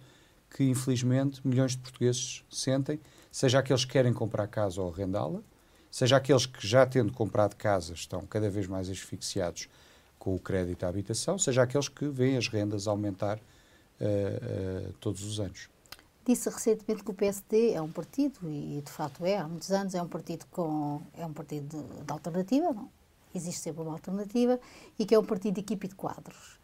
que 0.58 0.64
infelizmente 0.64 1.40
milhões 1.48 1.74
de 1.74 1.78
portugueses 1.78 2.44
sentem, 2.50 3.00
seja 3.32 3.60
aqueles 3.60 3.86
que 3.86 3.92
querem 3.92 4.12
comprar 4.12 4.48
casa 4.48 4.82
ou 4.82 4.92
arrendá-la, 4.92 5.40
seja 5.92 6.18
aqueles 6.18 6.48
que 6.48 6.66
já 6.66 6.84
tendo 6.84 7.14
comprado 7.14 7.56
casa 7.56 7.94
estão 7.94 8.26
cada 8.26 8.50
vez 8.50 8.66
mais 8.66 8.90
asfixiados 8.90 9.70
com 10.18 10.34
o 10.34 10.40
crédito 10.40 10.84
à 10.84 10.90
habitação, 10.90 11.38
seja 11.38 11.62
aqueles 11.62 11.88
que 11.88 12.08
veem 12.08 12.38
as 12.38 12.48
rendas 12.48 12.88
aumentar 12.88 13.38
uh, 13.38 14.90
uh, 14.90 14.94
todos 14.94 15.24
os 15.24 15.40
anos. 15.40 15.70
Disse 16.26 16.50
recentemente 16.50 17.04
que 17.04 17.12
o 17.12 17.14
PSD 17.14 17.74
é 17.74 17.82
um 17.82 17.92
partido, 17.92 18.40
e 18.50 18.82
de 18.84 18.92
facto 18.92 19.24
é, 19.24 19.38
há 19.38 19.48
muitos 19.48 19.72
anos, 19.72 19.94
é 19.94 20.02
um 20.02 20.08
partido, 20.08 20.48
com, 20.50 21.04
é 21.14 21.24
um 21.24 21.34
partido 21.34 21.68
de, 21.68 22.04
de 22.04 22.12
alternativa, 22.12 22.74
não? 22.74 22.90
existe 23.36 23.62
sempre 23.62 23.84
uma 23.84 23.92
alternativa, 23.92 24.60
e 24.98 25.06
que 25.06 25.14
é 25.14 25.20
um 25.20 25.24
partido 25.24 25.54
de 25.54 25.62
equipe 25.62 25.88
de 25.88 25.94
quadros. 25.94 26.57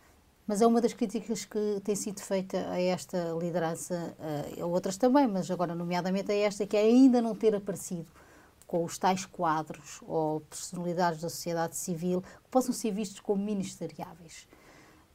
Mas 0.45 0.62
é 0.62 0.67
uma 0.67 0.82
das 0.82 0.93
críticas 0.93 1.45
que 1.45 1.82
tem 1.84 1.95
sido 1.95 2.19
feita 2.19 2.58
a 2.69 2.79
esta 2.79 3.32
liderança, 3.39 4.15
eh, 4.19 4.62
a 4.62 4.65
outras 4.65 4.97
também, 4.97 5.25
mas 5.25 5.49
agora, 5.49 5.73
nomeadamente 5.73 6.32
a 6.32 6.36
esta, 6.36 6.67
que 6.67 6.75
é 6.75 6.82
ainda 6.82 7.21
não 7.21 7.34
ter 7.34 7.55
aparecido 7.55 8.07
com 8.67 8.84
os 8.84 8.97
tais 8.97 9.26
quadros 9.26 10.01
ou 10.01 10.41
personalidades 10.41 11.22
da 11.22 11.30
sociedade 11.30 11.78
civil 11.78 12.22
que 12.22 12.49
possam 12.51 12.74
ser 12.74 12.91
vistos 12.91 13.20
como 13.20 13.43
ministeriáveis. 13.43 14.47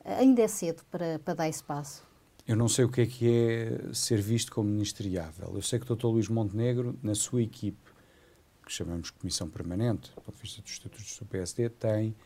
Ainda 0.05 0.43
é 0.43 0.49
cedo 0.49 0.83
para, 0.91 1.19
para 1.19 1.35
dar 1.35 1.49
espaço. 1.49 2.07
Eu 2.47 2.57
não 2.57 2.69
sei 2.69 2.87
o 2.87 2.89
que 2.89 3.03
é 3.03 3.07
que 3.07 3.29
é 3.29 3.93
ser 3.93 4.23
visto 4.23 4.51
como 4.53 4.71
ministeriável. 4.71 5.53
Eu 5.55 5.61
sei 5.61 5.79
que 5.79 5.93
o 5.93 5.95
Dr. 5.95 6.07
Luís 6.07 6.29
Montenegro, 6.29 6.99
na 7.03 7.15
sua 7.15 7.43
equipe, 7.43 7.91
que 8.65 8.73
chamamos 8.73 9.11
Comissão 9.11 9.51
Permanente, 9.51 10.11
do 10.15 10.23
ponto 10.23 10.37
de 10.37 10.43
vista 10.43 10.63
dos 10.63 10.71
estatutos 10.71 11.19
do 11.19 11.27
PSD, 11.27 11.69
tem 11.69 12.17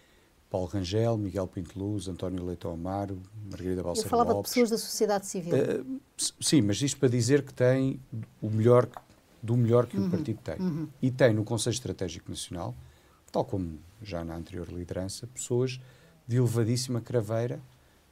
Paulo 0.52 0.66
Rangel, 0.66 1.16
Miguel 1.16 1.46
Pinto 1.46 1.78
Luz, 1.78 2.08
António 2.08 2.44
Leitão 2.44 2.74
Amaro, 2.74 3.18
Margarida 3.50 3.82
Balseiro 3.82 4.06
Eu 4.06 4.10
falava 4.10 4.34
Lopes. 4.34 4.50
de 4.50 4.54
pessoas 4.54 4.70
da 4.70 4.76
sociedade 4.76 5.26
civil. 5.26 5.54
Uh, 5.54 6.00
sim, 6.38 6.60
mas 6.60 6.82
isto 6.82 7.00
para 7.00 7.08
dizer 7.08 7.42
que 7.42 7.54
tem 7.54 7.98
o 8.42 8.50
melhor 8.50 8.86
do 9.42 9.56
melhor 9.56 9.86
que 9.86 9.96
uhum, 9.96 10.08
o 10.08 10.10
partido 10.10 10.40
tem. 10.44 10.56
Uhum. 10.60 10.88
E 11.00 11.10
tem 11.10 11.32
no 11.32 11.42
Conselho 11.42 11.72
Estratégico 11.72 12.30
Nacional, 12.30 12.74
tal 13.32 13.46
como 13.46 13.78
já 14.02 14.22
na 14.22 14.36
anterior 14.36 14.68
liderança, 14.68 15.26
pessoas 15.26 15.80
de 16.28 16.36
elevadíssima 16.36 17.00
craveira 17.00 17.58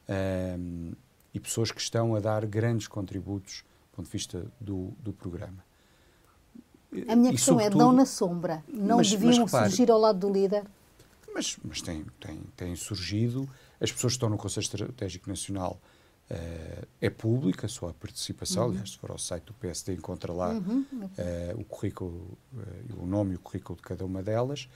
uh, 0.09 0.95
e 1.31 1.39
pessoas 1.39 1.71
que 1.71 1.79
estão 1.79 2.15
a 2.15 2.19
dar 2.19 2.43
grandes 2.47 2.87
contributos 2.87 3.63
do 3.91 3.97
ponto 3.97 4.07
de 4.07 4.11
vista 4.11 4.47
do, 4.59 4.91
do 4.99 5.13
programa. 5.13 5.63
A 7.07 7.15
minha 7.15 7.29
e 7.29 7.33
questão 7.33 7.59
é, 7.59 7.69
não 7.69 7.93
na 7.93 8.05
sombra. 8.07 8.63
Não 8.67 8.97
mas, 8.97 9.11
deviam 9.11 9.29
mas 9.29 9.37
repare, 9.37 9.69
surgir 9.69 9.91
ao 9.91 9.99
lado 9.99 10.19
do 10.19 10.33
líder? 10.33 10.65
Mas, 11.33 11.57
mas 11.63 11.81
tem, 11.81 12.05
tem, 12.19 12.41
tem 12.55 12.75
surgido, 12.75 13.49
as 13.79 13.91
pessoas 13.91 14.13
que 14.13 14.17
estão 14.17 14.29
no 14.29 14.37
Conselho 14.37 14.63
Estratégico 14.63 15.29
Nacional 15.29 15.79
Uh, 16.31 16.87
é 17.01 17.09
pública 17.09 17.65
a 17.65 17.69
sua 17.69 17.93
participação, 17.93 18.63
uhum. 18.63 18.69
aliás, 18.69 18.91
se 18.91 18.97
for 18.97 19.11
ao 19.11 19.17
site 19.17 19.43
do 19.43 19.53
PSD 19.53 19.95
encontra 19.95 20.31
lá 20.31 20.51
uhum. 20.51 20.85
uh, 20.93 21.59
o 21.59 21.65
currículo, 21.65 22.37
uh, 22.53 23.03
o 23.03 23.05
nome 23.05 23.33
e 23.33 23.35
o 23.35 23.39
currículo 23.39 23.75
de 23.75 23.81
cada 23.81 24.05
uma 24.05 24.23
delas. 24.23 24.69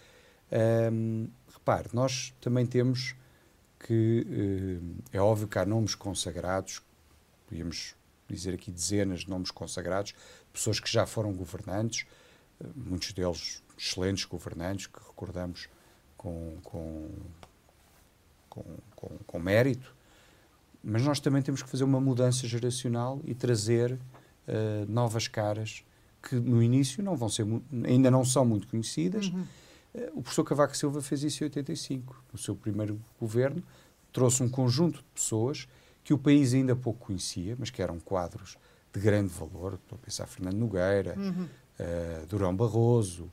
Um, 0.92 1.30
repare, 1.54 1.88
nós 1.94 2.34
também 2.42 2.66
temos 2.66 3.16
que, 3.80 4.82
é 5.14 5.22
óbvio 5.22 5.48
que 5.48 5.58
há 5.58 5.66
nomes 5.66 5.96
consagrados, 5.96 6.82
podíamos 7.48 7.96
dizer 8.28 8.54
aqui 8.54 8.70
dezenas 8.70 9.22
de 9.22 9.30
nomes 9.30 9.50
consagrados, 9.50 10.14
pessoas 10.52 10.82
que 10.82 10.92
já 10.92 11.06
foram 11.06 11.32
governantes, 11.32 12.06
muitos 12.76 13.14
deles 13.14 13.64
excelentes 13.78 14.26
governantes, 14.26 14.88
que 14.88 15.00
recordamos 15.00 15.70
com, 16.26 16.58
com, 16.64 17.10
com, 18.50 18.64
com, 18.96 19.10
com 19.28 19.40
mérito, 19.40 19.96
mas 20.84 21.04
nós 21.04 21.20
também 21.20 21.42
temos 21.44 21.62
que 21.62 21.70
fazer 21.70 21.84
uma 21.84 22.00
mudança 22.00 22.48
geracional 22.48 23.22
e 23.26 23.36
trazer 23.36 23.94
uh, 23.94 24.92
novas 24.92 25.28
caras 25.28 25.86
que 26.24 26.36
no 26.36 26.64
início 26.64 27.04
não 27.04 27.16
vão 27.16 27.30
ser, 27.30 27.46
ainda 27.88 28.10
não 28.10 28.26
são 28.26 28.44
muito 28.44 28.68
conhecidas. 28.68 29.28
Uhum. 29.28 29.46
Uh, 29.94 30.20
o 30.20 30.22
professor 30.24 30.44
Cavaco 30.44 30.76
Silva 30.76 31.00
fez 31.00 31.22
isso 31.22 31.44
em 31.44 31.46
85, 31.46 32.24
no 32.34 32.40
seu 32.40 32.56
primeiro 32.56 33.00
governo, 33.20 33.62
trouxe 34.12 34.42
um 34.42 34.50
conjunto 34.50 34.98
de 35.00 35.06
pessoas 35.14 35.68
que 36.04 36.14
o 36.14 36.18
país 36.18 36.56
ainda 36.56 36.76
pouco 36.76 37.06
conhecia, 37.06 37.56
mas 37.60 37.70
que 37.70 37.84
eram 37.84 38.00
quadros 38.00 38.58
de 38.92 39.00
grande 39.00 39.32
valor. 39.32 39.76
Estou 39.76 39.96
a 39.96 40.04
pensar 40.04 40.26
Fernando 40.26 40.58
Nogueira, 40.58 41.14
uhum. 41.18 41.44
uh, 41.44 42.26
Durão 42.26 42.56
Barroso, 42.56 43.32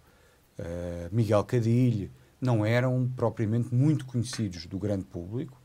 Miguel 1.10 1.42
Cadilho, 1.44 2.10
não 2.42 2.66
eram 2.66 3.08
propriamente 3.16 3.72
muito 3.72 4.04
conhecidos 4.04 4.66
do 4.66 4.78
grande 4.78 5.04
público, 5.04 5.62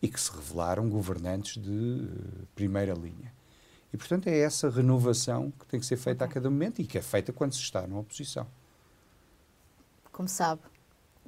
e 0.00 0.08
que 0.08 0.20
se 0.20 0.30
revelaram 0.30 0.88
governantes 0.88 1.60
de 1.60 1.70
uh, 1.70 2.46
primeira 2.54 2.94
linha. 2.94 3.32
E, 3.92 3.96
portanto, 3.96 4.28
é 4.28 4.38
essa 4.38 4.68
renovação 4.68 5.50
que 5.50 5.66
tem 5.66 5.80
que 5.80 5.86
ser 5.86 5.96
feita 5.96 6.24
a 6.24 6.28
cada 6.28 6.50
momento 6.50 6.80
e 6.80 6.86
que 6.86 6.98
é 6.98 7.02
feita 7.02 7.32
quando 7.32 7.54
se 7.54 7.60
está 7.60 7.86
na 7.86 7.98
oposição. 7.98 8.46
Como 10.12 10.28
sabe, 10.28 10.60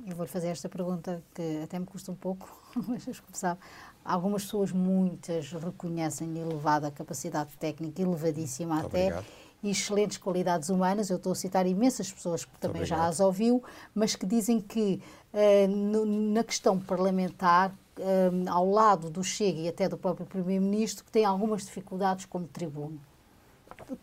eu 0.06 0.14
vou-lhe 0.14 0.30
fazer 0.30 0.48
esta 0.48 0.68
pergunta 0.68 1.22
que 1.34 1.62
até 1.64 1.78
me 1.78 1.86
custa 1.86 2.12
um 2.12 2.16
pouco, 2.16 2.48
mas 2.86 3.04
como 3.20 3.34
sabe, 3.34 3.60
algumas 4.04 4.44
pessoas, 4.44 4.72
muitas, 4.72 5.52
reconhecem 5.52 6.36
elevada 6.38 6.90
capacidade 6.90 7.56
técnica, 7.56 8.02
elevadíssima 8.02 8.74
Muito 8.74 8.86
até, 8.86 9.06
obrigado. 9.06 9.26
E 9.62 9.70
excelentes 9.70 10.18
qualidades 10.18 10.68
humanas. 10.68 11.10
Eu 11.10 11.16
estou 11.16 11.32
a 11.32 11.34
citar 11.34 11.66
imensas 11.66 12.12
pessoas 12.12 12.44
que 12.44 12.58
também 12.58 12.84
já 12.84 13.06
as 13.06 13.20
ouviu, 13.20 13.62
mas 13.94 14.16
que 14.16 14.26
dizem 14.26 14.60
que 14.60 15.02
uh, 15.32 15.68
no, 15.68 16.04
na 16.06 16.44
questão 16.44 16.78
parlamentar 16.78 17.74
um, 18.00 18.50
ao 18.50 18.68
lado 18.68 19.10
do 19.10 19.22
Chega 19.22 19.60
e 19.60 19.68
até 19.68 19.88
do 19.88 19.96
próprio 19.96 20.26
Primeiro-Ministro, 20.26 21.04
que 21.04 21.12
tem 21.12 21.24
algumas 21.24 21.64
dificuldades 21.64 22.24
como 22.24 22.46
tribuno. 22.46 23.00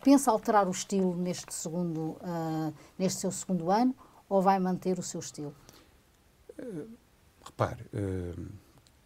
Pensa 0.03 0.31
alterar 0.31 0.67
o 0.67 0.71
estilo 0.71 1.15
neste, 1.15 1.53
segundo, 1.53 1.99
uh, 1.99 2.73
neste 2.97 3.21
seu 3.21 3.31
segundo 3.31 3.71
ano 3.71 3.95
ou 4.29 4.41
vai 4.41 4.59
manter 4.59 4.99
o 4.99 5.03
seu 5.03 5.19
estilo? 5.19 5.55
Uh, 6.59 6.87
repare, 7.43 7.83
uh, 7.93 8.45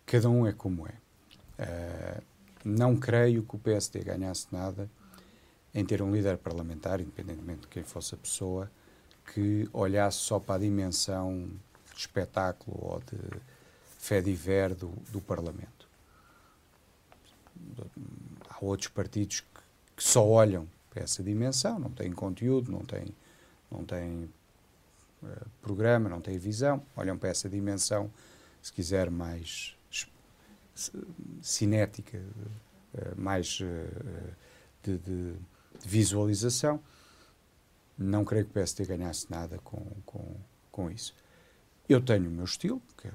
cada 0.06 0.30
um 0.30 0.46
é 0.48 0.52
como 0.52 0.88
é. 0.88 2.22
não 2.66 2.96
creio 2.96 3.44
que 3.44 3.56
o 3.56 3.60
PSD 3.60 4.04
ganhasse 4.04 4.48
nada 4.52 4.90
em 5.74 5.86
ter 5.86 6.02
um 6.02 6.14
líder 6.14 6.38
parlamentar, 6.38 7.00
independentemente 7.00 7.62
de 7.62 7.68
quem 7.68 7.84
fosse 7.84 8.16
a 8.16 8.18
pessoa, 8.18 8.70
que 9.34 9.70
olhasse 9.72 10.18
só 10.18 10.40
para 10.40 10.56
a 10.56 10.60
dimensão 10.60 11.50
de 11.94 12.00
espetáculo 12.00 12.78
ou 12.82 13.00
de 13.00 13.18
fé 13.98 14.22
diver 14.22 14.74
do, 14.74 14.90
do 15.12 15.22
Parlamento. 15.22 15.88
Há 18.50 18.58
outros 18.66 18.90
partidos 18.90 19.42
que, 19.42 19.48
que, 19.98 20.04
só 20.04 20.28
olham 20.28 20.68
para 20.90 21.04
essa 21.04 21.24
dimensão, 21.24 21.80
não 21.80 21.92
têm 21.92 22.12
conteúdo, 22.12 22.72
não 22.72 22.84
têm, 22.84 23.16
não 23.72 23.86
têm 23.86 24.30
uh, 25.24 25.50
programa, 25.62 26.10
não 26.10 26.20
têm 26.20 26.38
visão, 26.38 26.84
olham 26.96 27.18
para 27.18 27.30
essa 27.30 27.48
dimensão, 27.48 28.12
se 28.62 28.74
quiser, 28.74 29.10
mais 29.10 29.78
cinética, 31.42 32.18
uh, 32.94 33.22
mais 33.22 33.60
uh, 33.62 34.36
de, 34.84 34.98
de, 34.98 35.36
de, 35.82 35.88
visualização. 35.88 36.80
Não 37.98 38.26
creio 38.26 38.46
que 38.46 38.52
o 38.52 38.54
PSD 38.54 38.86
ganhasse 38.86 39.30
nada 39.30 39.60
com, 39.60 39.86
com, 40.06 40.36
com 40.72 40.90
isso. 40.90 41.14
Eu 41.88 42.02
tenho 42.02 42.28
o 42.28 42.32
meu 42.32 42.46
estilo, 42.46 42.82
que 42.98 43.08
é 43.08 43.12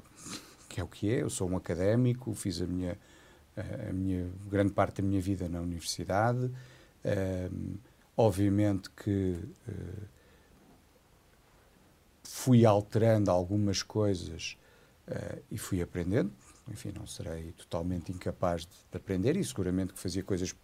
que 0.76 0.80
é 0.80 0.84
o 0.84 0.88
que 0.88 1.10
é. 1.10 1.22
Eu 1.22 1.30
sou 1.30 1.48
um 1.48 1.56
académico, 1.56 2.34
fiz 2.34 2.60
a 2.60 2.66
minha, 2.66 2.98
a 3.88 3.92
minha 3.94 4.30
grande 4.46 4.72
parte 4.72 5.00
da 5.00 5.08
minha 5.08 5.22
vida 5.22 5.48
na 5.48 5.58
universidade. 5.58 6.50
Um, 7.50 7.76
obviamente 8.14 8.90
que 8.90 9.38
uh, 9.68 10.08
fui 12.22 12.66
alterando 12.66 13.30
algumas 13.30 13.82
coisas 13.82 14.58
uh, 15.08 15.42
e 15.50 15.56
fui 15.56 15.80
aprendendo. 15.80 16.30
Enfim, 16.68 16.92
não 16.94 17.06
serei 17.06 17.52
totalmente 17.52 18.12
incapaz 18.12 18.62
de, 18.62 18.76
de, 18.90 18.96
aprender 18.98 19.34
e 19.34 19.44
seguramente 19.44 19.94
que 19.94 19.98
fazia 19.98 20.22
coisas 20.22 20.54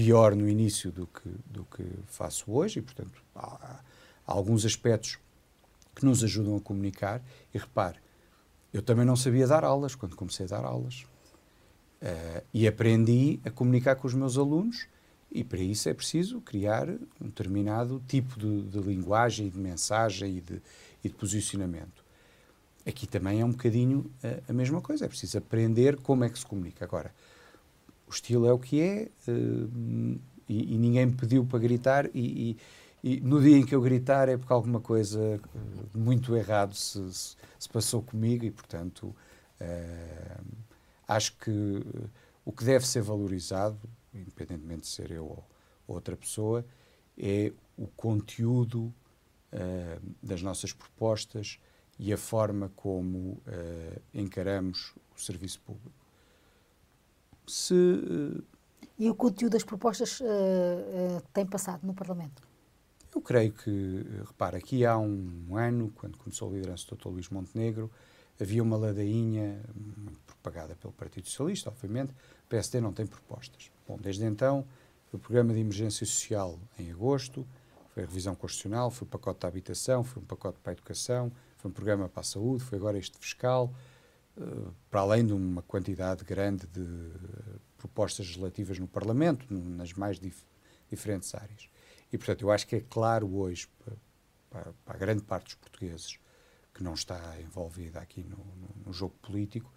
pior 0.00 0.34
no 0.34 0.48
início 0.48 0.90
do 0.90 1.06
que, 1.06 1.28
do 1.44 1.64
que 1.64 1.84
faço 2.06 2.50
hoje 2.50 2.78
e, 2.78 2.82
portanto, 2.82 3.22
há, 3.36 3.80
há 4.26 4.32
alguns 4.32 4.64
aspectos 4.64 5.18
que 5.94 6.06
nos 6.06 6.24
ajudam 6.24 6.56
a 6.56 6.60
comunicar. 6.60 7.22
E 7.52 7.58
repare, 7.58 7.98
eu 8.72 8.80
também 8.80 9.04
não 9.04 9.14
sabia 9.14 9.46
dar 9.46 9.62
aulas 9.62 9.94
quando 9.94 10.16
comecei 10.16 10.46
a 10.46 10.48
dar 10.48 10.64
aulas. 10.64 11.04
Uh, 12.00 12.42
e 12.54 12.66
aprendi 12.66 13.38
a 13.44 13.50
comunicar 13.50 13.94
com 13.96 14.06
os 14.08 14.14
meus 14.14 14.38
alunos, 14.38 14.86
e 15.30 15.44
para 15.44 15.60
isso 15.60 15.86
é 15.86 15.92
preciso 15.92 16.40
criar 16.40 16.88
um 16.88 17.26
determinado 17.26 18.02
tipo 18.08 18.40
de, 18.40 18.62
de 18.62 18.78
linguagem, 18.78 19.50
de 19.50 19.58
mensagem 19.58 20.38
e 20.38 20.40
de, 20.40 20.62
e 21.04 21.08
de, 21.10 21.14
posicionamento. 21.14 22.02
Aqui 22.86 23.06
também 23.06 23.42
é 23.42 23.44
um 23.44 23.50
bocadinho 23.50 24.10
a, 24.24 24.50
a, 24.50 24.54
mesma 24.54 24.80
coisa, 24.80 25.04
é 25.04 25.08
preciso 25.08 25.36
aprender 25.36 25.98
como 25.98 26.24
é 26.24 26.30
que 26.30 26.38
se 26.38 26.46
comunica. 26.46 26.86
Agora, 26.86 27.12
o 28.10 28.12
estilo 28.12 28.46
é 28.46 28.52
o 28.52 28.58
que 28.58 28.80
é, 28.80 29.08
uh, 29.28 30.20
e, 30.48 30.74
e, 30.74 30.78
ninguém 30.78 31.06
me 31.06 31.12
pediu 31.12 31.46
para 31.46 31.60
gritar, 31.60 32.10
e, 32.12 32.56
e 33.04 33.20
no 33.20 33.40
dia 33.40 33.56
em 33.56 33.64
que 33.64 33.72
eu 33.72 33.80
gritar 33.80 34.28
é 34.28 34.36
porque 34.36 34.52
alguma 34.52 34.80
coisa 34.80 35.40
uh, 35.40 35.98
muito 35.98 36.36
errado 36.36 36.74
se, 36.74 37.12
se, 37.14 37.36
se, 37.56 37.68
passou 37.68 38.02
comigo 38.02 38.44
e, 38.44 38.50
portanto, 38.50 39.14
uh, 39.60 40.44
acho 41.06 41.36
que 41.36 41.84
o 42.44 42.50
que 42.50 42.64
deve 42.64 42.84
ser 42.84 43.00
valorizado, 43.00 43.78
independentemente 44.12 44.82
de 44.82 44.88
ser 44.88 45.12
eu 45.12 45.26
ou 45.26 45.44
outra 45.86 46.16
pessoa, 46.16 46.66
é 47.16 47.52
o 47.76 47.86
conteúdo 47.86 48.92
das 50.22 50.42
nossas 50.42 50.72
propostas 50.72 51.58
e 51.98 52.12
a 52.12 52.16
forma 52.16 52.70
como 52.76 53.42
encaramos 54.14 54.94
o 55.14 55.20
serviço 55.20 55.60
público. 55.60 55.99
Se, 57.50 57.74
e 58.96 59.10
o 59.10 59.14
conteúdo 59.14 59.54
das 59.54 59.64
propostas 59.64 60.22
tem 61.32 61.44
passado 61.44 61.84
no 61.84 61.92
Parlamento? 61.92 62.42
Eu 63.12 63.20
creio 63.20 63.52
que, 63.52 64.06
repara, 64.24 64.58
aqui 64.58 64.86
há 64.86 64.96
um 64.96 65.56
ano, 65.56 65.92
quando 65.96 66.16
começou 66.16 66.48
a 66.48 66.52
liderança 66.52 66.86
do 66.88 66.96
Dr. 66.96 67.08
Luís 67.08 67.28
Montenegro, 67.28 67.90
havia 68.40 68.62
uma 68.62 68.76
ladainha 68.76 69.60
propagada 70.26 70.76
pelo 70.76 70.92
Partido 70.92 71.28
Socialista, 71.28 71.70
obviamente, 71.70 72.12
o 72.12 72.48
PSD 72.48 72.80
não 72.80 72.92
tem 72.92 73.04
propostas. 73.04 73.70
Bom, 73.86 73.98
desde 74.00 74.24
então, 74.24 74.64
o 75.12 75.18
programa 75.18 75.52
de 75.52 75.58
emergência 75.58 76.06
social 76.06 76.56
em 76.78 76.92
agosto, 76.92 77.44
foi 77.92 78.04
a 78.04 78.06
revisão 78.06 78.36
constitucional, 78.36 78.92
foi 78.92 79.06
o 79.06 79.10
pacote 79.10 79.40
da 79.40 79.48
habitação, 79.48 80.04
foi 80.04 80.22
um 80.22 80.26
pacote 80.26 80.58
para 80.62 80.70
a 80.70 80.74
educação, 80.74 81.32
foi 81.56 81.68
um 81.68 81.74
programa 81.74 82.08
para 82.08 82.20
a 82.20 82.24
saúde, 82.24 82.62
foi 82.62 82.78
agora 82.78 82.96
este 82.96 83.18
fiscal, 83.18 83.64
uh, 83.64 83.89
para 84.90 85.00
além 85.00 85.26
de 85.26 85.32
uma 85.32 85.62
quantidade 85.62 86.24
grande 86.24 86.66
de 86.66 87.12
propostas 87.76 88.26
legislativas 88.26 88.78
no 88.78 88.88
Parlamento, 88.88 89.46
nas 89.52 89.92
mais 89.92 90.18
dif 90.18 90.44
diferentes 90.90 91.34
áreas. 91.34 91.68
E, 92.12 92.18
portanto, 92.18 92.42
eu 92.42 92.50
acho 92.50 92.66
que 92.66 92.76
é 92.76 92.80
claro 92.80 93.32
hoje, 93.36 93.68
para, 94.50 94.72
para 94.84 94.94
a 94.94 94.98
grande 94.98 95.22
parte 95.22 95.44
dos 95.44 95.54
portugueses 95.54 96.18
que 96.74 96.82
não 96.82 96.94
está 96.94 97.40
envolvida 97.40 98.00
aqui 98.00 98.22
no, 98.24 98.36
no, 98.36 98.86
no, 98.86 98.92
jogo 98.92 99.14
político, 99.22 99.72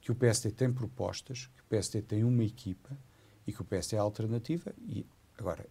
que 0.00 0.12
o 0.12 0.14
PSD 0.14 0.50
tem 0.50 0.72
propostas, 0.72 1.46
que 1.54 1.62
o 1.62 1.64
PSD 1.66 2.02
tem 2.02 2.24
uma 2.24 2.44
equipa 2.44 2.96
e 3.46 3.52
que 3.52 3.62
o 3.62 3.64
PSD 3.64 3.96
é 3.96 3.98
alternativa. 3.98 4.74
E, 4.80 5.06
agora, 5.38 5.66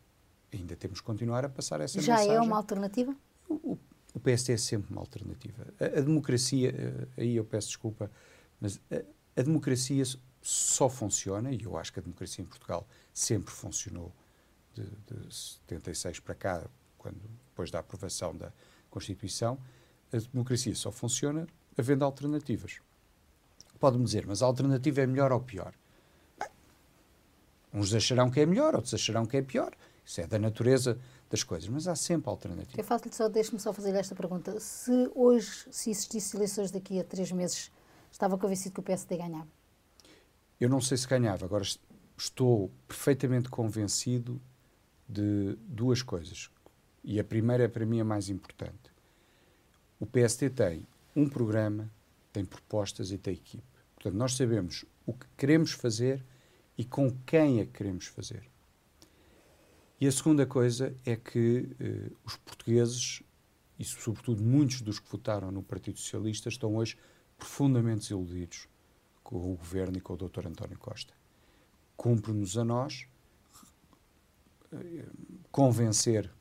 ainda 0.52 0.76
temos 0.76 1.00
que 1.00 1.06
continuar 1.06 1.46
a 1.46 1.50
passar 1.50 1.82
essa 1.82 2.02
Já 2.02 2.14
mensagem. 2.14 2.34
Já 2.34 2.38
é 2.38 2.42
uma 2.42 2.58
alternativa? 2.58 3.16
O, 3.48 3.74
o, 3.74 3.80
PSD 4.28 4.54
é 4.54 4.58
sempre 4.58 4.92
uma 4.92 5.00
alternativa. 5.00 5.66
A, 5.80 5.86
a, 5.86 6.02
democracia, 6.02 6.76
eh, 6.78 7.22
aí 7.22 7.36
eu 7.38 7.46
peço 7.46 7.70
desculpa, 7.70 8.12
mas 8.60 8.78
a, 8.92 9.40
a 9.40 9.42
democracia 9.42 10.04
só 10.42 10.90
funciona, 10.90 11.54
e 11.54 11.64
eu 11.64 11.78
acho 11.78 11.94
que 11.94 12.00
a 12.00 12.02
democracia 12.02 12.44
em 12.44 12.46
Portugal 12.46 12.86
sempre 13.14 13.54
funcionou 13.54 14.14
de, 14.74 14.84
de 14.84 15.34
76 15.34 16.20
para 16.20 16.36
cá, 16.36 16.68
quando, 16.98 17.22
depois 17.50 17.72
da 17.72 17.80
aprovação 17.80 18.36
da 18.36 18.52
Constituição, 18.90 19.58
a 20.12 20.18
democracia 20.18 20.76
só 20.76 20.92
funciona 20.92 21.48
havendo 21.78 22.04
alternativas. 22.04 22.82
Pode-me 23.80 24.04
dizer, 24.04 24.28
mas 24.28 24.42
a 24.42 24.46
alternativa 24.46 25.02
é 25.02 25.08
melhor 25.08 25.32
ou 25.32 25.40
pior? 25.40 25.74
Bem, 26.38 26.50
Uns 27.74 27.94
acharão 27.94 28.30
que 28.30 28.42
é 28.42 28.46
melhor, 28.46 28.76
outros 28.76 28.94
acharão 28.94 29.26
que 29.26 29.38
é 29.38 29.42
pior. 29.42 29.74
Isso 30.06 30.20
é 30.20 30.28
da 30.28 30.38
natureza 30.38 31.00
das 31.30 31.44
coisas, 31.44 31.68
mas 31.68 31.88
há 31.88 31.96
sempre 31.96 32.30
alternativas. 32.30 32.78
Eu 32.78 32.84
faço 32.84 33.06
só, 33.12 33.28
deixe-me 33.28 33.60
só 33.60 33.74
fazer 33.74 33.94
esta 33.96 34.16
pergunta. 34.16 34.60
Se 34.60 35.12
hoje, 35.14 35.68
se 35.72 35.90
existisse 35.92 36.36
eleições 36.36 36.72
daqui 36.72 37.00
a 37.00 37.04
três 37.04 37.32
meses, 37.32 37.72
estava 38.12 38.38
convencido 38.38 38.74
que 38.74 38.80
o 38.80 38.84
PSD 38.84 39.18
ganhava? 39.18 39.48
Eu 40.60 40.70
não 40.70 40.82
sei 40.82 40.98
se 40.98 41.08
ganhava, 41.08 41.46
agora 41.46 41.64
estou 42.18 42.72
perfeitamente 42.88 43.50
convencido 43.50 44.42
de 45.08 45.58
duas 45.68 46.02
coisas. 46.02 46.50
E 47.04 47.20
a 47.20 47.24
primeira 47.24 47.64
é 47.64 47.68
para 47.68 47.86
mim 47.86 48.00
a 48.00 48.06
mais 48.06 48.30
importante. 48.30 48.92
O 50.00 50.06
PSD 50.06 50.50
tem 50.50 50.88
um 51.16 51.28
programa, 51.28 51.92
tem 52.32 52.44
propostas 52.46 53.12
e 53.12 53.18
tem 53.18 53.34
equipe. 53.34 53.64
Portanto, 53.96 54.16
nós 54.16 54.36
sabemos 54.36 54.86
o 55.06 55.14
que 55.14 55.26
queremos 55.36 55.72
fazer 55.72 56.24
e 56.78 56.86
com 56.86 57.12
quem 57.26 57.60
é 57.60 57.66
que 57.66 57.72
queremos 57.72 58.06
fazer. 58.08 58.44
E 60.00 60.08
a 60.08 60.12
segunda 60.12 60.46
coisa 60.46 60.96
é 61.04 61.16
que 61.16 61.76
eh, 61.80 62.12
os 62.24 62.36
portugueses, 62.38 63.24
e 63.80 63.84
sobretudo 63.84 64.44
muitos 64.44 64.82
dos 64.82 65.00
que 65.00 65.10
votaram 65.10 65.52
no 65.52 65.64
Partido 65.64 65.98
Socialista, 65.98 66.50
estão 66.50 66.76
hoje 66.76 66.96
profundamente 67.36 68.02
desiludidos 68.02 68.68
com 69.24 69.38
o 69.52 69.56
governo 69.56 69.98
e 69.98 70.02
com 70.02 70.14
o 70.14 70.18
Dr. 70.18 70.48
António 70.48 70.78
Costa. 70.78 71.14
Cumpre-nos 71.96 72.58
a 72.60 72.64
nós 72.64 73.08
eh, 74.72 75.06
convencer 75.52 76.32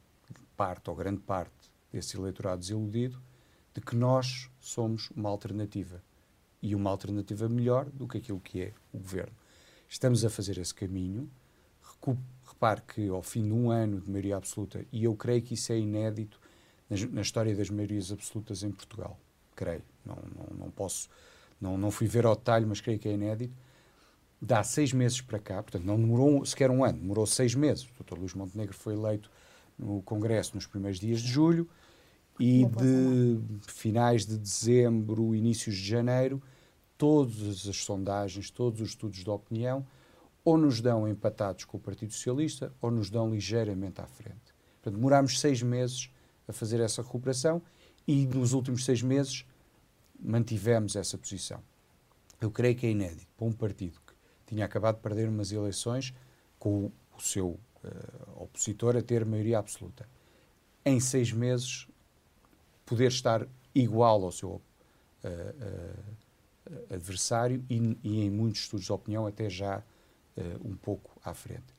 parte 0.55 0.91
ou 0.91 0.97
grande 0.97 1.21
parte 1.21 1.73
desse 1.91 2.17
eleitorado 2.17 2.61
desiludido 2.61 3.23
de 3.73 3.81
que 3.81 3.97
nós 3.97 4.51
somos 4.61 5.11
uma 5.11 5.31
alternativa 5.31 6.03
e 6.61 6.75
uma 6.75 6.91
alternativa 6.91 7.49
melhor 7.49 7.87
do 7.87 8.07
que 8.07 8.19
aquilo 8.19 8.41
que 8.41 8.61
é 8.61 8.75
o 8.93 8.99
governo. 8.99 9.35
Estamos 9.89 10.25
a 10.25 10.31
fazer 10.31 10.59
esse 10.59 10.75
caminho. 10.75 11.31
Repare 12.57 12.81
que 12.83 13.09
ao 13.09 13.23
fim 13.23 13.47
de 13.47 13.53
um 13.53 13.71
ano 13.71 14.01
de 14.01 14.11
maioria 14.11 14.39
absoluta, 14.39 14.83
e 14.91 15.05
eu 15.05 15.15
creio 15.15 15.43
que 15.43 15.53
isso 15.53 15.71
é 15.73 15.79
inédito 15.79 16.41
na, 16.89 16.97
na 17.13 17.21
história 17.21 17.55
das 17.55 17.69
maiorias 17.69 18.11
absolutas 18.11 18.63
em 18.63 18.71
Portugal, 18.71 19.19
creio, 19.55 19.83
não, 20.05 20.17
não, 20.17 20.57
não 20.59 20.71
posso, 20.71 21.11
não, 21.61 21.77
não 21.77 21.91
fui 21.91 22.07
ver 22.07 22.25
ao 22.25 22.35
detalhe, 22.35 22.65
mas 22.65 22.81
creio 22.81 22.99
que 22.99 23.09
é 23.09 23.13
inédito. 23.13 23.55
Dá 24.41 24.63
seis 24.65 24.91
meses 24.93 25.21
para 25.21 25.39
cá, 25.39 25.63
portanto, 25.63 25.85
não 25.85 25.97
demorou 26.01 26.47
sequer 26.47 26.71
um 26.71 26.83
ano, 26.83 26.99
demorou 26.99 27.27
seis 27.27 27.55
meses. 27.55 27.85
O 27.85 28.03
Dr. 28.03 28.19
Luís 28.19 28.33
Montenegro 28.33 28.75
foi 28.75 28.95
eleito 28.95 29.31
no 29.79 30.01
Congresso 30.03 30.55
nos 30.55 30.67
primeiros 30.67 30.99
dias 30.99 31.21
de 31.21 31.29
julho 31.29 31.69
e 32.41 32.65
de 32.65 33.39
finais 33.67 34.25
de 34.25 34.39
dezembro, 34.39 35.35
inícios 35.35 35.77
de 35.77 35.87
janeiro, 35.87 36.43
todas 36.97 37.69
as 37.69 37.77
sondagens, 37.77 38.51
todos 38.51 38.81
os 38.81 38.89
estudos 38.91 39.23
de 39.23 39.29
opinião, 39.29 39.87
ou 40.47 40.57
nos 40.57 40.81
dão 40.81 41.09
empatados 41.09 41.65
com 41.65 41.77
o 41.77 41.81
Partido 41.81 42.13
Socialista 42.13 42.73
ou 42.81 42.89
nos 42.89 43.11
dão 43.11 43.29
ligeiramente 43.29 44.01
à 44.01 44.07
frente. 44.07 44.55
Portanto, 44.81 44.95
demorámos 44.95 45.41
seis 45.41 45.61
meses 45.61 46.09
a 46.47 46.53
fazer 46.53 46.79
essa 46.79 47.03
recuperação 47.03 47.61
e 48.07 48.25
nos 48.27 48.53
últimos 48.53 48.85
seis 48.85 49.03
meses 49.03 49.45
mantivemos 50.21 50.95
essa 50.95 51.19
posição. 51.19 51.61
Eu 52.41 52.49
creio 52.53 52.77
que 52.77 52.87
é 52.87 52.91
inédito 52.91 53.27
para 53.37 53.45
um 53.45 53.53
partido 53.53 53.99
que 54.07 54.15
tinha 54.47 54.65
acabado 54.65 54.97
de 54.97 55.03
perder 55.03 55.29
umas 55.29 55.51
eleições 55.51 56.15
com 56.61 56.93
o 57.19 57.21
seu 57.21 57.49
uh, 57.49 58.43
opositor 58.43 58.97
a 58.97 59.03
ter 59.03 59.25
maioria 59.25 59.59
absoluta. 59.59 60.09
Em 60.85 61.01
seis 61.01 61.33
meses, 61.33 61.89
poder 62.85 63.09
estar 63.09 63.49
igual 63.75 64.23
ao 64.23 64.31
seu 64.31 64.51
uh, 64.51 64.61
uh, 65.25 66.95
adversário 66.95 67.65
e, 67.69 67.99
e, 68.05 68.21
em 68.21 68.31
muitos 68.31 68.61
estudos 68.61 68.87
de 68.87 68.93
opinião, 68.93 69.27
até 69.27 69.51
já 69.51 69.83
um 70.64 70.76
pouco 70.76 71.11
à 71.24 71.34
frente. 71.34 71.74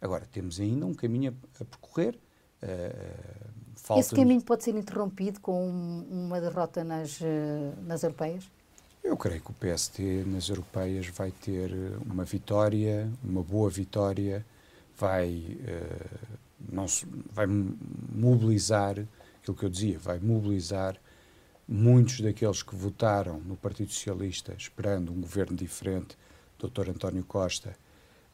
Agora, 0.00 0.26
temos 0.30 0.58
ainda 0.60 0.86
um 0.86 0.94
caminho 0.94 1.36
a, 1.58 1.62
a 1.62 1.64
percorrer. 1.64 2.18
Esse 3.96 4.14
caminho 4.14 4.42
pode 4.42 4.64
ser 4.64 4.74
interrompido 4.74 5.40
com 5.40 5.68
uma 6.10 6.40
derrota 6.40 6.84
nas, 6.84 7.18
nas 7.86 8.02
europeias? 8.02 8.50
Eu 9.02 9.16
creio 9.16 9.40
que 9.40 9.50
o 9.50 9.54
PST 9.54 10.24
nas 10.26 10.48
europeias 10.48 11.06
vai 11.08 11.30
ter 11.30 11.72
uma 12.04 12.24
vitória, 12.24 13.10
uma 13.24 13.42
boa 13.42 13.70
vitória, 13.70 14.44
vai, 14.96 15.56
uh, 15.60 16.38
não 16.70 16.84
vai 17.32 17.46
mobilizar, 17.46 18.98
aquilo 19.40 19.56
que 19.56 19.64
eu 19.64 19.70
dizia, 19.70 19.98
vai 19.98 20.18
mobilizar 20.18 20.96
muitos 21.66 22.20
daqueles 22.20 22.62
que 22.62 22.74
votaram 22.74 23.40
no 23.40 23.56
Partido 23.56 23.90
Socialista 23.90 24.54
esperando 24.56 25.12
um 25.12 25.20
governo 25.22 25.56
diferente, 25.56 26.16
Dr. 26.58 26.90
António 26.90 27.24
Costa, 27.24 27.74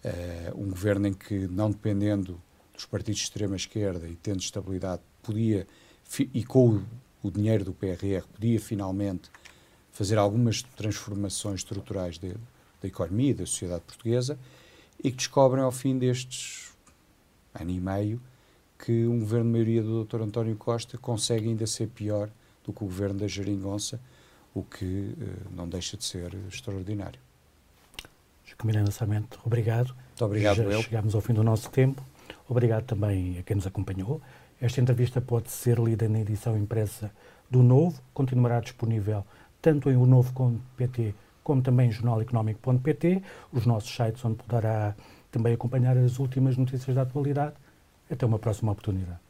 uh, 0.06 0.60
um 0.60 0.68
governo 0.70 1.08
em 1.08 1.12
que, 1.12 1.48
não 1.48 1.70
dependendo 1.70 2.40
dos 2.72 2.84
partidos 2.84 3.20
de 3.20 3.24
extrema-esquerda 3.24 4.08
e 4.08 4.14
tendo 4.16 4.40
estabilidade, 4.40 5.02
podia, 5.22 5.66
e 6.32 6.44
com 6.44 6.82
o, 7.22 7.30
dinheiro 7.30 7.64
do 7.64 7.72
PRR, 7.72 8.24
podia 8.32 8.60
finalmente 8.60 9.30
fazer 9.90 10.18
algumas 10.18 10.62
transformações 10.62 11.60
estruturais 11.60 12.18
de, 12.18 12.34
da 12.80 12.88
economia 12.88 13.30
e 13.30 13.34
da 13.34 13.46
sociedade 13.46 13.82
portuguesa 13.82 14.38
e 15.02 15.10
que 15.10 15.16
descobrem 15.16 15.64
ao 15.64 15.72
fim 15.72 15.98
destes 15.98 16.72
ano 17.54 17.70
e 17.70 17.80
meio 17.80 18.20
que 18.78 19.06
um 19.06 19.20
governo 19.20 19.46
de 19.46 19.52
maioria 19.52 19.82
do 19.82 20.04
Dr. 20.04 20.20
António 20.20 20.54
Costa 20.56 20.98
consegue 20.98 21.48
ainda 21.48 21.66
ser 21.66 21.88
pior 21.88 22.30
do 22.62 22.72
que 22.72 22.84
o 22.84 22.86
governo 22.86 23.20
da 23.20 23.26
Jeringonça, 23.26 24.00
o 24.54 24.62
que 24.62 24.84
uh, 24.84 25.54
não 25.54 25.66
deixa 25.68 25.96
de 25.96 26.04
ser 26.04 26.34
extraordinário. 26.48 27.25
Miranda 28.64 28.90
Samento, 28.90 29.38
obrigado. 29.44 29.94
Muito 29.94 30.24
obrigado, 30.24 30.56
Já 30.56 30.62
eu. 30.64 30.82
chegamos 30.82 31.14
ao 31.14 31.20
fim 31.20 31.32
do 31.34 31.42
nosso 31.42 31.70
tempo. 31.70 32.02
Obrigado 32.48 32.84
também 32.84 33.38
a 33.38 33.42
quem 33.42 33.56
nos 33.56 33.66
acompanhou. 33.66 34.20
Esta 34.60 34.80
entrevista 34.80 35.20
pode 35.20 35.50
ser 35.50 35.78
lida 35.78 36.08
na 36.08 36.20
edição 36.20 36.56
impressa 36.56 37.10
do 37.50 37.62
Novo, 37.62 38.00
continuará 38.14 38.60
disponível 38.60 39.24
tanto 39.60 39.90
em 39.90 39.96
o 39.96 40.06
novo.pt 40.06 41.14
como 41.46 41.62
também 41.62 41.88
em 41.88 41.92
jornaleconómico.pt, 41.92 43.22
os 43.52 43.66
nossos 43.66 43.94
sites 43.94 44.24
onde 44.24 44.34
poderá 44.34 44.96
também 45.30 45.54
acompanhar 45.54 45.96
as 45.96 46.18
últimas 46.18 46.56
notícias 46.56 46.96
da 46.96 47.02
atualidade. 47.02 47.54
Até 48.10 48.26
uma 48.26 48.38
próxima 48.38 48.72
oportunidade. 48.72 49.25